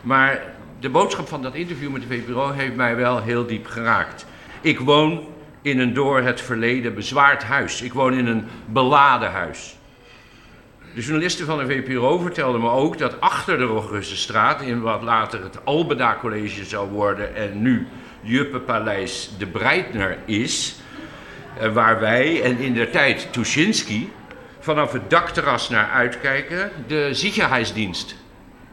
Maar 0.00 0.42
de 0.80 0.88
boodschap 0.88 1.28
van 1.28 1.42
dat 1.42 1.54
interview 1.54 1.90
met 1.90 2.02
de 2.02 2.08
VPRO 2.08 2.50
heeft 2.50 2.74
mij 2.74 2.96
wel 2.96 3.22
heel 3.22 3.46
diep 3.46 3.66
geraakt. 3.66 4.26
Ik 4.60 4.80
woon 4.80 5.26
in 5.62 5.78
een 5.78 5.94
door 5.94 6.20
het 6.20 6.40
verleden 6.40 6.94
bezwaard 6.94 7.42
huis. 7.42 7.82
Ik 7.82 7.92
woon 7.92 8.12
in 8.14 8.26
een 8.26 8.44
beladen 8.66 9.30
huis. 9.30 9.76
De 10.94 11.00
journalisten 11.00 11.46
van 11.46 11.58
de 11.58 11.66
VPRO 11.66 12.18
vertelden 12.18 12.60
me 12.60 12.70
ook 12.70 12.98
dat 12.98 13.20
achter 13.20 13.58
de 13.58 13.64
Roggussenstraat, 13.64 14.60
in 14.60 14.80
wat 14.80 15.02
later 15.02 15.42
het 15.42 15.64
Albeda 15.64 16.16
College 16.20 16.64
zou 16.64 16.90
worden 16.90 17.34
en 17.34 17.62
nu 17.62 17.86
Juppenpaleis 18.20 19.30
de 19.38 19.46
Breitner 19.46 20.18
is, 20.24 20.76
waar 21.72 22.00
wij 22.00 22.42
en 22.42 22.58
in 22.58 22.74
der 22.74 22.90
tijd 22.90 23.32
Tuschinski 23.32 24.12
vanaf 24.60 24.92
het 24.92 25.10
dakterras 25.10 25.68
naar 25.68 25.90
uitkijken, 25.90 26.70
de 26.86 27.14
Sicherheidsdienst 27.14 28.16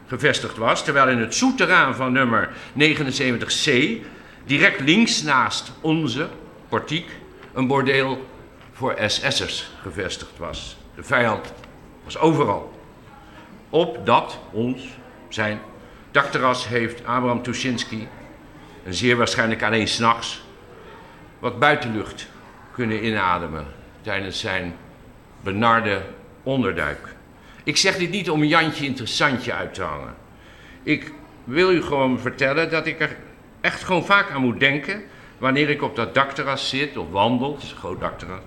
gevestigd 0.06 0.56
was. 0.56 0.84
Terwijl 0.84 1.08
in 1.08 1.18
het 1.18 1.34
souterrain 1.34 1.94
van 1.94 2.12
nummer 2.12 2.50
79C, 2.78 3.72
direct 4.44 4.80
links 4.80 5.22
naast 5.22 5.72
onze 5.80 6.28
portiek, 6.68 7.10
een 7.54 7.66
bordeel 7.66 8.26
voor 8.72 8.96
SS'ers 9.06 9.70
gevestigd 9.82 10.38
was. 10.38 10.76
De 10.94 11.02
vijand 11.02 11.52
was 12.04 12.18
overal. 12.18 12.80
Op 13.70 14.06
dat, 14.06 14.38
ons, 14.50 14.82
zijn 15.28 15.60
dakterras 16.10 16.68
heeft 16.68 17.04
Abraham 17.04 17.42
Tuschinski, 17.42 18.08
en 18.84 18.94
zeer 18.94 19.16
waarschijnlijk 19.16 19.62
alleen 19.62 19.88
s'nachts, 19.88 20.42
wat 21.38 21.58
buitenlucht 21.58 22.28
kunnen 22.72 23.04
inademen 23.04 23.66
tijdens 24.00 24.40
zijn 24.40 24.74
benarde 25.40 26.02
onderduik. 26.42 27.14
Ik 27.64 27.76
zeg 27.76 27.96
dit 27.96 28.10
niet 28.10 28.30
om 28.30 28.44
Jantje 28.44 28.84
interessantje 28.84 29.52
uit 29.52 29.74
te 29.74 29.82
hangen. 29.82 30.14
Ik 30.82 31.12
wil 31.44 31.72
u 31.72 31.82
gewoon 31.82 32.18
vertellen 32.18 32.70
dat 32.70 32.86
ik 32.86 33.00
er 33.00 33.16
echt 33.60 33.84
gewoon 33.84 34.04
vaak 34.04 34.30
aan 34.30 34.40
moet 34.40 34.60
denken 34.60 35.02
wanneer 35.38 35.68
ik 35.68 35.82
op 35.82 35.96
dat 35.96 36.14
dakterras 36.14 36.68
zit 36.68 36.96
of 36.96 37.10
wandel, 37.10 37.56
is 37.60 37.74
groot 37.78 38.00
dakterras. 38.00 38.40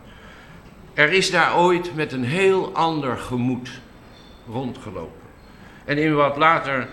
Er 0.94 1.12
is 1.12 1.32
daar 1.32 1.58
ooit 1.58 1.96
met 1.96 2.12
een 2.12 2.24
heel 2.24 2.74
ander 2.74 3.18
gemoed 3.18 3.70
rondgelopen. 4.48 5.22
En 5.86 5.98
in 5.98 6.16
wat 6.16 6.38
later 6.38 6.88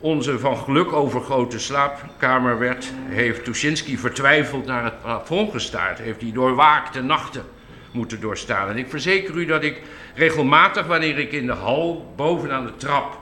onze 0.00 0.38
van 0.38 0.56
geluk 0.56 0.92
overgrote 0.92 1.58
slaapkamer 1.58 2.58
werd, 2.58 2.92
heeft 3.08 3.44
Tuschinski 3.44 3.98
vertwijfeld 3.98 4.66
naar 4.66 4.84
het 4.84 5.02
plafond 5.02 5.50
gestaard. 5.50 5.98
Heeft 5.98 6.20
hij 6.20 6.32
doorwaakte 6.32 7.02
nachten 7.02 7.44
moeten 7.90 8.20
doorstaan. 8.20 8.68
En 8.68 8.76
ik 8.76 8.90
verzeker 8.90 9.34
u 9.34 9.44
dat 9.44 9.62
ik 9.62 9.82
regelmatig, 10.14 10.86
wanneer 10.86 11.18
ik 11.18 11.32
in 11.32 11.46
de 11.46 11.52
hal 11.52 12.12
bovenaan 12.16 12.64
de 12.64 12.76
trap 12.76 13.18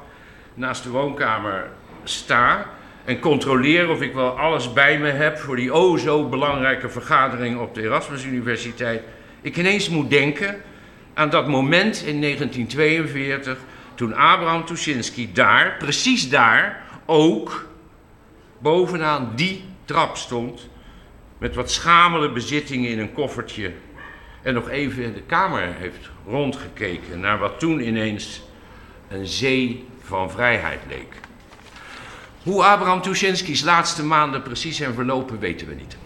naast 0.55 0.83
de 0.83 0.91
woonkamer 0.91 1.71
sta 2.05 2.67
en 3.05 3.21
controleer 3.21 3.89
of 3.89 4.01
ik 4.01 4.15
wel 4.15 4.39
alles 4.39 4.73
bij 4.73 4.99
me 4.99 5.09
heb 5.09 5.39
voor 5.39 5.57
die 5.57 5.73
o 5.73 5.97
zo 5.97 6.29
belangrijke 6.29 6.89
vergadering 6.89 7.61
op 7.61 7.75
de 7.75 7.83
Erasmus 7.83 8.25
Universiteit, 8.25 9.03
ik 9.41 9.57
ineens 9.57 9.89
moet 9.89 10.11
denken 10.11 10.57
aan 11.15 11.31
dat 11.31 11.49
moment 11.49 12.03
in 12.07 12.21
1942 12.21 13.59
toen 13.95 14.15
Abraham 14.15 14.65
Tuschinski 14.65 15.33
daar, 15.33 15.77
precies 15.79 16.31
daar, 16.31 16.83
ook 17.07 17.69
bovenaan 18.59 19.33
die 19.35 19.65
trap 19.85 20.17
stond 20.17 20.69
met 21.39 21.55
wat 21.55 21.71
schamele 21.71 22.33
bezittingen 22.33 22.91
in 22.91 22.99
een 22.99 23.13
koffertje 23.13 23.73
en 24.43 24.55
nog 24.55 24.69
even 24.69 25.03
in 25.03 25.13
de 25.13 25.23
kamer 25.23 25.75
heeft 25.75 26.11
rondgekeken 26.27 27.21
naar 27.21 27.39
wat 27.39 27.59
toen 27.59 27.87
ineens 27.87 28.43
een 29.09 29.27
zee 29.27 29.87
van 30.03 30.31
vrijheid 30.31 30.81
leek. 30.89 31.21
Hoe 32.43 32.65
Abraham 32.65 33.03
Tuschinski's 33.03 33.63
laatste 33.63 34.05
maanden 34.05 34.43
precies 34.43 34.77
zijn 34.77 34.95
verlopen 34.95 35.39
weten 35.39 35.67
we 35.67 35.75
niet. 35.75 35.97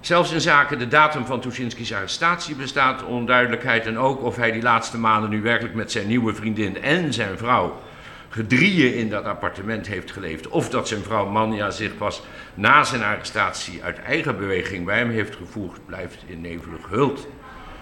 Zelfs 0.00 0.32
in 0.32 0.40
zaken 0.40 0.78
de 0.78 0.88
datum 0.88 1.26
van 1.26 1.40
Tuschinski's 1.40 1.92
arrestatie 1.92 2.54
bestaat 2.54 3.04
onduidelijkheid 3.04 3.86
en 3.86 3.98
ook 3.98 4.22
of 4.22 4.36
hij 4.36 4.52
die 4.52 4.62
laatste 4.62 4.98
maanden 4.98 5.30
nu 5.30 5.42
werkelijk 5.42 5.74
met 5.74 5.92
zijn 5.92 6.06
nieuwe 6.06 6.34
vriendin 6.34 6.82
en 6.82 7.12
zijn 7.12 7.38
vrouw 7.38 7.80
gedrieën 8.28 8.94
in 8.94 9.10
dat 9.10 9.24
appartement 9.24 9.86
heeft 9.86 10.12
geleefd. 10.12 10.48
Of 10.48 10.68
dat 10.68 10.88
zijn 10.88 11.02
vrouw 11.02 11.26
Manja 11.26 11.70
zich 11.70 11.96
pas 11.96 12.22
na 12.54 12.84
zijn 12.84 13.02
arrestatie 13.02 13.82
uit 13.82 13.98
eigen 13.98 14.38
beweging 14.38 14.84
bij 14.84 14.98
hem 14.98 15.10
heeft 15.10 15.36
gevoegd, 15.36 15.86
blijft 15.86 16.22
in 16.26 16.40
nevelig 16.40 16.88
hult. 16.88 17.26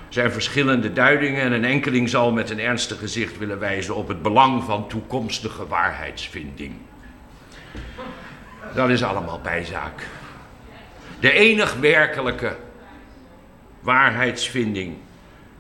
Zijn 0.08 0.32
verschillende 0.32 0.92
duidingen 0.92 1.42
en 1.42 1.52
een 1.52 1.64
enkeling 1.64 2.08
zal 2.08 2.32
met 2.32 2.50
een 2.50 2.60
ernstig 2.60 2.98
gezicht 2.98 3.38
willen 3.38 3.58
wijzen 3.58 3.94
op 3.94 4.08
het 4.08 4.22
belang 4.22 4.64
van 4.64 4.88
toekomstige 4.88 5.66
waarheidsvinding. 5.66 6.74
Dat 8.74 8.88
is 8.88 9.02
allemaal 9.02 9.40
bijzaak. 9.42 10.02
De 11.20 11.32
enig 11.32 11.74
werkelijke 11.74 12.56
waarheidsvinding 13.80 14.94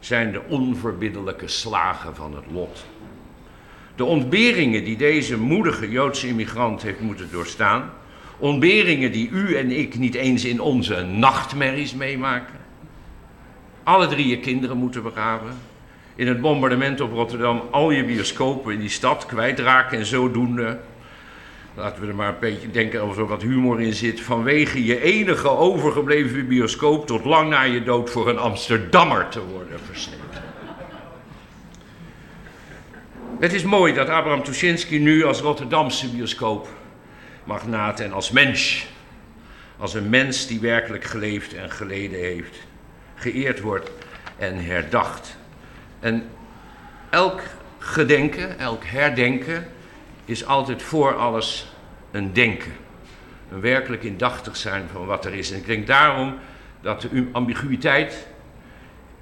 zijn 0.00 0.32
de 0.32 0.40
onverbiddelijke 0.48 1.48
slagen 1.48 2.14
van 2.14 2.34
het 2.34 2.44
lot. 2.52 2.86
De 3.96 4.04
ontberingen 4.04 4.84
die 4.84 4.96
deze 4.96 5.38
moedige 5.38 5.90
Joodse 5.90 6.26
immigrant 6.28 6.82
heeft 6.82 7.00
moeten 7.00 7.28
doorstaan, 7.30 7.92
ontberingen 8.38 9.12
die 9.12 9.28
u 9.28 9.56
en 9.56 9.70
ik 9.70 9.98
niet 9.98 10.14
eens 10.14 10.44
in 10.44 10.60
onze 10.60 11.02
nachtmerries 11.02 11.94
meemaken. 11.94 12.58
Alle 13.82 14.06
drie 14.06 14.26
je 14.26 14.38
kinderen 14.38 14.76
moeten 14.76 15.02
begraven. 15.02 15.52
In 16.14 16.26
het 16.26 16.40
bombardement 16.40 17.00
op 17.00 17.12
Rotterdam 17.12 17.62
al 17.70 17.90
je 17.90 18.04
bioscopen 18.04 18.72
in 18.72 18.80
die 18.80 18.88
stad 18.88 19.26
kwijtraken 19.26 19.98
en 19.98 20.06
zodoende 20.06 20.78
laten 21.78 22.02
we 22.02 22.08
er 22.08 22.14
maar 22.14 22.28
een 22.28 22.40
beetje 22.40 22.70
denken 22.70 23.04
of 23.04 23.18
er 23.18 23.26
wat 23.26 23.42
humor 23.42 23.80
in 23.80 23.92
zit, 23.92 24.20
vanwege 24.20 24.84
je 24.84 25.00
enige 25.00 25.48
overgebleven 25.48 26.48
bioscoop 26.48 27.06
tot 27.06 27.24
lang 27.24 27.48
na 27.48 27.62
je 27.62 27.82
dood 27.82 28.10
voor 28.10 28.28
een 28.28 28.38
Amsterdammer 28.38 29.28
te 29.28 29.44
worden 29.44 29.80
versneden. 29.80 30.42
Het 33.38 33.52
is 33.52 33.62
mooi 33.62 33.94
dat 33.94 34.08
Abraham 34.08 34.42
Tuschinski 34.42 34.98
nu 34.98 35.24
als 35.24 35.40
Rotterdamse 35.40 36.08
bioscoopmagnaat 36.08 38.00
en 38.00 38.12
als 38.12 38.30
mens, 38.30 38.86
als 39.76 39.94
een 39.94 40.08
mens 40.08 40.46
die 40.46 40.60
werkelijk 40.60 41.04
geleefd 41.04 41.54
en 41.54 41.70
geleden 41.70 42.18
heeft, 42.18 42.56
geëerd 43.14 43.60
wordt 43.60 43.90
en 44.36 44.64
herdacht. 44.64 45.36
En 46.00 46.28
elk 47.10 47.40
gedenken, 47.78 48.58
elk 48.58 48.84
herdenken 48.84 49.66
is 50.28 50.46
altijd 50.46 50.82
voor 50.82 51.16
alles 51.16 51.66
een 52.10 52.32
denken. 52.32 52.72
Een 53.52 53.60
werkelijk 53.60 54.02
indachtig 54.02 54.56
zijn 54.56 54.88
van 54.92 55.06
wat 55.06 55.24
er 55.24 55.34
is. 55.34 55.50
En 55.50 55.58
ik 55.58 55.66
denk 55.66 55.86
daarom 55.86 56.34
dat 56.80 57.00
de 57.00 57.28
ambiguïteit 57.32 58.26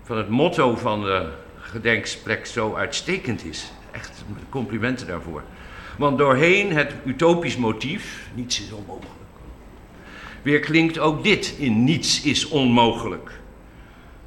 van 0.02 0.16
het 0.16 0.28
motto 0.28 0.76
van 0.76 1.02
de 1.02 1.28
gedenksplek 1.60 2.46
zo 2.46 2.74
uitstekend 2.74 3.44
is. 3.44 3.72
Echt 3.90 4.24
complimenten 4.48 5.06
daarvoor. 5.06 5.42
Want 5.98 6.18
doorheen 6.18 6.72
het 6.72 6.92
utopisch 7.04 7.56
motief, 7.56 8.28
niets 8.34 8.60
is 8.60 8.72
onmogelijk, 8.72 9.14
weer 10.42 10.60
klinkt 10.60 10.98
ook 10.98 11.24
dit 11.24 11.54
in 11.58 11.84
niets 11.84 12.22
is 12.22 12.48
onmogelijk. 12.48 13.30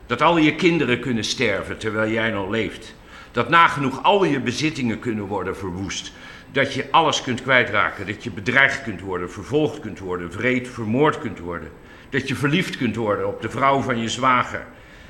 Dat 0.05 0.21
al 0.21 0.37
je 0.37 0.55
kinderen 0.55 0.99
kunnen 0.99 1.23
sterven 1.23 1.77
terwijl 1.77 2.11
jij 2.11 2.29
nog 2.29 2.49
leeft. 2.49 2.95
Dat 3.31 3.49
nagenoeg 3.49 4.03
al 4.03 4.23
je 4.23 4.39
bezittingen 4.39 4.99
kunnen 4.99 5.25
worden 5.25 5.57
verwoest 5.57 6.11
dat 6.51 6.73
je 6.73 6.87
alles 6.91 7.21
kunt 7.21 7.41
kwijtraken. 7.41 8.07
Dat 8.07 8.23
je 8.23 8.31
bedreigd 8.31 8.83
kunt 8.83 9.01
worden, 9.01 9.31
vervolgd 9.31 9.79
kunt 9.79 9.99
worden, 9.99 10.31
vreed 10.31 10.67
vermoord 10.67 11.19
kunt 11.19 11.39
worden. 11.39 11.69
Dat 12.09 12.27
je 12.27 12.35
verliefd 12.35 12.77
kunt 12.77 12.95
worden 12.95 13.27
op 13.27 13.41
de 13.41 13.49
vrouw 13.49 13.81
van 13.81 13.99
je 13.99 14.09
zwager. 14.09 14.65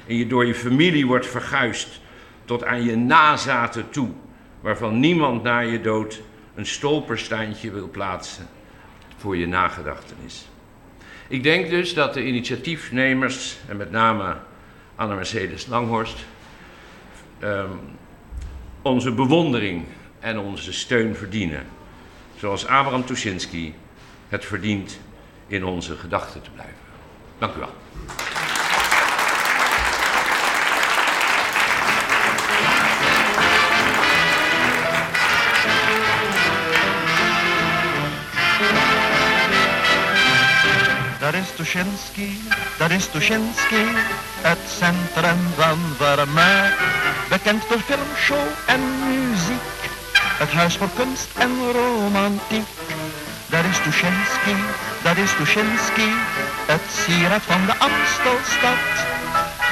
En 0.08 0.16
je 0.16 0.28
door 0.28 0.46
je 0.46 0.56
familie 0.56 1.06
wordt 1.06 1.28
verguisd 1.28 2.02
tot 2.46 2.66
aan 2.66 2.84
je 2.84 2.96
nazaten 2.96 3.90
toe. 3.90 4.10
Waarvan 4.62 5.00
niemand 5.00 5.44
na 5.44 5.60
je 5.60 5.82
dood 5.82 6.22
een 6.56 6.66
stolpersteintje 6.66 7.72
wil 7.72 7.90
plaatsen 7.90 8.48
voor 9.18 9.38
je 9.38 9.48
nagedachtenis. 9.48 10.48
Ik 11.28 11.44
denk 11.44 11.70
dus 11.70 11.94
dat 11.94 12.14
de 12.14 12.26
initiatiefnemers, 12.26 13.58
en 13.68 13.78
met 13.78 13.92
name 13.92 14.36
Anne-Mercedes 14.96 15.66
Langhorst, 15.66 16.26
um, 17.44 17.80
onze 18.82 19.12
bewondering 19.12 19.86
en 20.20 20.40
onze 20.40 20.74
steun 20.74 21.16
verdienen. 21.16 21.66
Zoals 22.38 22.68
Abraham 22.68 23.06
Tuschinski 23.06 23.76
het 24.30 24.46
verdient 24.46 25.00
in 25.48 25.66
onze 25.66 25.96
gedachten 25.96 26.42
te 26.42 26.50
blijven. 26.50 26.76
Dank 27.38 27.56
u 27.56 27.60
wel. 27.60 27.74
Daar 41.20 41.36
is 41.36 41.56
Tuschinski, 41.56 42.42
daar 42.78 42.92
is 42.92 43.08
Tuschinski, 43.08 43.86
het 44.42 44.60
centrum 44.68 45.38
van 45.56 45.78
Vermaak. 45.98 46.78
Bekend 47.30 47.70
door 47.70 47.80
filmshow 47.80 48.48
en 48.68 48.80
muziek 49.08 49.89
het 50.40 50.52
huis 50.52 50.78
voor 50.78 50.90
kunst 50.96 51.30
en 51.38 51.72
romantiek. 51.72 52.68
Dat 53.50 53.66
is 53.72 53.78
Tuschinski, 53.84 54.56
dat 55.04 55.18
is 55.18 55.32
Tuschinski, 55.38 56.10
het 56.72 56.86
sieraad 57.02 57.42
van 57.42 57.66
de 57.66 57.76
Amstelstad. 57.88 58.86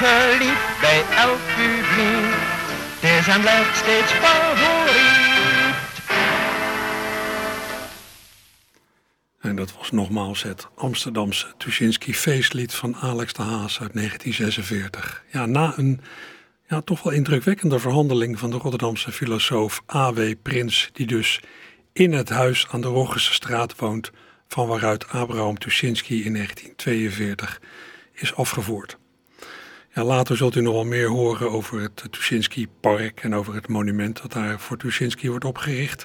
Geliefd 0.00 0.80
bij 0.80 1.02
elk 1.24 1.42
publiek, 1.56 2.34
het 3.00 3.10
is 3.18 3.26
en 3.34 3.40
blijft 3.40 3.76
steeds 3.76 4.12
favoriet. 4.12 5.28
En 9.40 9.56
dat 9.56 9.72
was 9.78 9.90
nogmaals 9.90 10.42
het 10.42 10.68
Amsterdamse 10.74 11.46
Tuschinski 11.56 12.14
feestlied 12.14 12.74
van 12.74 12.96
Alex 12.96 13.32
de 13.32 13.42
Haas 13.42 13.80
uit 13.80 13.94
1946. 13.94 15.24
Ja, 15.32 15.46
na 15.46 15.72
een 15.76 16.00
ja, 16.68 16.80
toch 16.80 17.02
wel 17.02 17.12
indrukwekkende 17.12 17.78
verhandeling 17.78 18.38
van 18.38 18.50
de 18.50 18.56
Rotterdamse 18.56 19.12
filosoof 19.12 19.82
A.W. 19.94 20.20
Prins, 20.42 20.90
die 20.92 21.06
dus 21.06 21.40
in 21.92 22.12
het 22.12 22.28
huis 22.28 22.66
aan 22.70 22.80
de 22.80 22.88
Roggense 22.88 23.32
straat 23.32 23.78
woont, 23.78 24.10
van 24.48 24.66
waaruit 24.66 25.08
Abraham 25.08 25.58
Tuschinski 25.58 26.24
in 26.24 26.32
1942 26.32 27.60
is 28.12 28.34
afgevoerd. 28.34 28.98
Ja, 29.94 30.04
later 30.04 30.36
zult 30.36 30.56
u 30.56 30.60
nog 30.60 30.74
wel 30.74 30.84
meer 30.84 31.08
horen 31.08 31.50
over 31.50 31.80
het 31.80 32.06
Tuschinski-park 32.10 33.20
en 33.20 33.34
over 33.34 33.54
het 33.54 33.68
monument 33.68 34.22
dat 34.22 34.32
daar 34.32 34.60
voor 34.60 34.76
Tuschinski 34.76 35.30
wordt 35.30 35.44
opgericht. 35.44 36.04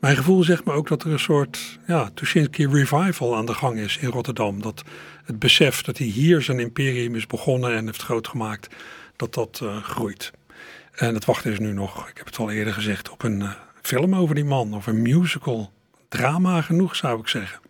Mijn 0.00 0.16
gevoel 0.16 0.42
zegt 0.42 0.64
me 0.64 0.72
ook 0.72 0.88
dat 0.88 1.02
er 1.02 1.12
een 1.12 1.18
soort 1.18 1.78
ja, 1.86 2.10
Tuschinski 2.14 2.66
revival 2.66 3.36
aan 3.36 3.46
de 3.46 3.54
gang 3.54 3.78
is 3.78 3.96
in 3.96 4.08
Rotterdam. 4.08 4.62
Dat 4.62 4.82
het 5.24 5.38
besef 5.38 5.82
dat 5.82 5.98
hij 5.98 6.06
hier 6.06 6.42
zijn 6.42 6.60
imperium 6.60 7.14
is 7.14 7.26
begonnen 7.26 7.74
en 7.74 7.84
heeft 7.84 8.02
grootgemaakt, 8.02 8.68
dat 9.18 9.34
dat 9.34 9.60
uh, 9.62 9.82
groeit. 9.82 10.30
En 10.92 11.14
het 11.14 11.24
wachten 11.24 11.52
is 11.52 11.58
nu 11.58 11.72
nog, 11.72 12.08
ik 12.08 12.16
heb 12.16 12.26
het 12.26 12.38
al 12.38 12.50
eerder 12.50 12.72
gezegd, 12.72 13.10
op 13.10 13.22
een 13.22 13.40
uh, 13.40 13.52
film 13.82 14.14
over 14.14 14.34
die 14.34 14.44
man. 14.44 14.74
Of 14.74 14.86
een 14.86 15.02
musical. 15.02 15.72
Drama 16.08 16.62
genoeg 16.62 16.96
zou 16.96 17.20
ik 17.20 17.28
zeggen. 17.28 17.60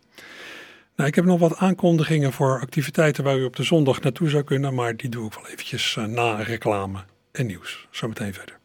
Nou, 0.95 1.09
ik 1.09 1.15
heb 1.15 1.25
nog 1.25 1.39
wat 1.39 1.57
aankondigingen 1.57 2.33
voor 2.33 2.59
activiteiten 2.59 3.23
waar 3.23 3.37
u 3.37 3.43
op 3.43 3.55
de 3.55 3.63
zondag 3.63 4.01
naartoe 4.01 4.29
zou 4.29 4.43
kunnen. 4.43 4.73
Maar 4.73 4.95
die 4.95 5.09
doe 5.09 5.25
ik 5.25 5.33
wel 5.33 5.47
eventjes 5.47 5.95
uh, 5.95 6.05
na 6.05 6.35
reclame 6.35 6.99
en 7.31 7.45
nieuws. 7.45 7.87
Zometeen 7.91 8.33
verder. 8.33 8.58